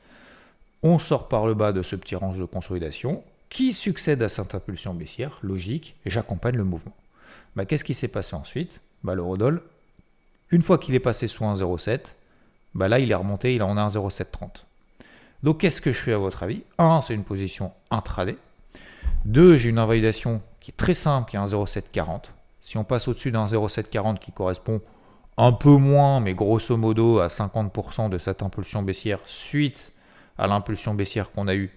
On 0.83 0.99
sort 0.99 1.27
par 1.27 1.47
le 1.47 1.53
bas 1.53 1.71
de 1.71 1.81
ce 1.81 1.95
petit 1.95 2.15
range 2.15 2.37
de 2.37 2.45
consolidation 2.45 3.23
qui 3.51 3.73
succède 3.73 4.23
à 4.23 4.29
cette 4.29 4.55
impulsion 4.55 4.93
baissière, 4.93 5.37
logique, 5.43 5.97
j'accompagne 6.05 6.55
le 6.55 6.63
mouvement. 6.63 6.95
Bah, 7.55 7.65
Qu'est-ce 7.65 7.83
qui 7.83 7.93
s'est 7.93 8.07
passé 8.07 8.33
ensuite? 8.33 8.79
Bah, 9.03 9.13
L'eurodoll, 9.13 9.61
une 10.51 10.61
fois 10.61 10.77
qu'il 10.77 10.95
est 10.95 11.01
passé 11.01 11.27
sous 11.27 11.43
1,07, 11.43 12.13
bah, 12.73 12.87
là, 12.87 12.99
il 12.99 13.11
est 13.11 13.15
remonté, 13.15 13.53
il 13.53 13.61
en 13.61 13.75
a 13.75 13.89
1,0730. 13.89 14.63
Donc 15.43 15.59
qu'est-ce 15.59 15.81
que 15.81 15.91
je 15.91 15.99
fais 15.99 16.13
à 16.13 16.17
votre 16.17 16.43
avis? 16.43 16.63
1, 16.77 17.01
c'est 17.01 17.13
une 17.13 17.25
position 17.25 17.73
intraday. 17.89 18.37
2, 19.25 19.57
j'ai 19.57 19.69
une 19.69 19.79
invalidation 19.79 20.41
qui 20.61 20.71
est 20.71 20.77
très 20.77 20.93
simple, 20.93 21.29
qui 21.29 21.35
est 21.35 21.39
un 21.39 21.47
0,740. 21.47 22.31
Si 22.61 22.77
on 22.77 22.85
passe 22.85 23.09
au-dessus 23.09 23.31
d'un 23.31 23.47
0,740 23.47 24.21
qui 24.21 24.31
correspond 24.31 24.79
un 25.35 25.51
peu 25.51 25.75
moins, 25.75 26.21
mais 26.21 26.35
grosso 26.35 26.77
modo 26.77 27.19
à 27.19 27.27
50% 27.27 28.09
de 28.09 28.17
cette 28.17 28.43
impulsion 28.43 28.81
baissière 28.81 29.19
suite 29.25 29.91
à 30.37 30.47
l'impulsion 30.47 30.93
baissière 30.93 31.31
qu'on 31.31 31.49
a 31.49 31.55
eue 31.55 31.71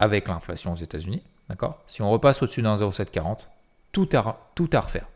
avec 0.00 0.26
l'inflation 0.26 0.72
aux 0.72 0.76
États-Unis. 0.76 1.22
D'accord? 1.48 1.78
Si 1.86 2.02
on 2.02 2.10
repasse 2.10 2.42
au-dessus 2.42 2.62
d'un 2.62 2.76
0,740, 2.76 3.48
tout 3.92 4.08
à, 4.14 4.50
tout 4.54 4.70
à 4.72 4.80
refaire. 4.80 5.06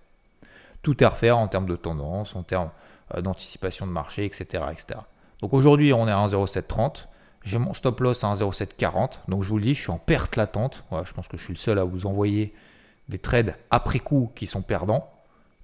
Tout 0.82 0.96
à 1.00 1.08
refaire 1.08 1.38
en 1.38 1.48
termes 1.48 1.66
de 1.66 1.76
tendance, 1.76 2.36
en 2.36 2.42
termes 2.42 2.70
euh, 3.14 3.22
d'anticipation 3.22 3.86
de 3.86 3.92
marché, 3.92 4.24
etc. 4.24 4.64
etc. 4.70 5.00
Donc 5.40 5.54
aujourd'hui, 5.54 5.92
on 5.92 6.06
est 6.06 6.12
à 6.12 6.26
1,0730. 6.26 7.06
J'ai 7.44 7.58
mon 7.58 7.74
stop 7.74 8.00
loss 8.00 8.24
à 8.24 8.32
1,0740. 8.34 9.20
Donc 9.28 9.42
je 9.42 9.48
vous 9.48 9.58
le 9.58 9.64
dis, 9.64 9.74
je 9.74 9.80
suis 9.82 9.90
en 9.90 9.98
perte 9.98 10.36
latente. 10.36 10.84
je 11.04 11.12
pense 11.12 11.28
que 11.28 11.36
je 11.36 11.44
suis 11.44 11.52
le 11.52 11.58
seul 11.58 11.78
à 11.78 11.84
vous 11.84 12.06
envoyer 12.06 12.54
des 13.08 13.18
trades 13.18 13.54
après 13.70 13.98
coup 13.98 14.30
qui 14.34 14.46
sont 14.46 14.62
perdants 14.62 15.10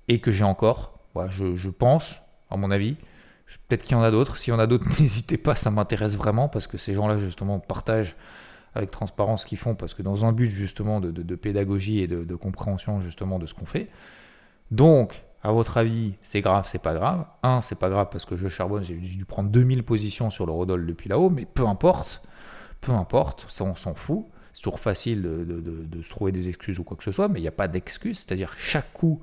et 0.08 0.20
que 0.20 0.32
j'ai 0.32 0.44
encore. 0.44 0.98
je, 1.30 1.68
pense, 1.68 2.16
à 2.50 2.56
mon 2.56 2.70
avis. 2.70 2.96
Peut-être 3.68 3.82
qu'il 3.82 3.92
y 3.92 3.94
en 3.94 4.02
a 4.02 4.10
d'autres. 4.10 4.36
S'il 4.36 4.52
y 4.52 4.56
en 4.56 4.60
a 4.60 4.66
d'autres, 4.66 4.86
n'hésitez 5.00 5.38
pas, 5.38 5.56
ça 5.56 5.70
m'intéresse 5.70 6.14
vraiment 6.14 6.48
parce 6.48 6.66
que 6.66 6.78
ces 6.78 6.94
gens-là, 6.94 7.18
justement, 7.18 7.58
partagent 7.58 8.14
avec 8.74 8.90
transparence 8.90 9.42
ce 9.42 9.46
qu'ils 9.46 9.58
font 9.58 9.74
parce 9.74 9.94
que 9.94 10.02
dans 10.02 10.24
un 10.24 10.32
but, 10.32 10.48
justement, 10.48 11.00
de, 11.00 11.34
pédagogie 11.34 12.00
et 12.00 12.06
de, 12.06 12.24
de, 12.24 12.34
compréhension, 12.34 13.00
justement, 13.00 13.38
de 13.38 13.46
ce 13.46 13.54
qu'on 13.54 13.66
fait. 13.66 13.88
Donc, 14.70 15.24
à 15.42 15.52
votre 15.52 15.78
avis, 15.78 16.14
c'est 16.22 16.40
grave, 16.40 16.68
c'est 16.70 16.82
pas 16.82 16.94
grave. 16.94 17.26
Un, 17.42 17.62
c'est 17.62 17.78
pas 17.78 17.88
grave 17.88 18.08
parce 18.12 18.24
que 18.24 18.36
je 18.36 18.48
charbonne, 18.48 18.82
j'ai 18.82 18.94
dû 18.94 19.24
prendre 19.24 19.50
2000 19.50 19.84
positions 19.84 20.30
sur 20.30 20.46
le 20.46 20.52
Rodol 20.52 20.86
depuis 20.86 21.08
là-haut, 21.08 21.30
mais 21.30 21.46
peu 21.46 21.66
importe, 21.66 22.22
peu 22.80 22.92
importe, 22.92 23.46
ça 23.48 23.64
on 23.64 23.74
s'en 23.74 23.94
fout. 23.94 24.26
C'est 24.52 24.62
toujours 24.62 24.80
facile 24.80 25.22
de, 25.22 26.02
se 26.02 26.10
trouver 26.10 26.32
des 26.32 26.48
excuses 26.48 26.78
ou 26.78 26.84
quoi 26.84 26.96
que 26.96 27.04
ce 27.04 27.12
soit, 27.12 27.28
mais 27.28 27.38
il 27.38 27.42
n'y 27.42 27.48
a 27.48 27.52
pas 27.52 27.68
d'excuses, 27.68 28.18
c'est-à-dire 28.18 28.52
chaque 28.58 28.92
coup 28.92 29.20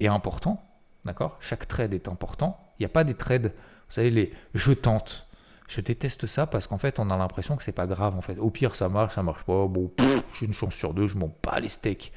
est 0.00 0.06
important, 0.08 0.64
d'accord? 1.04 1.36
Chaque 1.40 1.68
trade 1.68 1.94
est 1.94 2.08
important. 2.08 2.58
Il 2.78 2.82
n'y 2.82 2.86
a 2.86 2.90
pas 2.90 3.04
des 3.04 3.14
trades, 3.14 3.52
vous 3.88 3.94
savez, 3.94 4.10
les 4.10 4.32
je 4.54 4.72
tente. 4.72 5.25
Je 5.68 5.80
déteste 5.80 6.26
ça 6.26 6.46
parce 6.46 6.66
qu'en 6.66 6.78
fait, 6.78 6.98
on 6.98 7.10
a 7.10 7.16
l'impression 7.16 7.56
que 7.56 7.62
c'est 7.62 7.72
pas 7.72 7.86
grave 7.86 8.16
en 8.16 8.20
fait. 8.20 8.38
Au 8.38 8.50
pire, 8.50 8.76
ça 8.76 8.88
marche, 8.88 9.14
ça 9.14 9.22
marche 9.22 9.44
pas. 9.44 9.66
Bon, 9.66 9.90
j'ai 10.34 10.46
une 10.46 10.52
chance 10.52 10.74
sur 10.74 10.94
deux, 10.94 11.08
je 11.08 11.16
m'en 11.16 11.34
bats 11.42 11.60
les 11.60 11.68
steaks. 11.68 12.12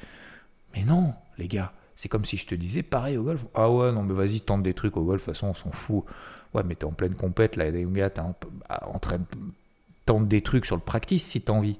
Mais 0.74 0.84
non, 0.84 1.14
les 1.38 1.48
gars, 1.48 1.72
c'est 1.96 2.08
comme 2.08 2.24
si 2.24 2.36
je 2.36 2.46
te 2.46 2.54
disais 2.54 2.82
pareil 2.82 3.16
au 3.16 3.24
golf. 3.24 3.44
Ah 3.54 3.70
ouais, 3.70 3.92
non, 3.92 4.02
mais 4.02 4.14
vas-y, 4.14 4.40
tente 4.40 4.62
des 4.62 4.74
trucs 4.74 4.96
au 4.96 5.04
golf, 5.04 5.22
de 5.22 5.24
toute 5.26 5.34
façon, 5.34 5.48
on 5.48 5.54
s'en 5.54 5.72
fout. 5.72 6.04
Ouais, 6.54 6.62
mais 6.64 6.74
t'es 6.74 6.84
en 6.84 6.92
pleine 6.92 7.14
compète, 7.14 7.56
là, 7.56 7.70
les 7.70 7.84
gars, 7.84 8.10
t'es 8.10 8.20
en, 8.20 8.98
train 9.00 9.18
de 9.18 9.24
tenter 10.06 10.26
des 10.26 10.42
trucs 10.42 10.66
sur 10.66 10.76
le 10.76 10.82
practice 10.82 11.26
si 11.26 11.42
t'as 11.42 11.52
envie. 11.52 11.78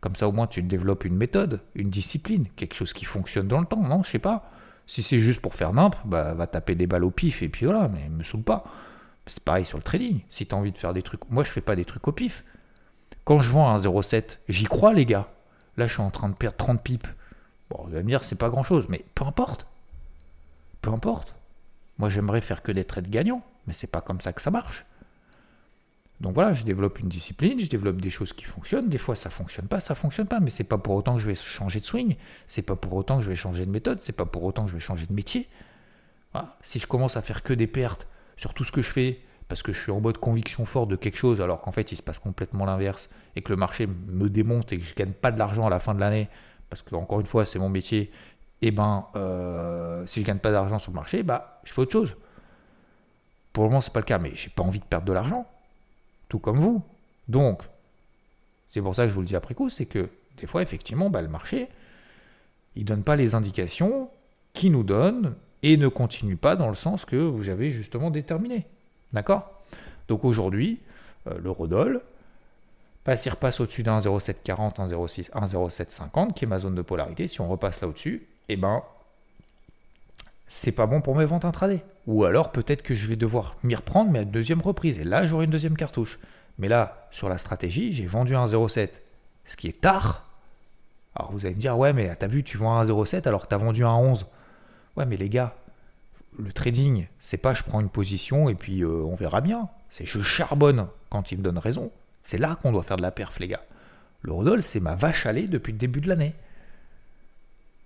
Comme 0.00 0.16
ça, 0.16 0.28
au 0.28 0.32
moins, 0.32 0.46
tu 0.46 0.62
développes 0.62 1.04
une 1.04 1.16
méthode, 1.16 1.60
une 1.74 1.90
discipline, 1.90 2.46
quelque 2.56 2.74
chose 2.74 2.92
qui 2.92 3.04
fonctionne 3.04 3.48
dans 3.48 3.60
le 3.60 3.66
temps, 3.66 3.82
non 3.82 4.02
Je 4.04 4.10
sais 4.10 4.18
pas. 4.18 4.50
Si 4.86 5.02
c'est 5.02 5.18
juste 5.18 5.40
pour 5.40 5.54
faire 5.54 5.72
nimp, 5.72 5.96
bah, 6.04 6.32
va 6.34 6.46
taper 6.46 6.74
des 6.74 6.86
balles 6.86 7.04
au 7.04 7.10
pif 7.10 7.42
et 7.42 7.48
puis 7.48 7.66
voilà, 7.66 7.88
mais 7.88 8.08
me 8.08 8.22
saoule 8.22 8.42
pas. 8.42 8.64
C'est 9.28 9.44
pareil 9.44 9.64
sur 9.64 9.78
le 9.78 9.84
trading. 9.84 10.20
Si 10.30 10.46
t'as 10.46 10.56
envie 10.56 10.72
de 10.72 10.78
faire 10.78 10.94
des 10.94 11.02
trucs. 11.02 11.28
Moi, 11.30 11.44
je 11.44 11.50
fais 11.50 11.60
pas 11.60 11.76
des 11.76 11.84
trucs 11.84 12.08
au 12.08 12.12
pif. 12.12 12.44
Quand 13.24 13.40
je 13.40 13.50
vends 13.50 13.68
un 13.68 13.76
0,7, 13.76 14.38
j'y 14.48 14.64
crois, 14.64 14.92
les 14.94 15.06
gars. 15.06 15.28
Là, 15.76 15.86
je 15.86 15.92
suis 15.92 16.02
en 16.02 16.10
train 16.10 16.28
de 16.28 16.34
perdre 16.34 16.56
30 16.56 16.82
pipes. 16.82 17.06
Bon, 17.70 17.84
vous 17.84 17.94
allez 17.94 18.02
me 18.02 18.08
dire, 18.08 18.24
c'est 18.24 18.38
pas 18.38 18.48
grand 18.48 18.62
chose, 18.62 18.86
mais 18.88 19.04
peu 19.14 19.24
importe. 19.24 19.66
Peu 20.80 20.90
importe. 20.90 21.36
Moi, 21.98 22.10
j'aimerais 22.10 22.40
faire 22.40 22.62
que 22.62 22.72
des 22.72 22.84
trades 22.84 23.10
gagnants, 23.10 23.42
mais 23.66 23.74
c'est 23.74 23.90
pas 23.90 24.00
comme 24.00 24.20
ça 24.20 24.32
que 24.32 24.40
ça 24.40 24.50
marche. 24.50 24.86
Donc 26.20 26.34
voilà, 26.34 26.52
je 26.54 26.64
développe 26.64 26.98
une 26.98 27.08
discipline, 27.08 27.60
je 27.60 27.68
développe 27.68 28.00
des 28.00 28.10
choses 28.10 28.32
qui 28.32 28.44
fonctionnent. 28.44 28.88
Des 28.88 28.98
fois, 28.98 29.14
ça 29.14 29.30
fonctionne 29.30 29.68
pas, 29.68 29.78
ça 29.78 29.94
fonctionne 29.94 30.26
pas, 30.26 30.40
mais 30.40 30.50
c'est 30.50 30.64
pas 30.64 30.78
pour 30.78 30.94
autant 30.94 31.14
que 31.14 31.20
je 31.20 31.28
vais 31.28 31.34
changer 31.34 31.78
de 31.80 31.86
swing, 31.86 32.16
c'est 32.46 32.62
pas 32.62 32.74
pour 32.74 32.94
autant 32.94 33.18
que 33.18 33.22
je 33.22 33.28
vais 33.28 33.36
changer 33.36 33.66
de 33.66 33.70
méthode, 33.70 34.00
c'est 34.00 34.12
pas 34.12 34.24
pour 34.26 34.42
autant 34.42 34.64
que 34.64 34.70
je 34.70 34.74
vais 34.74 34.80
changer 34.80 35.06
de 35.06 35.12
métier. 35.12 35.48
Si 36.62 36.78
je 36.78 36.86
commence 36.86 37.16
à 37.16 37.22
faire 37.22 37.42
que 37.42 37.52
des 37.52 37.66
pertes 37.66 38.06
sur 38.38 38.54
tout 38.54 38.64
ce 38.64 38.72
que 38.72 38.80
je 38.80 38.90
fais, 38.90 39.20
parce 39.48 39.62
que 39.62 39.72
je 39.72 39.82
suis 39.82 39.92
en 39.92 40.00
mode 40.00 40.16
conviction 40.16 40.64
forte 40.64 40.88
de 40.88 40.96
quelque 40.96 41.18
chose, 41.18 41.42
alors 41.42 41.60
qu'en 41.60 41.72
fait 41.72 41.92
il 41.92 41.96
se 41.96 42.02
passe 42.02 42.18
complètement 42.18 42.64
l'inverse, 42.64 43.10
et 43.36 43.42
que 43.42 43.50
le 43.50 43.56
marché 43.56 43.86
me 43.86 44.30
démonte 44.30 44.72
et 44.72 44.78
que 44.78 44.84
je 44.84 44.94
gagne 44.94 45.12
pas 45.12 45.30
de 45.30 45.38
l'argent 45.38 45.66
à 45.66 45.70
la 45.70 45.80
fin 45.80 45.94
de 45.94 46.00
l'année, 46.00 46.28
parce 46.70 46.80
que 46.80 46.94
encore 46.94 47.20
une 47.20 47.26
fois 47.26 47.44
c'est 47.44 47.58
mon 47.58 47.68
métier, 47.68 48.10
et 48.60 48.68
eh 48.68 48.70
ben 48.70 49.06
euh, 49.16 50.06
si 50.06 50.20
je 50.20 50.26
gagne 50.26 50.38
pas 50.38 50.50
d'argent 50.50 50.78
sur 50.78 50.92
le 50.92 50.96
marché, 50.96 51.22
bah 51.22 51.60
je 51.64 51.72
fais 51.72 51.80
autre 51.80 51.92
chose. 51.92 52.16
Pour 53.52 53.64
le 53.64 53.70
moment 53.70 53.80
c'est 53.80 53.92
pas 53.92 54.00
le 54.00 54.06
cas, 54.06 54.18
mais 54.18 54.32
j'ai 54.34 54.50
pas 54.50 54.62
envie 54.62 54.80
de 54.80 54.84
perdre 54.84 55.06
de 55.06 55.12
l'argent, 55.12 55.46
tout 56.28 56.38
comme 56.38 56.58
vous. 56.58 56.82
Donc 57.28 57.62
c'est 58.70 58.80
pour 58.80 58.94
ça 58.94 59.04
que 59.04 59.10
je 59.10 59.14
vous 59.14 59.20
le 59.20 59.26
dis 59.26 59.36
après 59.36 59.54
coup, 59.54 59.68
c'est 59.68 59.86
que 59.86 60.08
des 60.36 60.46
fois 60.46 60.62
effectivement 60.62 61.10
bah, 61.10 61.22
le 61.22 61.28
marché 61.28 61.68
il 62.76 62.84
donne 62.84 63.02
pas 63.02 63.16
les 63.16 63.34
indications 63.34 64.08
qu'il 64.52 64.70
nous 64.70 64.84
donne 64.84 65.34
et 65.62 65.76
ne 65.76 65.88
continue 65.88 66.36
pas 66.36 66.56
dans 66.56 66.68
le 66.68 66.74
sens 66.74 67.04
que 67.04 67.16
vous 67.16 67.48
avez 67.48 67.70
justement 67.70 68.10
déterminé. 68.10 68.66
D'accord? 69.12 69.50
Donc 70.08 70.24
aujourd'hui, 70.24 70.80
euh, 71.26 71.38
le 71.42 71.50
Rodol, 71.50 72.02
s'il 73.16 73.32
repasse 73.32 73.60
au-dessus 73.60 73.82
d'un 73.82 74.00
0,740, 74.00 74.80
un 74.80 74.86
0,750, 74.86 76.34
qui 76.34 76.44
est 76.44 76.48
ma 76.48 76.58
zone 76.58 76.74
de 76.74 76.82
polarité, 76.82 77.28
si 77.28 77.40
on 77.40 77.48
repasse 77.48 77.80
là 77.80 77.88
au-dessus, 77.88 78.26
eh 78.48 78.56
ben, 78.56 78.82
c'est 80.46 80.72
pas 80.72 80.86
bon 80.86 81.00
pour 81.00 81.16
mes 81.16 81.24
ventes 81.24 81.44
intraday. 81.44 81.82
Ou 82.06 82.24
alors 82.24 82.52
peut-être 82.52 82.82
que 82.82 82.94
je 82.94 83.06
vais 83.06 83.16
devoir 83.16 83.56
m'y 83.62 83.74
reprendre, 83.74 84.10
mais 84.10 84.18
à 84.18 84.22
une 84.22 84.30
deuxième 84.30 84.60
reprise. 84.60 84.98
Et 84.98 85.04
là, 85.04 85.26
j'aurai 85.26 85.44
une 85.44 85.50
deuxième 85.50 85.76
cartouche. 85.76 86.18
Mais 86.58 86.68
là, 86.68 87.08
sur 87.10 87.28
la 87.28 87.38
stratégie, 87.38 87.92
j'ai 87.92 88.06
vendu 88.06 88.34
un 88.34 88.46
0,7, 88.46 88.88
ce 89.44 89.56
qui 89.56 89.68
est 89.68 89.80
tard. 89.80 90.24
Alors 91.14 91.32
vous 91.32 91.46
allez 91.46 91.54
me 91.54 91.60
dire, 91.60 91.78
ouais, 91.78 91.92
mais 91.92 92.14
t'as 92.16 92.26
vu, 92.26 92.44
tu 92.44 92.58
vends 92.58 92.76
un 92.76 92.84
0,7 92.84 93.26
alors 93.26 93.42
que 93.42 93.48
t'as 93.48 93.58
vendu 93.58 93.84
un 93.84 93.94
11. 93.94 94.26
Ouais, 94.96 95.06
mais 95.06 95.16
les 95.16 95.28
gars, 95.28 95.54
le 96.38 96.52
trading, 96.52 97.06
c'est 97.18 97.38
pas 97.38 97.54
je 97.54 97.62
prends 97.62 97.80
une 97.80 97.88
position 97.88 98.48
et 98.48 98.54
puis 98.54 98.82
euh, 98.82 98.88
on 98.88 99.14
verra 99.14 99.40
bien. 99.40 99.68
C'est 99.90 100.06
je 100.06 100.20
charbonne 100.20 100.88
quand 101.10 101.32
il 101.32 101.38
me 101.38 101.42
donne 101.42 101.58
raison. 101.58 101.90
C'est 102.22 102.38
là 102.38 102.58
qu'on 102.60 102.72
doit 102.72 102.82
faire 102.82 102.96
de 102.96 103.02
la 103.02 103.10
perf, 103.10 103.38
les 103.38 103.48
gars. 103.48 103.62
Le 104.22 104.32
Rodol, 104.32 104.62
c'est 104.62 104.80
ma 104.80 104.94
vache 104.94 105.26
à 105.26 105.32
lait 105.32 105.46
depuis 105.46 105.72
le 105.72 105.78
début 105.78 106.00
de 106.00 106.08
l'année. 106.08 106.34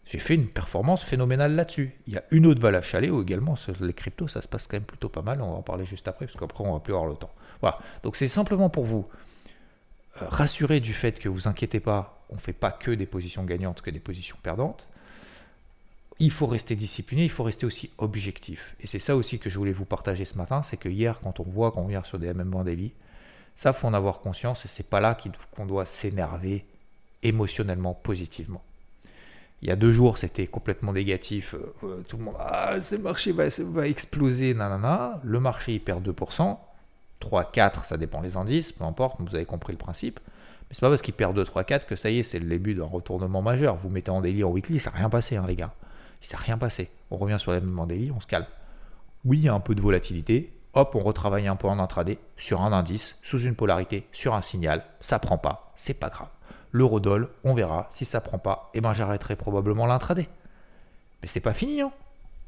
J'ai 0.07 0.19
fait 0.19 0.35
une 0.35 0.49
performance 0.49 1.05
phénoménale 1.05 1.55
là-dessus. 1.55 1.95
Il 2.07 2.15
y 2.15 2.17
a 2.17 2.25
une 2.31 2.47
autre 2.47 2.61
valeur 2.61 2.81
à 2.81 2.83
chalet 2.83 3.11
où 3.11 3.23
également 3.23 3.55
les 3.81 3.95
cryptos, 3.95 4.29
ça 4.29 4.43
se 4.43 4.49
passe 4.49 4.67
quand 4.67 4.77
même 4.77 4.85
plutôt 4.85 5.09
pas 5.09 5.23
mal. 5.23 5.41
On 5.41 5.53
va 5.53 5.57
en 5.59 5.63
parler 5.63 5.87
juste 5.87 6.09
après, 6.09 6.27
parce 6.27 6.37
qu'après, 6.37 6.65
on 6.65 6.73
va 6.73 6.81
plus 6.81 6.93
avoir 6.93 7.09
le 7.09 7.17
temps. 7.17 7.31
Voilà. 7.61 7.79
Donc 8.03 8.17
c'est 8.17 8.29
simplement 8.29 8.69
pour 8.69 8.85
vous 8.85 9.07
euh, 10.21 10.27
rassurer 10.29 10.81
du 10.81 10.93
fait 10.93 11.19
que 11.19 11.29
vous 11.29 11.49
inquiétez 11.49 11.81
pas, 11.81 12.23
on 12.29 12.35
ne 12.35 12.41
fait 12.41 12.53
pas 12.53 12.73
que 12.73 12.91
des 12.91 13.07
positions 13.07 13.45
gagnantes, 13.45 13.81
que 13.81 13.91
des 13.91 14.01
positions 14.01 14.37
perdantes. 14.43 14.87
Il 16.19 16.31
faut 16.31 16.47
rester 16.47 16.77
discipliné, 16.77 17.25
il 17.25 17.31
faut 17.31 17.43
rester 17.43 17.67
aussi 17.67 17.91
objectif. 17.99 18.75
Et 18.81 18.87
c'est 18.87 18.99
ça 18.99 19.17
aussi 19.17 19.39
que 19.39 19.51
je 19.51 19.59
voulais 19.59 19.73
vous 19.73 19.85
partager 19.85 20.25
ce 20.25 20.37
matin, 20.37 20.63
c'est 20.63 20.77
que 20.77 20.89
hier, 20.89 21.19
quand 21.23 21.41
on 21.41 21.45
voit 21.45 21.73
qu'on 21.73 21.87
vient 21.87 22.05
sur 22.05 22.19
des 22.19 22.33
MM 22.33 22.63
daily, 22.65 22.93
ça, 23.57 23.73
faut 23.73 23.87
en 23.87 23.95
avoir 23.95 24.21
conscience 24.21 24.65
et 24.65 24.69
c'est 24.69 24.87
pas 24.87 25.01
là 25.01 25.17
qu'on 25.57 25.67
doit 25.67 25.87
s'énerver 25.87 26.65
émotionnellement, 27.23 27.95
positivement. 27.95 28.63
Il 29.63 29.69
y 29.69 29.71
a 29.71 29.77
deux 29.77 29.93
jours, 29.93 30.19
c'était 30.19 30.49
complètement 30.49 30.93
négatif. 30.93 31.55
Euh, 31.55 31.73
euh, 31.85 32.03
tout 32.09 32.17
le 32.17 32.25
monde, 32.25 32.35
ah, 32.41 32.83
ce 32.83 32.97
marché 32.97 33.31
va, 33.31 33.47
exploser, 33.87 34.55
nanana. 34.55 35.21
Le 35.23 35.39
marché, 35.39 35.75
il 35.75 35.81
perd 35.81 36.07
2%. 36.07 36.59
3, 37.21 37.53
4, 37.53 37.85
ça 37.85 37.97
dépend 37.97 38.21
les 38.21 38.37
indices, 38.37 38.73
peu 38.73 38.83
importe, 38.83 39.21
vous 39.21 39.37
avez 39.37 39.45
compris 39.45 39.73
le 39.73 39.79
principe. 39.79 40.19
Mais 40.69 40.75
c'est 40.75 40.81
pas 40.81 40.89
parce 40.89 41.03
qu'il 41.03 41.15
perd 41.15 41.37
2, 41.37 41.45
3, 41.45 41.63
4 41.63 41.87
que 41.87 41.95
ça 41.95 42.11
y 42.11 42.19
est, 42.19 42.25
c'est 42.25 42.41
le 42.41 42.49
début 42.49 42.75
d'un 42.75 42.85
retournement 42.85 43.43
majeur. 43.43 43.77
Vous 43.77 43.89
mettez 43.89 44.11
en 44.11 44.21
daily, 44.21 44.43
en 44.43 44.51
weekly, 44.51 44.81
ça 44.81 44.91
n'a 44.91 44.97
rien 44.97 45.09
passé, 45.09 45.37
hein, 45.37 45.45
les 45.47 45.55
gars. 45.55 45.73
Il 46.23 46.27
s'est 46.27 46.37
rien 46.37 46.57
passé. 46.57 46.91
On 47.11 47.17
revient 47.17 47.39
sur 47.39 47.53
les 47.53 47.61
mêmes 47.61 47.87
daily, 47.87 48.11
on 48.11 48.21
se 48.21 48.27
calme. 48.27 48.47
Oui, 49.25 49.39
il 49.39 49.45
y 49.45 49.49
a 49.49 49.55
un 49.55 49.61
peu 49.61 49.75
de 49.75 49.81
volatilité. 49.81 50.53
Hop, 50.75 50.95
on 50.95 51.01
retravaille 51.01 51.49
un 51.49 51.57
peu 51.57 51.69
en 51.69 51.79
intraday, 51.79 52.19
sur 52.39 52.63
un 52.63 52.73
indice, 52.73 53.19
sous 53.23 53.41
une 53.41 53.55
polarité, 53.55 54.07
sur 54.13 54.35
un 54.35 54.41
signal. 54.41 54.85
Ça 55.01 55.19
prend 55.19 55.37
pas, 55.37 55.73
c'est 55.77 55.95
pas 55.95 56.09
grave 56.09 56.29
l'eurodoll, 56.73 57.29
on 57.45 57.55
verra. 57.55 57.89
Si 57.93 58.05
ça 58.05 58.21
prend 58.21 58.39
pas, 58.39 58.71
eh 58.75 58.81
ben 58.81 58.95
j'arrêterai 58.95 59.37
probablement 59.37 59.87
l'intraday. 59.87 60.29
Mais 61.21 61.29
c'est 61.29 61.41
pas 61.41 61.55
fini. 61.55 61.83
Hein. 61.83 61.93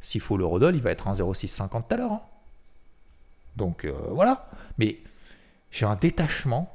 S'il 0.03 0.21
faut 0.21 0.37
l'eurodoll, 0.37 0.75
il 0.75 0.83
va 0.83 0.91
être 0.91 1.07
un 1.07 1.15
0,650 1.15 1.87
tout 1.87 1.95
à 1.95 1.99
l'heure. 1.99 2.13
Hein. 2.13 2.23
Donc 3.57 3.85
euh, 3.85 3.93
voilà. 4.11 4.49
Mais 4.79 4.99
j'ai 5.71 5.87
un 5.87 5.95
détachement 5.95 6.71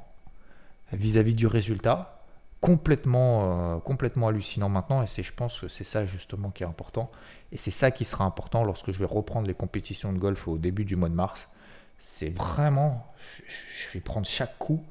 vis-à-vis 0.92 1.34
du 1.34 1.46
résultat 1.46 2.19
complètement, 2.60 3.76
euh, 3.76 3.78
complètement 3.78 4.28
hallucinant 4.28 4.68
maintenant. 4.68 5.02
Et 5.02 5.06
c'est, 5.06 5.22
je 5.22 5.32
pense 5.32 5.60
que 5.60 5.68
c'est 5.68 5.84
ça 5.84 6.06
justement 6.06 6.50
qui 6.50 6.62
est 6.62 6.66
important. 6.66 7.10
Et 7.52 7.56
c'est 7.56 7.70
ça 7.70 7.90
qui 7.90 8.04
sera 8.04 8.24
important 8.24 8.64
lorsque 8.64 8.92
je 8.92 8.98
vais 8.98 9.06
reprendre 9.06 9.46
les 9.46 9.54
compétitions 9.54 10.12
de 10.12 10.18
golf 10.18 10.46
au 10.48 10.58
début 10.58 10.84
du 10.84 10.96
mois 10.96 11.08
de 11.08 11.14
mars. 11.14 11.48
C'est 11.98 12.30
vraiment, 12.30 13.06
je 13.46 13.92
vais 13.92 14.00
prendre 14.00 14.26
chaque 14.26 14.56
coup 14.58 14.82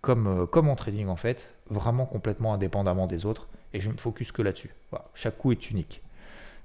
comme, 0.00 0.26
euh, 0.26 0.46
comme 0.46 0.68
en 0.68 0.76
trading 0.76 1.08
en 1.08 1.16
fait, 1.16 1.54
vraiment 1.68 2.06
complètement 2.06 2.54
indépendamment 2.54 3.06
des 3.06 3.26
autres, 3.26 3.48
et 3.72 3.80
je 3.80 3.88
me 3.88 3.96
focus 3.96 4.32
que 4.32 4.42
là-dessus. 4.42 4.74
Chaque 5.14 5.38
coup 5.38 5.52
est 5.52 5.70
unique. 5.70 6.02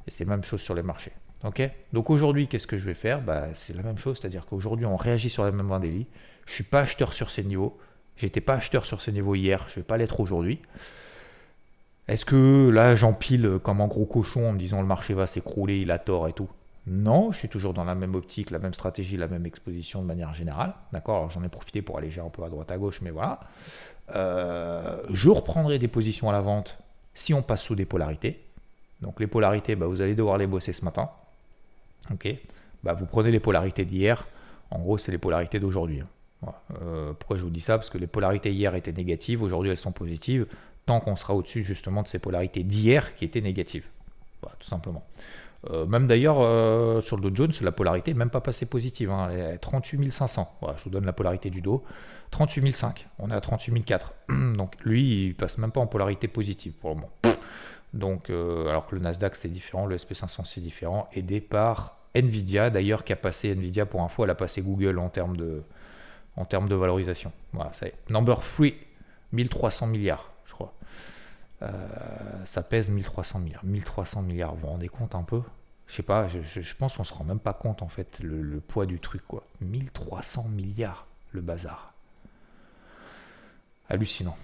Et 0.07 0.11
c'est 0.11 0.23
la 0.25 0.31
même 0.31 0.43
chose 0.43 0.61
sur 0.61 0.73
les 0.75 0.81
marchés. 0.83 1.11
ok? 1.43 1.69
Donc 1.93 2.09
aujourd'hui, 2.09 2.47
qu'est-ce 2.47 2.67
que 2.67 2.77
je 2.77 2.85
vais 2.85 2.93
faire? 2.93 3.21
Bah, 3.21 3.47
C'est 3.53 3.75
la 3.75 3.83
même 3.83 3.97
chose, 3.97 4.19
c'est-à-dire 4.19 4.45
qu'aujourd'hui, 4.45 4.85
on 4.85 4.95
réagit 4.95 5.29
sur 5.29 5.45
les 5.45 5.51
mêmes 5.51 5.67
vendélies. 5.67 6.07
Je 6.45 6.51
ne 6.51 6.55
suis 6.55 6.63
pas 6.63 6.81
acheteur 6.81 7.13
sur 7.13 7.29
ces 7.29 7.43
niveaux. 7.43 7.77
J'étais 8.17 8.41
pas 8.41 8.55
acheteur 8.55 8.85
sur 8.85 9.01
ces 9.01 9.11
niveaux 9.11 9.35
hier, 9.35 9.65
je 9.69 9.75
vais 9.75 9.83
pas 9.83 9.97
l'être 9.97 10.19
aujourd'hui. 10.19 10.59
Est-ce 12.07 12.23
que 12.23 12.69
là, 12.69 12.95
j'empile 12.95 13.59
comme 13.63 13.81
un 13.81 13.87
gros 13.87 14.05
cochon 14.05 14.49
en 14.49 14.53
me 14.53 14.59
disant 14.59 14.79
le 14.81 14.87
marché 14.87 15.13
va 15.13 15.27
s'écrouler, 15.27 15.79
il 15.79 15.91
a 15.91 15.97
tort 15.97 16.27
et 16.27 16.33
tout? 16.33 16.49
Non, 16.87 17.31
je 17.31 17.39
suis 17.39 17.49
toujours 17.49 17.73
dans 17.73 17.83
la 17.83 17.95
même 17.95 18.13
optique, 18.13 18.51
la 18.51 18.59
même 18.59 18.75
stratégie, 18.75 19.17
la 19.17 19.27
même 19.27 19.45
exposition 19.47 20.01
de 20.03 20.07
manière 20.07 20.35
générale. 20.35 20.75
D'accord? 20.93 21.31
J'en 21.31 21.43
ai 21.43 21.49
profité 21.49 21.81
pour 21.81 21.97
alléger 21.97 22.21
un 22.21 22.29
peu 22.29 22.43
à 22.43 22.49
droite 22.49 22.69
à 22.71 22.77
gauche, 22.77 23.01
mais 23.01 23.09
voilà. 23.09 23.39
Euh, 24.15 25.01
je 25.09 25.29
reprendrai 25.29 25.79
des 25.79 25.87
positions 25.87 26.29
à 26.29 26.33
la 26.33 26.41
vente 26.41 26.77
si 27.15 27.33
on 27.33 27.41
passe 27.41 27.63
sous 27.63 27.75
des 27.75 27.85
polarités. 27.85 28.39
Donc 29.01 29.19
les 29.19 29.25
polarités, 29.25 29.75
bah, 29.75 29.87
vous 29.87 30.01
allez 30.01 30.13
devoir 30.13 30.37
les 30.37 30.45
bosser 30.45 30.73
ce 30.73 30.85
matin. 30.85 31.09
Ok? 32.11 32.27
Bah, 32.83 32.93
Vous 32.93 33.07
prenez 33.07 33.31
les 33.31 33.39
polarités 33.39 33.83
d'hier. 33.83 34.27
En 34.69 34.77
gros, 34.77 34.99
c'est 34.99 35.11
les 35.11 35.17
polarités 35.17 35.59
d'aujourd'hui. 35.59 36.03
Euh, 36.81 37.13
pourquoi 37.13 37.37
je 37.37 37.43
vous 37.43 37.49
dis 37.49 37.61
ça? 37.61 37.77
Parce 37.77 37.89
que 37.89 37.97
les 37.97 38.07
polarités 38.07 38.51
hier 38.51 38.75
étaient 38.75 38.91
négatives, 38.91 39.41
aujourd'hui 39.41 39.71
elles 39.71 39.77
sont 39.77 39.91
positives, 39.91 40.45
tant 40.85 40.99
qu'on 40.99 41.15
sera 41.15 41.33
au-dessus 41.35 41.63
justement 41.63 42.03
de 42.03 42.07
ces 42.07 42.19
polarités 42.19 42.63
d'hier 42.63 43.15
qui 43.15 43.25
étaient 43.25 43.41
négatives. 43.41 43.85
tout 44.41 44.67
simplement. 44.67 45.03
Euh, 45.71 45.87
même 45.87 46.05
d'ailleurs, 46.05 46.37
euh, 46.41 47.01
sur 47.01 47.17
le 47.17 47.23
Dow 47.31 47.35
Jones, 47.35 47.53
la 47.61 47.71
polarité 47.71 48.13
n'est 48.13 48.19
même 48.19 48.29
pas 48.29 48.41
passée 48.41 48.67
positive. 48.67 49.09
Hein, 49.09 49.29
elle 49.31 49.55
est 49.55 49.57
38 49.57 50.11
500. 50.11 50.59
je 50.77 50.83
vous 50.83 50.89
donne 50.91 51.05
la 51.05 51.13
polarité 51.13 51.49
du 51.49 51.61
dos. 51.61 51.83
38 52.29 52.75
500. 52.75 52.93
On 53.17 53.31
est 53.31 53.33
à 53.33 53.41
38 53.41 53.83
400. 53.83 54.09
Donc 54.57 54.75
lui, 54.83 55.27
il 55.27 55.35
passe 55.35 55.57
même 55.57 55.71
pas 55.71 55.81
en 55.81 55.87
polarité 55.87 56.27
positive 56.27 56.73
pour 56.73 56.91
le 56.91 56.95
moment. 56.97 57.11
Donc, 57.93 58.29
alors 58.29 58.87
que 58.87 58.95
le 58.95 59.01
Nasdaq 59.01 59.37
c'est 59.37 59.47
différent, 59.47 59.85
le 59.85 59.95
SP500 59.95 60.41
c'est 60.43 60.59
différent, 60.59 61.07
aidé 61.13 61.39
par 61.39 61.95
Nvidia, 62.13 62.69
d'ailleurs 62.69 63.03
qui 63.03 63.13
a 63.13 63.15
passé 63.15 63.51
Nvidia 63.51 63.85
pour 63.85 64.01
info, 64.01 64.25
elle 64.25 64.29
a 64.31 64.35
passé 64.35 64.61
Google 64.61 64.99
en 64.99 65.09
termes 65.09 65.37
de, 65.37 65.63
en 66.37 66.45
termes 66.45 66.69
de 66.69 66.75
valorisation. 66.75 67.31
Voilà, 67.53 67.73
ça 67.73 67.87
est. 67.87 67.95
Number 68.09 68.39
3, 68.39 68.67
1300 69.31 69.87
milliards. 69.87 70.31
Euh, 71.61 72.45
ça 72.45 72.63
pèse 72.63 72.89
1300 72.89 73.39
milliards. 73.39 73.65
1300 73.65 74.21
milliards, 74.21 74.55
vous 74.55 74.61
vous 74.61 74.67
rendez 74.67 74.89
compte 74.89 75.15
un 75.15 75.23
peu? 75.23 75.41
Je 75.87 75.95
sais 75.95 76.03
pas, 76.03 76.27
je, 76.27 76.75
pense 76.75 76.97
qu'on 76.97 77.03
se 77.03 77.13
rend 77.13 77.23
même 77.23 77.39
pas 77.39 77.53
compte 77.53 77.83
en 77.83 77.87
fait 77.87 78.19
le, 78.19 78.59
poids 78.59 78.87
du 78.87 78.99
truc 78.99 79.21
quoi. 79.27 79.43
1300 79.61 80.47
milliards 80.49 81.05
le 81.31 81.41
bazar. 81.41 81.93
Hallucinant. 83.87 84.35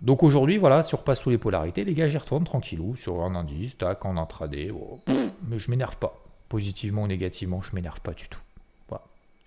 Donc 0.00 0.22
aujourd'hui, 0.22 0.56
voilà, 0.56 0.82
si 0.82 0.94
on 0.94 0.98
repasse 0.98 1.20
sous 1.20 1.30
les 1.30 1.38
polarités, 1.38 1.84
les 1.84 1.94
gars, 1.94 2.08
j'y 2.08 2.16
retourne 2.16 2.44
tranquillou 2.44 2.96
sur 2.96 3.22
un 3.22 3.34
indice, 3.34 3.76
tac, 3.76 4.04
en 4.04 4.16
intraday. 4.16 4.70
Oh, 4.70 5.00
mais 5.48 5.58
je 5.58 5.70
m'énerve 5.70 5.96
pas. 5.96 6.18
Positivement 6.48 7.02
ou 7.02 7.06
négativement, 7.06 7.62
je 7.62 7.74
m'énerve 7.74 8.00
pas 8.00 8.12
du 8.12 8.28
tout. 8.28 8.40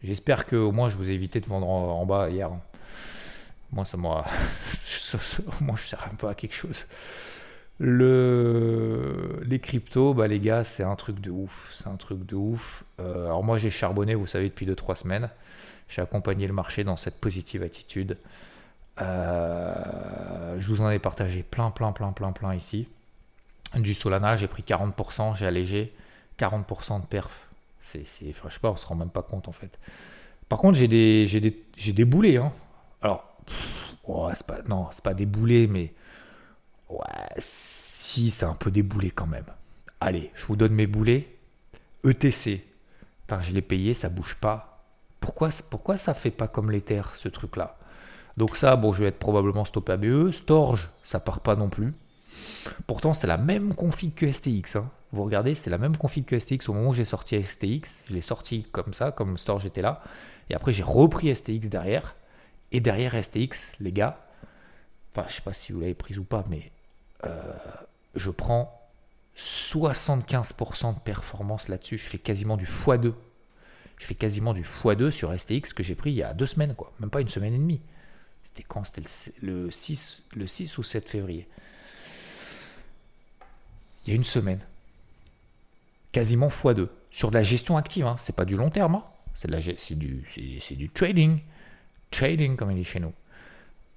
J'espère 0.04 0.46
que 0.46 0.56
au 0.56 0.72
moins 0.72 0.90
je 0.90 0.98
vous 0.98 1.10
ai 1.10 1.14
évité 1.14 1.40
de 1.40 1.48
vendre 1.48 1.68
en, 1.68 2.06
bas 2.06 2.30
hier. 2.30 2.52
Moi, 3.72 3.86
ça 3.86 3.98
moi, 3.98 4.26
moi, 5.62 5.76
je 5.76 5.88
sers 5.88 6.04
un 6.12 6.16
peu 6.16 6.28
à 6.28 6.36
quelque 6.36 6.56
chose. 6.56 6.86
Le, 7.80 9.40
les 9.46 9.60
cryptos, 9.60 10.14
bah 10.14 10.28
les 10.28 10.40
gars, 10.40 10.64
c'est 10.64 10.84
un 10.84 10.96
truc 10.96 11.20
de 11.20 11.30
ouf. 11.30 11.74
C'est 11.76 11.88
un 11.88 11.96
truc 11.96 12.26
de 12.26 12.36
ouf. 12.36 12.84
Euh, 13.00 13.26
alors 13.26 13.44
moi, 13.44 13.58
j'ai 13.58 13.70
charbonné, 13.70 14.16
vous 14.16 14.28
savez, 14.28 14.50
depuis 14.50 14.66
2-3 14.66 14.96
semaines. 14.96 15.30
J'ai 15.90 16.02
accompagné 16.02 16.48
le 16.48 16.54
marché 16.54 16.84
dans 16.84 16.98
cette 16.98 17.20
positive 17.20 17.64
attitude. 17.64 18.18
Euh, 19.02 20.60
je 20.60 20.68
vous 20.70 20.82
en 20.82 20.90
ai 20.90 21.00
partagé 21.00 21.44
plein, 21.44 21.70
plein, 21.72 21.92
plein, 21.92 22.12
plein, 22.12 22.32
plein 22.32 22.56
ici. 22.56 22.88
Du 23.76 23.94
Solana, 23.94 24.38
j'ai 24.38 24.48
pris 24.48 24.64
40%, 24.64 25.36
j'ai 25.36 25.46
allégé 25.46 25.94
40% 26.40 27.02
de 27.02 27.06
perf. 27.06 27.47
C'est, 27.92 28.06
c'est, 28.06 28.34
sais 28.34 28.60
pas, 28.62 28.72
on 28.72 28.76
se 28.76 28.86
rend 28.86 28.96
même 28.96 29.10
pas 29.10 29.22
compte 29.22 29.48
en 29.48 29.52
fait. 29.52 29.80
Par 30.50 30.60
contre, 30.60 30.78
j'ai 30.78 30.88
des, 30.88 31.28
j'ai 31.28 31.42
des, 31.42 31.64
j'ai 31.76 31.94
des 31.94 32.06
boulets. 32.06 32.38
Hein. 32.38 32.52
Alors, 33.02 33.24
oh, 34.06 34.30
c'est 34.34 34.46
pas, 34.46 34.62
non, 34.68 34.88
c'est 34.92 35.04
pas 35.04 35.14
déboulé, 35.14 35.68
mais 35.68 35.94
ouais, 36.90 37.06
si, 37.38 38.32
c'est 38.32 38.46
un 38.46 38.54
peu 38.56 38.72
déboulé 38.72 39.12
quand 39.12 39.28
même. 39.28 39.46
Allez, 40.00 40.32
je 40.36 40.46
vous 40.46 40.56
donne 40.56 40.74
mes 40.74 40.88
boulets. 40.88 41.28
ETC, 42.04 42.64
enfin, 43.26 43.42
je 43.42 43.52
l'ai 43.52 43.62
payé, 43.62 43.94
ça 43.94 44.10
bouge 44.10 44.38
pas. 44.40 44.86
Pourquoi, 45.20 45.50
pourquoi 45.70 45.98
ça 45.98 46.14
fait 46.14 46.32
pas 46.32 46.48
comme 46.48 46.72
l'Ether, 46.72 47.02
ce 47.16 47.28
truc-là? 47.28 47.78
Donc 48.38 48.56
ça, 48.56 48.76
bon, 48.76 48.94
je 48.94 49.02
vais 49.02 49.10
être 49.10 49.20
probablement 49.20 49.66
stoppé 49.66 49.94
à 49.94 49.98
BE. 49.98 50.32
Storage, 50.32 50.90
ça 51.04 51.20
part 51.20 51.40
pas 51.40 51.56
non 51.56 51.70
plus. 51.70 51.94
Pourtant, 52.86 53.14
c'est 53.14 53.28
la 53.28 53.38
même 53.38 53.74
config 53.74 54.14
que 54.14 54.32
STX. 54.32 54.76
Hein. 54.76 54.90
Vous 55.12 55.24
regardez, 55.24 55.56
c'est 55.56 55.70
la 55.70 55.78
même 55.78 55.96
config 55.96 56.26
que 56.26 56.38
STX. 56.38 56.68
Au 56.68 56.74
moment 56.74 56.90
où 56.90 56.94
j'ai 56.94 57.06
sorti 57.06 57.42
STX, 57.42 58.04
je 58.08 58.14
l'ai 58.14 58.22
sorti 58.22 58.68
comme 58.72 58.94
ça, 58.94 59.12
comme 59.12 59.38
Storage 59.38 59.66
était 59.66 59.82
là. 59.82 60.04
Et 60.50 60.56
après, 60.56 60.74
j'ai 60.74 60.84
repris 60.84 61.34
STX 61.34 61.70
derrière. 61.70 62.16
Et 62.72 62.82
derrière 62.82 63.14
STX, 63.22 63.72
les 63.80 63.94
gars, 63.94 64.26
enfin, 65.14 65.26
je 65.30 65.36
sais 65.36 65.42
pas 65.42 65.54
si 65.54 65.72
vous 65.72 65.80
l'avez 65.80 65.94
prise 65.94 66.18
ou 66.18 66.24
pas, 66.24 66.44
mais 66.50 66.72
euh, 67.26 67.54
je 68.16 68.30
prends 68.30 68.90
75% 69.38 70.96
de 70.96 71.00
performance 71.00 71.70
là-dessus. 71.70 71.98
Je 71.98 72.10
fais 72.10 72.18
quasiment 72.18 72.58
du 72.58 72.66
x2. 72.66 73.14
Je 73.98 74.06
fais 74.06 74.16
quasiment 74.16 74.54
du 74.54 74.64
x2 74.64 75.12
sur 75.12 75.38
STX 75.38 75.74
que 75.74 75.84
j'ai 75.84 75.96
pris 75.96 76.12
il 76.12 76.18
y 76.18 76.24
a 76.24 76.34
deux 76.34 76.46
semaines, 76.46 76.76
quoi. 76.76 76.92
Même 77.00 77.10
pas 77.10 77.22
une 77.22 77.30
semaine 77.30 77.54
et 77.54 77.58
demie. 77.58 77.82
C'était 78.44 78.64
quand? 78.64 78.84
C'était 78.84 79.04
le 79.42 79.72
6, 79.72 80.24
le 80.36 80.48
6 80.48 80.78
ou 80.78 80.84
7 80.84 81.08
février. 81.08 81.48
Il 84.06 84.10
y 84.10 84.14
a 84.14 84.16
une 84.16 84.26
semaine. 84.26 84.60
Quasiment 86.18 86.48
x2. 86.48 86.88
Sur 87.12 87.30
de 87.30 87.36
la 87.36 87.44
gestion 87.44 87.78
active, 87.78 88.08
hein. 88.08 88.16
c'est 88.18 88.36
pas 88.36 88.46
du 88.46 88.56
long 88.56 88.72
terme. 88.72 88.96
Hein. 88.96 89.04
C'est, 89.36 89.96
du, 89.96 90.90
trading 90.92 91.42
trading, 92.10 92.56
comme 92.56 92.72
il 92.72 92.78
dit 92.78 92.84
chez 92.84 93.00
nous. 93.00 93.14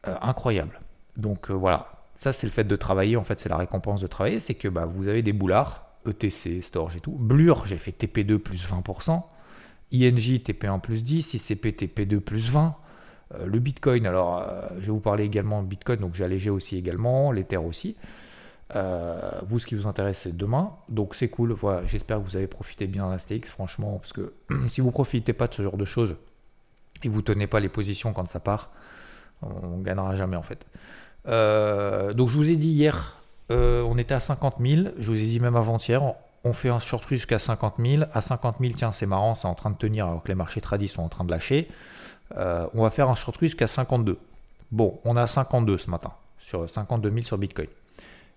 Euh, 0.06 0.14
incroyable. 0.20 0.78
Donc 1.16 1.50
euh, 1.50 1.54
voilà, 1.54 1.90
ça 2.12 2.34
c'est 2.34 2.46
le 2.46 2.52
fait 2.52 2.64
de 2.64 2.76
travailler, 2.76 3.16
en 3.16 3.24
fait 3.24 3.40
c'est 3.40 3.48
la 3.48 3.56
récompense 3.56 4.02
de 4.02 4.06
travailler, 4.06 4.38
c'est 4.38 4.52
que 4.52 4.68
bah, 4.68 4.84
vous 4.84 5.08
avez 5.08 5.22
des 5.22 5.32
boulards, 5.32 5.86
ETC, 6.06 6.60
Storage 6.60 6.96
et 6.96 7.00
tout. 7.00 7.12
Blur, 7.12 7.64
j'ai 7.64 7.78
fait 7.78 7.90
TP2 7.90 8.36
plus 8.36 8.66
20%, 8.66 9.22
ING 9.92 10.18
TP1 10.18 10.78
plus 10.82 11.02
10, 11.02 11.32
ICP 11.32 11.68
TP2 11.68 12.20
plus 12.20 12.50
20. 12.50 12.76
Euh, 13.32 13.46
le 13.46 13.58
Bitcoin, 13.60 14.06
alors 14.06 14.46
je 14.78 14.84
vais 14.84 14.92
vous 14.92 15.00
parler 15.00 15.24
également 15.24 15.62
de 15.62 15.68
Bitcoin, 15.68 16.00
donc 16.00 16.14
j'ai 16.14 16.24
allégé 16.24 16.50
aussi 16.50 16.76
également, 16.76 17.32
l'Ether 17.32 17.56
aussi. 17.56 17.96
Euh, 18.76 19.18
vous, 19.46 19.58
ce 19.58 19.66
qui 19.66 19.74
vous 19.74 19.86
intéresse, 19.86 20.20
c'est 20.20 20.36
demain. 20.36 20.72
Donc 20.88 21.14
c'est 21.14 21.28
cool. 21.28 21.52
Voilà, 21.52 21.86
j'espère 21.86 22.18
que 22.18 22.24
vous 22.24 22.36
avez 22.36 22.46
profité 22.46 22.86
bien 22.86 23.08
d'Astix, 23.10 23.48
franchement, 23.48 23.98
parce 23.98 24.12
que 24.12 24.32
si 24.68 24.80
vous 24.80 24.90
profitez 24.90 25.32
pas 25.32 25.48
de 25.48 25.54
ce 25.54 25.62
genre 25.62 25.76
de 25.76 25.84
choses 25.84 26.16
et 27.02 27.08
vous 27.08 27.22
tenez 27.22 27.46
pas 27.46 27.60
les 27.60 27.68
positions 27.68 28.12
quand 28.12 28.28
ça 28.28 28.40
part, 28.40 28.70
on 29.42 29.78
gagnera 29.78 30.16
jamais 30.16 30.36
en 30.36 30.42
fait. 30.42 30.66
Euh, 31.26 32.12
donc 32.12 32.28
je 32.28 32.36
vous 32.36 32.50
ai 32.50 32.56
dit 32.56 32.68
hier, 32.68 33.16
euh, 33.50 33.82
on 33.82 33.98
était 33.98 34.14
à 34.14 34.20
50 34.20 34.56
000. 34.60 34.88
Je 34.98 35.10
vous 35.10 35.16
ai 35.16 35.26
dit 35.26 35.40
même 35.40 35.56
avant-hier, 35.56 36.02
on 36.44 36.52
fait 36.52 36.68
un 36.68 36.78
short 36.78 37.08
jusqu'à 37.08 37.38
50 37.38 37.74
000. 37.78 38.04
À 38.12 38.20
50 38.20 38.56
000, 38.60 38.72
tiens, 38.76 38.92
c'est 38.92 39.06
marrant, 39.06 39.34
c'est 39.34 39.48
en 39.48 39.54
train 39.54 39.70
de 39.70 39.76
tenir 39.76 40.06
alors 40.06 40.22
que 40.22 40.28
les 40.28 40.34
marchés 40.34 40.60
tradis 40.60 40.88
sont 40.88 41.02
en 41.02 41.08
train 41.08 41.24
de 41.24 41.30
lâcher. 41.30 41.68
on 42.36 42.82
va 42.82 42.90
faire 42.90 43.10
un 43.10 43.14
short 43.14 43.40
jusqu'à 43.40 43.66
52. 43.66 44.18
Bon, 44.70 45.00
on 45.04 45.16
a 45.16 45.26
52 45.26 45.78
ce 45.78 45.90
matin, 45.90 46.12
sur 46.38 46.70
52 46.70 47.10
000 47.10 47.22
sur 47.22 47.38
Bitcoin. 47.38 47.66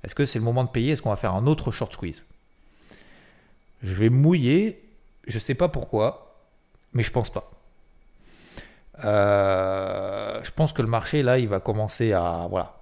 Est-ce 0.04 0.16
que 0.16 0.26
c'est 0.26 0.39
le 0.39 0.46
moment 0.46 0.63
de 0.63 0.70
payer? 0.70 0.94
Est-ce 0.94 1.02
qu'on 1.02 1.10
va 1.10 1.16
faire 1.16 1.34
un 1.34 1.48
autre 1.48 1.72
short 1.72 1.94
squeeze? 1.94 2.26
Je 3.82 3.96
vais 3.96 4.10
mouiller, 4.10 4.82
je 5.28 5.36
ne 5.36 5.39
sais 5.39 5.56
pas 5.56 5.68
pourquoi, 5.68 6.36
mais 6.94 7.04
je 7.04 7.12
pense 7.12 7.30
pas. 7.32 7.52
Euh, 9.04 10.42
je 10.44 10.52
pense 10.52 10.74
que 10.74 10.82
le 10.82 10.88
marché 10.88 11.24
là, 11.24 11.39
il 11.39 11.48
va 11.48 11.60
commencer 11.60 12.13
à 12.13 12.48
voilà. 12.50 12.78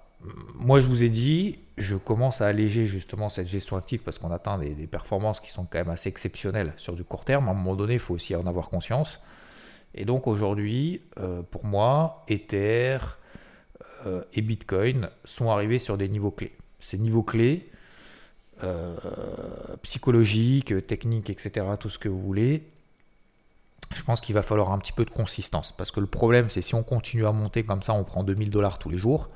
Moi, 0.55 0.81
je 0.81 0.87
vous 0.87 1.01
ai 1.01 1.09
dit, 1.09 1.59
je 1.77 1.95
commence 1.95 2.41
à 2.41 2.47
alléger 2.47 2.85
justement 2.85 3.29
cette 3.29 3.47
gestion 3.47 3.75
active 3.77 4.01
parce 4.01 4.19
qu'on 4.19 4.31
atteint 4.31 4.59
des, 4.59 4.85
performances 4.85 5.39
qui 5.39 5.49
sont 5.49 5.65
quand 5.65 5.79
même 5.79 5.89
assez 5.89 6.09
exceptionnelles 6.09 6.73
sur 6.77 6.93
du 6.93 7.03
court 7.03 7.25
terme. 7.25 7.47
À 7.47 7.51
un 7.51 7.55
moment 7.55 7.75
donné, 7.75 7.95
il 7.95 7.99
faut 7.99 8.13
aussi 8.13 8.35
en 8.35 8.45
avoir 8.45 8.69
conscience. 8.69 9.19
Et 9.95 10.05
donc 10.05 10.27
aujourd'hui, 10.27 11.01
euh, 11.19 11.41
pour 11.41 11.65
moi, 11.65 12.23
Ether 12.27 12.99
euh, 14.05 14.23
et 14.33 14.41
Bitcoin 14.41 15.09
sont 15.25 15.49
arrivés 15.49 15.79
sur 15.79 15.97
des 15.97 16.07
niveaux 16.07 16.31
clés 16.31 16.53
ces 16.81 16.97
niveaux 16.97 17.23
clés, 17.23 17.69
euh, 18.63 18.95
psychologiques, 19.81 20.85
techniques, 20.85 21.29
etc., 21.29 21.65
tout 21.79 21.89
ce 21.89 21.97
que 21.97 22.09
vous 22.09 22.21
voulez, 22.21 22.67
je 23.93 24.03
pense 24.03 24.21
qu'il 24.21 24.35
va 24.35 24.41
falloir 24.41 24.71
un 24.71 24.77
petit 24.79 24.93
peu 24.93 25.05
de 25.05 25.09
consistance. 25.09 25.71
Parce 25.71 25.91
que 25.91 25.99
le 25.99 26.05
problème, 26.07 26.49
c'est 26.49 26.61
si 26.61 26.75
on 26.75 26.83
continue 26.83 27.25
à 27.25 27.31
monter 27.31 27.63
comme 27.63 27.81
ça, 27.81 27.93
on 27.93 28.03
prend 28.03 28.23
2000 28.23 28.49
dollars 28.49 28.79
tous 28.79 28.89
les 28.89 28.97
jours, 28.97 29.29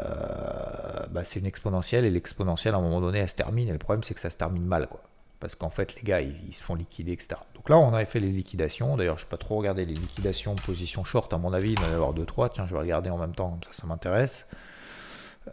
euh, 0.00 1.06
bah, 1.10 1.24
c'est 1.24 1.40
une 1.40 1.46
exponentielle, 1.46 2.04
et 2.04 2.10
l'exponentielle, 2.10 2.74
à 2.74 2.78
un 2.78 2.82
moment 2.82 3.00
donné, 3.00 3.20
elle 3.20 3.28
se 3.28 3.36
termine, 3.36 3.68
et 3.68 3.72
le 3.72 3.78
problème, 3.78 4.02
c'est 4.02 4.14
que 4.14 4.20
ça 4.20 4.30
se 4.30 4.36
termine 4.36 4.64
mal. 4.64 4.88
Quoi. 4.88 5.00
Parce 5.40 5.54
qu'en 5.54 5.70
fait, 5.70 5.94
les 5.96 6.02
gars, 6.02 6.20
ils, 6.20 6.54
se 6.54 6.62
font 6.62 6.74
liquider, 6.74 7.12
etc. 7.12 7.40
Donc 7.54 7.68
là, 7.68 7.78
on 7.78 7.92
avait 7.94 8.06
fait 8.06 8.20
les 8.20 8.30
liquidations. 8.30 8.96
D'ailleurs, 8.96 9.18
je 9.18 9.24
ne 9.24 9.26
sais 9.26 9.30
pas 9.30 9.36
trop 9.36 9.56
regarder 9.56 9.84
les 9.84 9.94
liquidations 9.94 10.54
position 10.56 11.04
short, 11.04 11.32
à 11.32 11.38
mon 11.38 11.52
avis, 11.52 11.72
il 11.72 11.80
va 11.80 11.88
y 11.88 11.90
en 11.90 11.94
avoir 11.94 12.14
2-3. 12.14 12.50
Tiens, 12.52 12.66
je 12.66 12.74
vais 12.74 12.80
regarder 12.80 13.10
en 13.10 13.18
même 13.18 13.34
temps, 13.34 13.50
comme 13.50 13.62
ça, 13.62 13.72
ça 13.72 13.86
m'intéresse. 13.86 14.46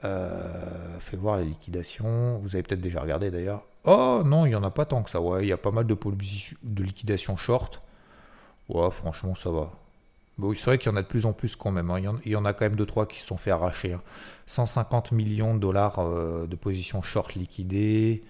Euh, 0.03 0.99
fait 0.99 1.17
voir 1.17 1.37
les 1.37 1.45
liquidations. 1.45 2.39
Vous 2.39 2.55
avez 2.55 2.63
peut-être 2.63 2.81
déjà 2.81 3.01
regardé 3.01 3.31
d'ailleurs. 3.31 3.63
Oh 3.85 4.23
non, 4.25 4.45
il 4.45 4.49
n'y 4.49 4.55
en 4.55 4.63
a 4.63 4.71
pas 4.71 4.85
tant 4.85 5.03
que 5.03 5.09
ça. 5.09 5.21
Ouais, 5.21 5.43
il 5.43 5.47
y 5.47 5.53
a 5.53 5.57
pas 5.57 5.71
mal 5.71 5.85
de, 5.85 5.97
de 6.63 6.83
liquidations 6.83 7.37
short. 7.37 7.81
Ouais, 8.69 8.89
franchement, 8.91 9.35
ça 9.35 9.49
va. 9.49 9.71
Bon, 10.37 10.53
c'est 10.55 10.65
vrai 10.65 10.77
qu'il 10.77 10.91
y 10.91 10.93
en 10.93 10.97
a 10.97 11.03
de 11.03 11.07
plus 11.07 11.25
en 11.25 11.33
plus 11.33 11.55
quand 11.55 11.71
même. 11.71 11.91
Hein. 11.91 12.17
Il, 12.25 12.31
y 12.31 12.35
en, 12.35 12.45
a 12.45 12.53
quand 12.53 12.65
même 12.65 12.75
2-3 12.75 13.07
qui 13.07 13.19
se 13.19 13.27
sont 13.27 13.37
fait 13.37 13.51
arracher. 13.51 13.95
150 14.47 15.07
hein. 15.11 15.15
millions 15.15 15.53
de 15.53 15.59
dollars 15.59 15.99
euh, 15.99 16.47
de 16.47 16.55
positions 16.55 17.01
short 17.01 17.35
liquidées. 17.35 18.23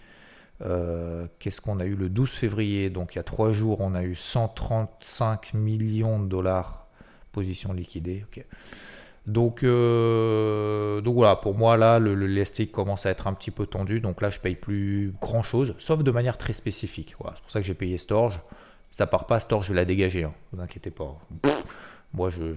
Euh, 0.62 1.28
qu'est-ce 1.40 1.62
qu'on 1.62 1.80
a 1.80 1.86
eu 1.86 1.96
le 1.96 2.10
12 2.10 2.30
février? 2.32 2.90
Donc 2.90 3.16
il 3.16 3.18
y 3.18 3.20
a 3.20 3.24
3 3.24 3.54
jours, 3.54 3.80
on 3.82 3.96
a 3.96 4.04
eu 4.04 4.16
135 4.16 5.54
millions 5.54 6.20
de 6.20 6.28
dollars 6.28 6.88
positions 7.32 7.74
liquidées. 7.74 8.26
ok 8.28 8.46
donc, 9.26 9.64
euh, 9.64 11.00
donc 11.00 11.16
voilà, 11.16 11.38
pour 11.38 11.56
moi 11.56 11.78
là, 11.78 11.98
le, 11.98 12.66
commence 12.66 13.06
à 13.06 13.10
être 13.10 13.28
un 13.28 13.34
petit 13.34 13.52
peu 13.52 13.66
tendu. 13.66 14.02
Donc 14.02 14.22
là, 14.22 14.30
je 14.30 14.40
paye 14.40 14.56
plus 14.56 15.14
grand 15.22 15.44
chose, 15.44 15.76
sauf 15.80 16.04
de 16.04 16.12
manière 16.12 16.38
très 16.38 16.54
spécifique. 16.54 17.16
C'est 17.18 17.42
pour 17.42 17.52
ça 17.52 17.62
que 17.62 17.66
j'ai 17.66 17.74
payé 17.74 17.98
Storge. 17.98 18.40
Ça 18.92 19.08
part 19.08 19.26
pas, 19.26 19.40
Storge, 19.40 19.68
je 19.68 19.72
vais 19.72 19.78
la 19.78 19.86
dégager. 19.86 20.26
Hein. 20.26 20.34
vous 20.52 20.62
inquiétez 20.62 20.92
pas. 20.92 21.18
moi, 22.14 22.30
je, 22.30 22.54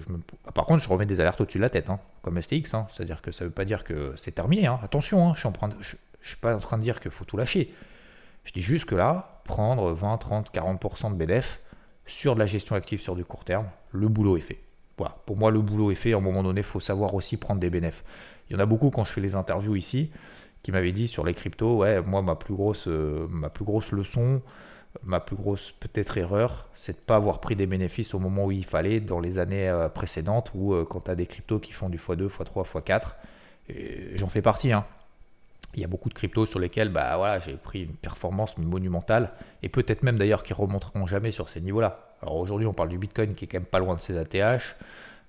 Par 0.53 0.65
contre, 0.65 0.83
je 0.83 0.89
remets 0.89 1.05
des 1.05 1.21
alertes 1.21 1.39
au-dessus 1.39 1.57
de 1.57 1.63
la 1.63 1.69
tête, 1.69 1.89
hein, 1.89 1.99
comme 2.21 2.39
STX. 2.41 2.73
Hein. 2.73 2.87
C'est-à-dire 2.89 3.21
que 3.21 3.31
ça 3.31 3.45
veut 3.45 3.51
pas 3.51 3.65
dire 3.65 3.83
que 3.85 4.13
c'est 4.17 4.33
terminé. 4.33 4.67
Attention, 4.67 5.33
je 5.35 5.39
suis, 5.39 5.97
je, 6.21 6.27
suis 6.27 6.37
pas 6.37 6.55
en 6.55 6.59
train 6.59 6.77
de 6.77 6.83
dire 6.83 6.99
qu'il 6.99 7.11
faut 7.11 7.25
tout 7.25 7.37
lâcher. 7.37 7.73
Je 8.43 8.51
dis 8.51 8.61
juste 8.61 8.85
que 8.85 8.95
là, 8.95 9.41
prendre 9.45 9.93
20, 9.93 10.17
30, 10.17 10.53
40% 10.53 11.11
de 11.11 11.15
BDF 11.15 11.59
sur 12.05 12.35
de 12.35 12.39
la 12.39 12.45
gestion 12.45 12.75
active 12.75 13.01
sur 13.01 13.15
du 13.15 13.25
court 13.25 13.45
terme, 13.45 13.67
le 13.91 14.09
boulot 14.09 14.37
est 14.37 14.41
fait. 14.41 14.59
Pour 15.25 15.37
moi, 15.37 15.51
le 15.51 15.61
boulot 15.61 15.91
est 15.91 15.95
fait. 15.95 16.13
À 16.13 16.17
un 16.17 16.21
moment 16.21 16.43
donné, 16.43 16.61
il 16.61 16.65
faut 16.65 16.79
savoir 16.79 17.13
aussi 17.13 17.37
prendre 17.37 17.59
des 17.59 17.69
bénéfices. 17.69 18.03
Il 18.49 18.53
y 18.53 18.55
en 18.55 18.59
a 18.59 18.65
beaucoup 18.65 18.89
quand 18.89 19.05
je 19.05 19.13
fais 19.13 19.21
les 19.21 19.35
interviews 19.35 19.75
ici 19.75 20.09
qui 20.63 20.71
m'avaient 20.71 20.91
dit 20.91 21.07
sur 21.07 21.25
les 21.25 21.33
cryptos, 21.33 21.77
ouais, 21.77 22.01
moi, 22.01 22.21
ma 22.21 22.35
plus 22.35 22.53
grosse, 22.53 22.87
euh, 22.87 23.27
ma 23.29 23.49
plus 23.49 23.63
grosse 23.63 23.91
leçon, 23.91 24.41
ma 25.03 25.19
plus 25.19 25.35
grosse 25.35 25.71
peut-être 25.71 26.17
erreur, 26.17 26.67
c'est 26.75 26.93
de 26.93 26.97
ne 26.97 27.03
pas 27.03 27.15
avoir 27.15 27.39
pris 27.39 27.55
des 27.55 27.67
bénéfices 27.67 28.13
au 28.13 28.19
moment 28.19 28.45
où 28.45 28.51
il 28.51 28.65
fallait 28.65 28.99
dans 28.99 29.19
les 29.19 29.39
années 29.39 29.69
euh, 29.69 29.87
précédentes 29.87 30.51
ou 30.55 30.73
euh, 30.73 30.83
quand 30.83 31.01
tu 31.01 31.11
as 31.11 31.15
des 31.15 31.25
cryptos 31.25 31.59
qui 31.59 31.71
font 31.71 31.89
du 31.89 31.97
x2, 31.97 32.27
x3, 32.27 32.65
x4. 32.65 33.01
J'en 34.15 34.27
fais 34.27 34.41
partie. 34.41 34.71
Hein. 34.71 34.85
Il 35.75 35.81
y 35.81 35.85
a 35.85 35.87
beaucoup 35.87 36.09
de 36.09 36.13
cryptos 36.13 36.45
sur 36.45 36.59
lesquels 36.59 36.89
bah, 36.89 37.15
voilà, 37.17 37.39
j'ai 37.39 37.55
pris 37.55 37.83
une 37.83 37.95
performance 37.95 38.57
monumentale 38.57 39.31
et 39.61 39.69
peut-être 39.69 40.03
même 40.03 40.17
d'ailleurs 40.17 40.43
qui 40.43 40.53
remonteront 40.53 41.05
jamais 41.05 41.31
sur 41.31 41.49
ces 41.49 41.61
niveaux-là. 41.61 42.06
Alors 42.21 42.35
aujourd'hui, 42.37 42.67
on 42.67 42.73
parle 42.73 42.89
du 42.89 42.97
Bitcoin 42.97 43.35
qui 43.35 43.45
est 43.45 43.47
quand 43.47 43.57
même 43.57 43.65
pas 43.65 43.79
loin 43.79 43.95
de 43.95 44.01
ses 44.01 44.17
ATH, 44.17 44.75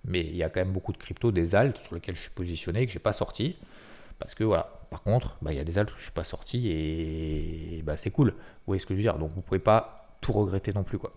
mais 0.05 0.21
il 0.21 0.37
y 0.37 0.43
a 0.43 0.49
quand 0.49 0.61
même 0.61 0.73
beaucoup 0.73 0.93
de 0.93 0.99
cryptos, 0.99 1.33
des 1.33 1.55
alts 1.55 1.81
sur 1.81 1.95
lesquels 1.95 2.17
je 2.17 2.23
suis 2.23 2.31
positionné 2.31 2.87
que 2.87 2.93
j'ai 2.93 2.99
pas 2.99 3.13
sorti. 3.13 3.57
Parce 4.19 4.35
que 4.35 4.45
voilà, 4.45 4.81
par 4.91 5.03
contre, 5.03 5.37
bah, 5.43 5.53
il 5.53 5.57
y 5.57 5.61
a 5.61 5.65
des 5.65 5.79
alts 5.79 5.93
que 5.93 5.99
je 5.99 6.05
suis 6.05 6.13
pas 6.13 6.25
sorti 6.25 6.69
et 6.71 7.83
bah, 7.85 7.97
c'est 7.97 8.11
cool. 8.11 8.31
Vous 8.31 8.63
voyez 8.67 8.81
ce 8.81 8.87
que 8.87 8.95
je 8.95 8.97
veux 8.97 9.03
dire? 9.03 9.19
Donc 9.19 9.33
vous 9.35 9.43
pouvez 9.43 9.61
pas 9.61 10.17
tout 10.21 10.33
regretter 10.33 10.73
non 10.73 10.83
plus. 10.83 10.99
quoi. 10.99 11.13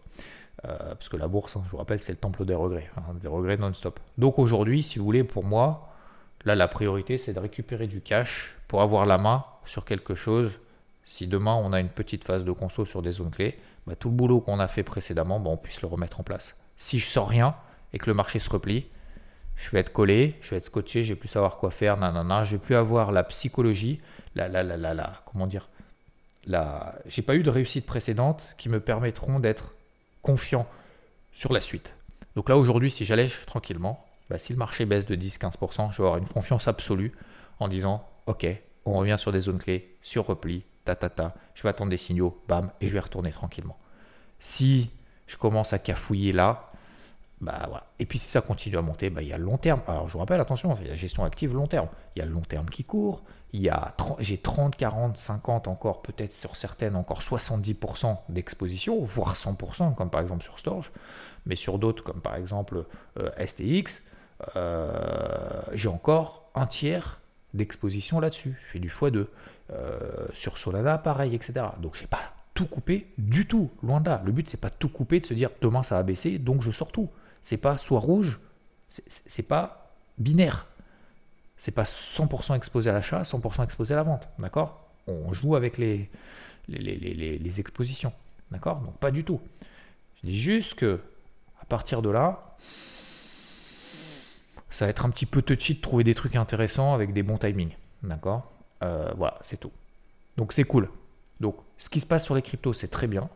Euh, 0.65 0.93
parce 0.93 1.09
que 1.09 1.17
la 1.17 1.27
bourse, 1.27 1.55
hein, 1.55 1.63
je 1.65 1.71
vous 1.71 1.77
rappelle, 1.77 2.01
c'est 2.01 2.11
le 2.11 2.17
temple 2.17 2.45
des 2.45 2.53
regrets, 2.53 2.89
hein, 2.97 3.15
des 3.19 3.27
regrets 3.27 3.57
non-stop. 3.57 3.99
Donc 4.17 4.37
aujourd'hui, 4.37 4.83
si 4.83 4.99
vous 4.99 5.05
voulez, 5.05 5.23
pour 5.23 5.43
moi, 5.43 5.89
là, 6.45 6.55
la 6.55 6.67
priorité, 6.67 7.17
c'est 7.17 7.33
de 7.33 7.39
récupérer 7.39 7.87
du 7.87 8.01
cash 8.01 8.55
pour 8.67 8.81
avoir 8.81 9.05
la 9.05 9.17
main 9.17 9.45
sur 9.65 9.85
quelque 9.85 10.13
chose. 10.13 10.51
Si 11.05 11.27
demain, 11.27 11.55
on 11.55 11.73
a 11.73 11.79
une 11.79 11.89
petite 11.89 12.23
phase 12.23 12.45
de 12.45 12.51
conso 12.51 12.85
sur 12.85 13.01
des 13.01 13.13
zones 13.13 13.31
clés, 13.31 13.57
bah, 13.91 13.97
tout 13.99 14.07
le 14.07 14.15
boulot 14.15 14.39
qu'on 14.39 14.59
a 14.61 14.69
fait 14.69 14.83
précédemment, 14.83 15.41
bah, 15.41 15.49
on 15.49 15.57
puisse 15.57 15.81
le 15.81 15.87
remettre 15.89 16.21
en 16.21 16.23
place. 16.23 16.55
Si 16.77 16.97
je 16.97 17.07
sors 17.07 17.27
rien 17.27 17.55
et 17.91 17.97
que 17.97 18.05
le 18.09 18.13
marché 18.13 18.39
se 18.39 18.49
replie, 18.49 18.87
je 19.57 19.69
vais 19.71 19.79
être 19.79 19.91
collé, 19.91 20.39
je 20.41 20.51
vais 20.51 20.57
être 20.57 20.65
scotché, 20.65 21.03
je 21.03 21.11
vais 21.11 21.19
plus 21.19 21.27
savoir 21.27 21.57
quoi 21.57 21.71
faire, 21.71 21.97
nanana, 21.97 22.45
je 22.45 22.55
vais 22.55 22.61
plus 22.61 22.75
avoir 22.75 23.11
la 23.11 23.25
psychologie, 23.25 23.99
la, 24.33 24.47
la, 24.47 24.63
la, 24.63 24.77
la, 24.77 25.21
comment 25.25 25.45
dire, 25.45 25.67
la, 26.45 26.95
j'ai 27.05 27.21
pas 27.21 27.35
eu 27.35 27.43
de 27.43 27.49
réussite 27.49 27.85
précédente 27.85 28.55
qui 28.57 28.69
me 28.69 28.79
permettront 28.79 29.41
d'être 29.41 29.73
confiant 30.21 30.65
sur 31.33 31.51
la 31.51 31.59
suite. 31.59 31.97
Donc 32.37 32.47
là 32.47 32.55
aujourd'hui, 32.55 32.91
si 32.91 33.03
j'allège 33.03 33.45
tranquillement, 33.45 34.05
bah, 34.29 34.37
si 34.37 34.53
le 34.53 34.57
marché 34.57 34.85
baisse 34.85 35.05
de 35.05 35.17
10-15%, 35.17 35.91
je 35.91 35.97
vais 35.97 36.07
avoir 36.07 36.17
une 36.17 36.29
confiance 36.29 36.69
absolue 36.69 37.11
en 37.59 37.67
disant, 37.67 38.07
ok, 38.25 38.47
on 38.85 38.93
revient 38.93 39.17
sur 39.19 39.33
des 39.33 39.41
zones 39.41 39.59
clés, 39.59 39.97
sur 40.01 40.27
repli, 40.27 40.63
ta 40.85 40.95
je 41.53 41.63
vais 41.63 41.69
attendre 41.69 41.89
des 41.89 41.97
signaux, 41.97 42.41
bam, 42.47 42.71
et 42.81 42.87
je 42.87 42.93
vais 42.93 42.99
retourner 42.99 43.31
tranquillement. 43.31 43.77
Si 44.39 44.89
je 45.27 45.37
commence 45.37 45.73
à 45.73 45.79
cafouiller 45.79 46.31
là, 46.31 46.71
bah 47.41 47.65
voilà. 47.67 47.85
Et 47.97 48.05
puis 48.05 48.19
si 48.19 48.27
ça 48.27 48.41
continue 48.41 48.77
à 48.77 48.81
monter, 48.81 49.09
bah, 49.09 49.21
il 49.21 49.27
y 49.27 49.33
a 49.33 49.37
le 49.37 49.43
long 49.43 49.57
terme. 49.57 49.81
Alors 49.87 50.07
je 50.07 50.13
vous 50.13 50.19
rappelle, 50.19 50.39
attention, 50.39 50.77
il 50.81 50.87
y 50.87 50.91
a 50.91 50.95
gestion 50.95 51.23
active 51.23 51.53
long 51.53 51.67
terme. 51.67 51.87
Il 52.15 52.19
y 52.19 52.21
a 52.21 52.25
le 52.25 52.31
long 52.31 52.41
terme 52.41 52.69
qui 52.69 52.83
court. 52.83 53.23
Y 53.53 53.67
a 53.69 53.95
j'ai 54.19 54.37
30, 54.37 54.77
40, 54.77 55.17
50 55.17 55.67
encore, 55.67 56.01
peut-être 56.01 56.31
sur 56.31 56.55
certaines 56.55 56.95
encore 56.95 57.19
70% 57.19 58.17
d'exposition, 58.29 59.03
voire 59.03 59.35
100%, 59.35 59.95
comme 59.95 60.09
par 60.09 60.21
exemple 60.21 60.43
sur 60.43 60.57
Storage. 60.57 60.91
Mais 61.45 61.55
sur 61.55 61.79
d'autres, 61.79 62.03
comme 62.03 62.21
par 62.21 62.35
exemple 62.35 62.85
euh, 63.19 63.29
STX, 63.45 64.03
euh, 64.55 65.61
j'ai 65.73 65.89
encore 65.89 66.49
un 66.55 66.67
tiers 66.67 67.19
d'exposition 67.53 68.19
là-dessus. 68.19 68.57
Je 68.61 68.71
fais 68.73 68.79
du 68.79 68.89
x2. 68.89 69.27
Euh, 69.73 70.27
sur 70.33 70.57
Solana, 70.57 70.97
pareil, 70.97 71.33
etc. 71.33 71.65
Donc 71.81 71.95
j'ai 71.95 72.07
pas 72.07 72.33
tout 72.53 72.65
coupé 72.65 73.07
du 73.17 73.47
tout, 73.47 73.69
loin 73.81 74.01
de 74.01 74.09
là. 74.09 74.21
Le 74.25 74.33
but 74.33 74.49
c'est 74.49 74.59
pas 74.59 74.69
tout 74.69 74.89
couper, 74.89 75.21
de 75.21 75.25
se 75.25 75.33
dire 75.33 75.49
demain 75.61 75.81
ça 75.81 75.95
va 75.95 76.03
baisser, 76.03 76.39
donc 76.39 76.61
je 76.61 76.71
sors 76.71 76.91
tout. 76.91 77.09
C'est 77.41 77.57
pas 77.57 77.77
soit 77.77 78.01
rouge, 78.01 78.39
c'est 78.89 79.47
pas 79.47 79.93
binaire. 80.17 80.67
C'est 81.57 81.71
pas 81.71 81.83
100% 81.83 82.55
exposé 82.55 82.89
à 82.89 82.93
l'achat, 82.93 83.21
100% 83.21 83.63
exposé 83.63 83.93
à 83.93 83.97
la 83.97 84.03
vente, 84.03 84.27
d'accord? 84.39 84.89
On 85.07 85.31
joue 85.31 85.55
avec 85.55 85.77
les, 85.77 86.09
les, 86.67 86.79
les, 86.79 87.37
les 87.37 87.59
expositions, 87.59 88.11
d'accord? 88.51 88.81
Donc 88.81 88.97
pas 88.97 89.11
du 89.11 89.23
tout. 89.23 89.39
Je 90.21 90.29
dis 90.29 90.39
juste 90.39 90.73
que 90.73 90.99
à 91.61 91.65
partir 91.65 92.01
de 92.01 92.09
là, 92.09 92.57
ça 94.69 94.85
va 94.85 94.89
être 94.89 95.05
un 95.05 95.09
petit 95.11 95.25
peu 95.25 95.41
touchy 95.41 95.75
de 95.75 95.81
trouver 95.81 96.03
des 96.03 96.15
trucs 96.15 96.35
intéressants 96.35 96.93
avec 96.93 97.13
des 97.13 97.23
bons 97.23 97.37
timings, 97.37 97.75
d'accord? 98.03 98.51
Euh, 98.83 99.11
voilà, 99.17 99.37
c'est 99.43 99.59
tout. 99.59 99.71
Donc 100.37 100.53
c'est 100.53 100.63
cool. 100.63 100.89
Donc 101.39 101.55
ce 101.77 101.89
qui 101.89 101.99
se 101.99 102.05
passe 102.05 102.23
sur 102.23 102.35
les 102.35 102.41
cryptos, 102.41 102.73
c'est 102.73 102.87
très 102.89 103.07
bien. 103.07 103.29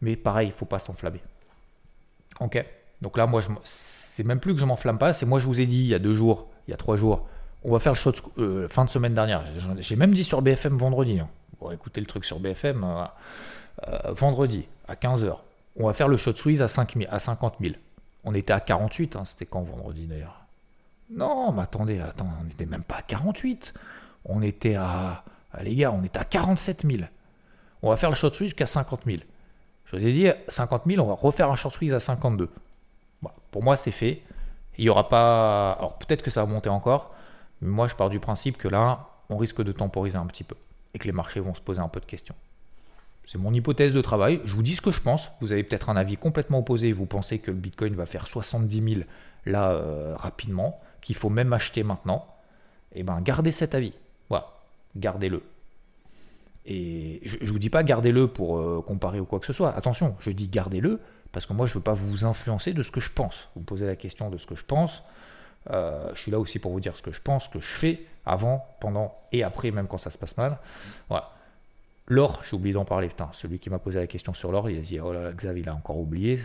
Mais 0.00 0.16
pareil, 0.16 0.48
il 0.48 0.52
ne 0.52 0.56
faut 0.56 0.66
pas 0.66 0.78
s'enflammer. 0.78 1.20
Ok 2.40 2.64
Donc 3.02 3.16
là, 3.18 3.26
moi, 3.26 3.40
je 3.40 3.48
c'est 3.64 4.26
même 4.26 4.40
plus 4.40 4.54
que 4.54 4.60
je 4.60 4.64
m'enflamme 4.64 4.98
pas. 4.98 5.14
C'est 5.14 5.26
moi, 5.26 5.38
je 5.38 5.46
vous 5.46 5.60
ai 5.60 5.66
dit 5.66 5.80
il 5.80 5.86
y 5.86 5.94
a 5.94 5.98
deux 5.98 6.14
jours, 6.14 6.48
il 6.66 6.72
y 6.72 6.74
a 6.74 6.76
trois 6.76 6.96
jours, 6.96 7.26
On 7.64 7.72
va 7.72 7.78
faire 7.78 7.92
le 7.92 7.98
shot 7.98 8.12
euh, 8.38 8.68
fin 8.68 8.84
de 8.84 8.90
semaine 8.90 9.14
dernière. 9.14 9.44
J'ai 9.78 9.96
même 9.96 10.12
dit 10.12 10.24
sur 10.24 10.42
BFM 10.42 10.76
vendredi. 10.76 11.20
Hein. 11.20 11.28
Bon, 11.60 11.70
écoutez 11.70 12.00
le 12.00 12.06
truc 12.06 12.24
sur 12.24 12.40
BFM. 12.40 12.84
Euh, 12.84 13.04
euh, 13.88 14.12
vendredi 14.12 14.66
à 14.88 14.94
15h. 14.94 15.36
On 15.76 15.86
va 15.86 15.92
faire 15.92 16.08
le 16.08 16.16
shot 16.16 16.34
squeeze 16.34 16.60
à, 16.60 16.68
5 16.68 16.98
à 17.08 17.18
50 17.18 17.56
000. 17.60 17.74
On 18.24 18.34
était 18.34 18.52
à 18.52 18.60
48. 18.60 19.16
Hein, 19.16 19.24
C'était 19.24 19.46
quand 19.46 19.62
vendredi 19.62 20.06
d'ailleurs? 20.06 20.42
Non, 21.10 21.52
mais 21.52 21.62
attendez, 21.62 22.02
on 22.20 22.44
n'était 22.44 22.66
même 22.66 22.84
pas 22.84 22.96
à 22.96 23.02
48. 23.02 23.72
On 24.24 24.42
était 24.42 24.74
à. 24.74 25.24
Les 25.62 25.74
gars, 25.74 25.92
on 25.92 26.04
était 26.04 26.18
à 26.18 26.24
47 26.24 26.86
000. 26.86 27.02
On 27.82 27.90
va 27.90 27.96
faire 27.96 28.10
le 28.10 28.14
short 28.14 28.34
squeeze 28.34 28.48
jusqu'à 28.48 28.66
50 28.66 29.02
000. 29.06 29.18
Je 29.86 29.96
vous 29.96 30.06
ai 30.06 30.12
dit, 30.12 30.28
50 30.46 30.82
000, 30.86 31.02
on 31.04 31.08
va 31.08 31.14
refaire 31.14 31.50
un 31.50 31.56
short 31.56 31.74
squeeze 31.74 31.92
à 31.92 32.00
52. 32.00 32.50
pour 33.50 33.62
moi, 33.62 33.76
c'est 33.76 33.90
fait. 33.90 34.22
Il 34.78 34.84
n'y 34.84 34.90
aura 34.90 35.08
pas. 35.08 35.72
Alors 35.72 35.98
peut-être 35.98 36.22
que 36.22 36.30
ça 36.30 36.44
va 36.44 36.50
monter 36.50 36.68
encore, 36.68 37.14
mais 37.60 37.70
moi, 37.70 37.88
je 37.88 37.94
pars 37.94 38.08
du 38.08 38.20
principe 38.20 38.56
que 38.56 38.68
là, 38.68 39.08
on 39.28 39.36
risque 39.36 39.62
de 39.62 39.72
temporiser 39.72 40.16
un 40.16 40.26
petit 40.26 40.44
peu 40.44 40.56
et 40.94 40.98
que 40.98 41.06
les 41.06 41.12
marchés 41.12 41.40
vont 41.40 41.54
se 41.54 41.60
poser 41.60 41.80
un 41.80 41.88
peu 41.88 42.00
de 42.00 42.06
questions. 42.06 42.34
C'est 43.26 43.38
mon 43.38 43.52
hypothèse 43.52 43.94
de 43.94 44.00
travail. 44.00 44.40
Je 44.44 44.54
vous 44.56 44.62
dis 44.62 44.74
ce 44.74 44.80
que 44.80 44.90
je 44.90 45.00
pense. 45.00 45.28
Vous 45.40 45.52
avez 45.52 45.62
peut-être 45.62 45.88
un 45.88 45.96
avis 45.96 46.16
complètement 46.16 46.58
opposé. 46.58 46.92
Vous 46.92 47.06
pensez 47.06 47.38
que 47.38 47.52
le 47.52 47.56
Bitcoin 47.56 47.94
va 47.94 48.06
faire 48.06 48.26
70 48.26 48.94
000 48.94 49.06
là 49.46 49.70
euh, 49.70 50.14
rapidement, 50.16 50.76
qu'il 51.00 51.14
faut 51.14 51.30
même 51.30 51.52
acheter 51.52 51.82
maintenant. 51.84 52.26
Eh 52.92 53.04
bien, 53.04 53.20
gardez 53.20 53.52
cet 53.52 53.74
avis. 53.74 53.92
Gardez-le. 54.96 55.42
Et 56.66 57.20
je 57.24 57.38
ne 57.42 57.50
vous 57.50 57.58
dis 57.58 57.70
pas 57.70 57.82
gardez-le 57.82 58.28
pour 58.28 58.58
euh, 58.58 58.82
comparer 58.86 59.18
ou 59.18 59.24
quoi 59.24 59.40
que 59.40 59.46
ce 59.46 59.52
soit. 59.52 59.74
Attention, 59.74 60.16
je 60.20 60.30
dis 60.30 60.48
gardez-le 60.48 61.00
parce 61.32 61.46
que 61.46 61.52
moi 61.52 61.66
je 61.66 61.72
ne 61.72 61.78
veux 61.78 61.84
pas 61.84 61.94
vous 61.94 62.24
influencer 62.24 62.72
de 62.72 62.82
ce 62.82 62.90
que 62.90 63.00
je 63.00 63.10
pense. 63.10 63.48
Vous 63.54 63.62
me 63.62 63.66
posez 63.66 63.86
la 63.86 63.96
question 63.96 64.30
de 64.30 64.36
ce 64.36 64.46
que 64.46 64.54
je 64.54 64.64
pense. 64.64 65.02
Euh, 65.70 66.10
je 66.14 66.20
suis 66.20 66.30
là 66.30 66.38
aussi 66.38 66.58
pour 66.58 66.72
vous 66.72 66.80
dire 66.80 66.96
ce 66.96 67.02
que 67.02 67.12
je 67.12 67.20
pense, 67.20 67.44
ce 67.44 67.50
que 67.50 67.60
je 67.60 67.72
fais 67.72 68.04
avant, 68.26 68.66
pendant 68.80 69.14
et 69.32 69.42
après, 69.42 69.70
même 69.70 69.86
quand 69.86 69.98
ça 69.98 70.10
se 70.10 70.18
passe 70.18 70.36
mal. 70.36 70.58
L'or, 72.06 72.42
j'ai 72.42 72.56
oublié 72.56 72.74
d'en 72.74 72.84
parler. 72.84 73.06
Putain, 73.06 73.30
celui 73.32 73.60
qui 73.60 73.70
m'a 73.70 73.78
posé 73.78 74.00
la 74.00 74.08
question 74.08 74.34
sur 74.34 74.50
l'or, 74.50 74.68
il 74.68 74.78
a 74.78 74.80
dit 74.80 74.98
Oh 74.98 75.12
là, 75.12 75.30
Xavier, 75.32 75.62
il 75.62 75.68
a 75.68 75.74
encore 75.74 75.96
oublié. 75.96 76.40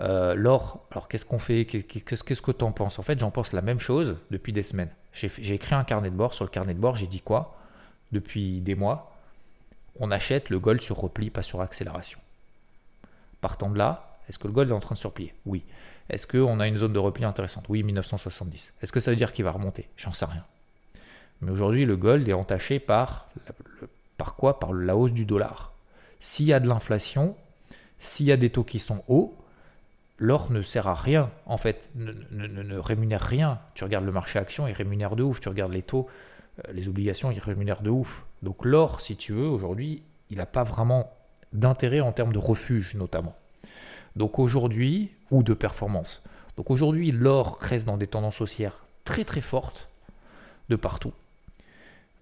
Euh, 0.00 0.34
l'or, 0.34 0.84
alors 0.90 1.06
qu'est-ce 1.06 1.24
qu'on 1.24 1.38
fait? 1.38 1.64
Qu'est-ce 1.64 2.24
que 2.24 2.50
tu 2.50 2.64
en 2.64 2.72
penses? 2.72 2.98
En 2.98 3.02
fait, 3.02 3.18
j'en 3.18 3.30
pense 3.30 3.52
la 3.52 3.62
même 3.62 3.78
chose 3.78 4.16
depuis 4.32 4.52
des 4.52 4.64
semaines. 4.64 4.90
J'ai 5.12 5.54
écrit 5.54 5.76
un 5.76 5.84
carnet 5.84 6.10
de 6.10 6.16
bord. 6.16 6.34
Sur 6.34 6.44
le 6.44 6.50
carnet 6.50 6.74
de 6.74 6.80
bord, 6.80 6.96
j'ai 6.96 7.06
dit 7.06 7.20
quoi? 7.20 7.59
Depuis 8.12 8.60
des 8.60 8.74
mois, 8.74 9.16
on 9.98 10.10
achète 10.10 10.50
le 10.50 10.58
gold 10.58 10.82
sur 10.82 10.96
repli, 10.96 11.30
pas 11.30 11.42
sur 11.42 11.60
accélération. 11.60 12.18
Partant 13.40 13.70
de 13.70 13.78
là, 13.78 14.18
est-ce 14.28 14.38
que 14.38 14.46
le 14.46 14.52
gold 14.52 14.70
est 14.70 14.74
en 14.74 14.80
train 14.80 14.94
de 14.94 15.00
surplier? 15.00 15.34
Oui. 15.46 15.64
Est-ce 16.08 16.26
qu'on 16.26 16.60
a 16.60 16.66
une 16.66 16.78
zone 16.78 16.92
de 16.92 16.98
repli 16.98 17.24
intéressante? 17.24 17.66
Oui, 17.68 17.82
1970. 17.82 18.72
Est-ce 18.82 18.92
que 18.92 19.00
ça 19.00 19.10
veut 19.10 19.16
dire 19.16 19.32
qu'il 19.32 19.44
va 19.44 19.52
remonter? 19.52 19.88
J'en 19.96 20.12
sais 20.12 20.24
rien. 20.24 20.44
Mais 21.40 21.50
aujourd'hui, 21.50 21.84
le 21.84 21.96
gold 21.96 22.28
est 22.28 22.32
entaché 22.32 22.80
par, 22.80 23.28
par 24.16 24.34
quoi? 24.34 24.58
Par 24.58 24.72
la 24.72 24.96
hausse 24.96 25.12
du 25.12 25.24
dollar. 25.24 25.72
S'il 26.18 26.46
y 26.46 26.52
a 26.52 26.60
de 26.60 26.68
l'inflation, 26.68 27.36
s'il 27.98 28.26
y 28.26 28.32
a 28.32 28.36
des 28.36 28.50
taux 28.50 28.64
qui 28.64 28.78
sont 28.78 29.02
hauts, 29.08 29.34
l'or 30.18 30.50
ne 30.50 30.62
sert 30.62 30.86
à 30.86 30.94
rien, 30.94 31.30
en 31.46 31.56
fait, 31.56 31.88
ne, 31.94 32.76
rémunère 32.76 33.22
rien. 33.22 33.58
Tu 33.74 33.84
regardes 33.84 34.04
le 34.04 34.12
marché 34.12 34.38
action, 34.38 34.68
il 34.68 34.74
rémunère 34.74 35.16
de 35.16 35.22
ouf. 35.22 35.40
Tu 35.40 35.48
regardes 35.48 35.72
les 35.72 35.82
taux, 35.82 36.08
les 36.72 36.88
obligations, 36.88 37.30
il 37.30 37.38
rémunère 37.38 37.82
de 37.82 37.90
ouf. 37.90 38.24
Donc 38.42 38.64
l'or, 38.64 39.00
si 39.00 39.16
tu 39.16 39.32
veux, 39.32 39.46
aujourd'hui, 39.46 40.02
il 40.30 40.38
n'a 40.38 40.46
pas 40.46 40.64
vraiment 40.64 41.12
d'intérêt 41.52 42.00
en 42.00 42.12
termes 42.12 42.32
de 42.32 42.38
refuge 42.38 42.94
notamment. 42.94 43.36
Donc 44.16 44.38
aujourd'hui, 44.38 45.10
ou 45.30 45.42
de 45.42 45.54
performance. 45.54 46.22
Donc 46.56 46.70
aujourd'hui, 46.70 47.12
l'or 47.12 47.58
reste 47.60 47.86
dans 47.86 47.96
des 47.96 48.06
tendances 48.06 48.40
haussières 48.40 48.84
très 49.04 49.24
très 49.24 49.40
fortes 49.40 49.88
de 50.68 50.76
partout. 50.76 51.12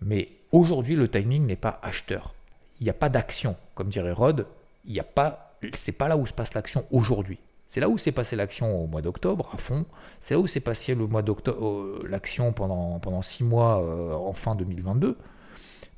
Mais 0.01 0.29
aujourd'hui, 0.53 0.95
le 0.95 1.09
timing 1.09 1.47
n'est 1.47 1.57
pas 1.57 1.81
acheteur. 1.83 2.35
Il 2.81 2.85
n'y 2.85 2.91
a 2.91 2.95
pas 2.95 3.09
d'action, 3.09 3.57
comme 3.75 3.89
dirait 3.89 4.13
Rod. 4.13 4.47
Il 4.85 4.93
n'y 4.93 5.01
a 5.01 5.05
pas, 5.05 5.57
c'est 5.75 5.93
pas 5.93 6.09
là 6.09 6.17
où 6.17 6.27
se 6.27 6.33
passe 6.33 6.55
l'action 6.55 6.85
aujourd'hui. 6.91 7.39
C'est 7.69 7.81
là 7.81 7.89
où 7.91 7.99
s'est 7.99 8.13
passé 8.13 8.35
l'action 8.35 8.83
au 8.83 8.87
mois 8.87 9.03
d'octobre 9.03 9.51
à 9.53 9.59
fond. 9.59 9.85
C'est 10.23 10.35
là 10.35 10.41
où 10.41 10.47
s'est 10.47 10.61
passé 10.61 10.95
le 10.95 11.07
mois 11.07 11.21
d'octobre 11.21 11.69
euh, 11.69 12.07
l'action 12.09 12.53
pendant 12.53 12.99
pendant 12.99 13.21
six 13.21 13.45
mois 13.45 13.83
euh, 13.83 14.15
en 14.15 14.33
fin 14.33 14.55
2022. 14.55 15.19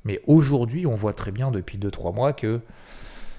Mais 0.03 0.21
aujourd'hui, 0.27 0.85
on 0.85 0.95
voit 0.95 1.13
très 1.13 1.31
bien 1.31 1.49
depuis 1.49 1.77
2-3 1.77 2.13
mois 2.13 2.33
que 2.33 2.59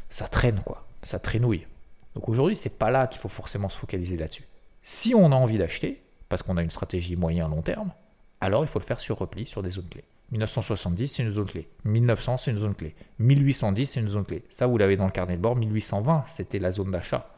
ça 0.08 0.28
traîne, 0.28 0.60
quoi. 0.64 0.86
Ça 1.02 1.18
traînouille. 1.18 1.66
Donc 2.14 2.28
aujourd'hui, 2.28 2.56
c'est 2.56 2.78
pas 2.78 2.90
là 2.90 3.06
qu'il 3.06 3.20
faut 3.20 3.28
forcément 3.28 3.68
se 3.68 3.76
focaliser 3.76 4.16
là-dessus. 4.16 4.44
Si 4.82 5.14
on 5.14 5.32
a 5.32 5.34
envie 5.34 5.58
d'acheter, 5.58 6.00
parce 6.28 6.42
qu'on 6.42 6.56
a 6.56 6.62
une 6.62 6.70
stratégie 6.70 7.16
moyen-long 7.16 7.62
terme, 7.62 7.92
alors 8.40 8.64
il 8.64 8.68
faut 8.68 8.78
le 8.78 8.84
faire 8.84 9.00
sur 9.00 9.18
repli, 9.18 9.46
sur 9.46 9.62
des 9.62 9.70
zones 9.70 9.88
clés. 9.88 10.04
1970, 10.30 11.08
c'est 11.08 11.22
une 11.22 11.32
zone 11.32 11.46
clé. 11.46 11.68
1900, 11.84 12.38
c'est 12.38 12.50
une 12.50 12.58
zone 12.58 12.74
clé. 12.74 12.94
1810, 13.18 13.86
c'est 13.86 14.00
une 14.00 14.08
zone 14.08 14.24
clé. 14.24 14.42
Ça, 14.50 14.66
vous 14.66 14.78
l'avez 14.78 14.96
dans 14.96 15.04
le 15.04 15.10
carnet 15.10 15.36
de 15.36 15.42
bord. 15.42 15.56
1820, 15.56 16.24
c'était 16.28 16.58
la 16.58 16.72
zone 16.72 16.90
d'achat 16.90 17.28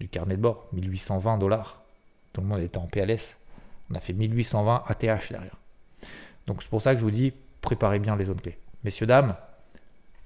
du 0.00 0.08
carnet 0.08 0.36
de 0.36 0.42
bord. 0.42 0.68
1820 0.72 1.38
dollars. 1.38 1.82
Tout 2.32 2.40
le 2.40 2.46
monde 2.46 2.60
était 2.60 2.78
en 2.78 2.86
PLS. 2.86 3.36
On 3.90 3.94
a 3.94 4.00
fait 4.00 4.12
1820 4.12 4.84
ATH 4.86 5.30
derrière. 5.30 5.56
Donc 6.46 6.62
c'est 6.62 6.68
pour 6.68 6.82
ça 6.82 6.94
que 6.94 7.00
je 7.00 7.04
vous 7.04 7.10
dis, 7.10 7.32
préparez 7.60 7.98
bien 7.98 8.16
les 8.16 8.26
zones 8.26 8.40
clés. 8.40 8.58
Messieurs, 8.84 9.06
dames, 9.06 9.34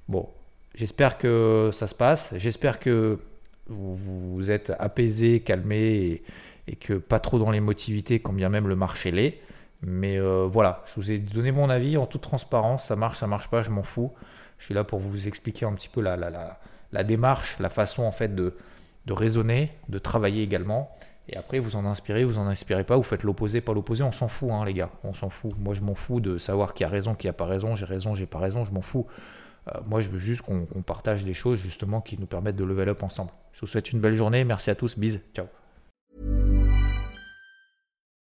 bon, 0.09 0.28
j'espère 0.74 1.18
que 1.18 1.70
ça 1.72 1.87
se 1.87 1.94
passe. 1.94 2.35
J'espère 2.37 2.78
que 2.78 3.18
vous, 3.68 3.96
vous 3.96 4.50
êtes 4.50 4.72
apaisés, 4.78 5.40
calmés 5.40 6.22
et, 6.66 6.76
que 6.76 6.94
pas 6.94 7.18
trop 7.18 7.38
dans 7.38 7.50
l'émotivité 7.50 8.20
quand 8.20 8.33
bien 8.33 8.48
même 8.48 8.68
le 8.68 8.76
marché 8.76 9.11
l'est. 9.11 9.40
Mais 9.83 10.18
euh, 10.18 10.46
voilà, 10.46 10.85
je 10.88 11.00
vous 11.00 11.11
ai 11.11 11.18
donné 11.18 11.52
mon 11.52 11.70
avis 11.70 11.96
en 11.96 12.06
toute 12.06 12.20
transparence. 12.20 12.87
Ça 12.88 12.96
marche, 12.96 13.18
ça 13.18 13.26
marche 13.26 13.48
pas, 13.48 13.62
je 13.62 13.70
m'en 13.70 13.83
fous. 13.83 14.12
Je 14.59 14.66
suis 14.66 14.74
là 14.74 14.85
pour 14.85 14.98
vous 14.98 15.26
expliquer 15.26 15.64
un 15.64 15.72
petit 15.72 15.88
peu 15.88 16.02
la, 16.02 16.16
la, 16.16 16.61
la, 16.92 17.04
démarche, 17.04 17.56
la 17.61 17.70
façon 17.70 18.02
en 18.02 18.12
fait 18.12 18.35
de, 18.35 18.54
de 19.11 19.14
raisonner, 19.14 19.73
de 19.88 19.99
travailler 19.99 20.42
également. 20.44 20.88
Et 21.29 21.37
après, 21.37 21.59
vous 21.59 21.75
en 21.75 21.85
inspirez, 21.85 22.25
vous 22.25 22.38
en 22.38 22.46
inspirez 22.46 22.85
pas, 22.85 22.96
vous 22.96 23.03
faites 23.03 23.25
l'opposé, 23.25 23.61
pas 23.61 23.75
l'opposé, 23.75 24.05
on 24.05 24.12
s'en 24.12 24.29
fout, 24.29 24.51
hein, 24.53 24.64
les 24.64 24.73
gars, 24.73 24.90
on 25.03 25.14
s'en 25.14 25.31
fout. 25.31 25.53
Moi, 25.59 25.75
je 25.75 25.81
m'en 25.81 25.96
fous 25.96 26.20
de 26.20 26.38
savoir 26.38 26.75
qui 26.75 26.85
a 26.85 26.88
raison, 26.88 27.14
qui 27.14 27.27
a 27.27 27.33
pas 27.33 27.46
raison, 27.46 27.75
j'ai 27.75 27.87
raison, 27.87 28.14
j'ai 28.14 28.27
pas 28.27 28.38
raison, 28.38 28.64
je 28.64 28.70
m'en 28.70 28.83
fous. 28.83 29.07
Euh, 29.68 29.81
moi, 29.85 30.01
je 30.01 30.09
veux 30.11 30.20
juste 30.20 30.42
qu'on 30.42 30.64
partage 30.83 31.25
des 31.25 31.35
choses 31.35 31.59
justement 31.59 32.01
qui 32.01 32.18
nous 32.18 32.27
permettent 32.27 32.57
de 32.57 32.64
level 32.64 32.88
up 32.88 33.03
ensemble. 33.03 33.33
Je 33.53 33.61
vous 33.61 33.66
souhaite 33.66 33.90
une 33.92 34.01
belle 34.01 34.14
journée, 34.14 34.44
merci 34.44 34.70
à 34.70 34.77
tous, 34.77 34.96
bis, 34.96 35.18
ciao. 35.35 35.46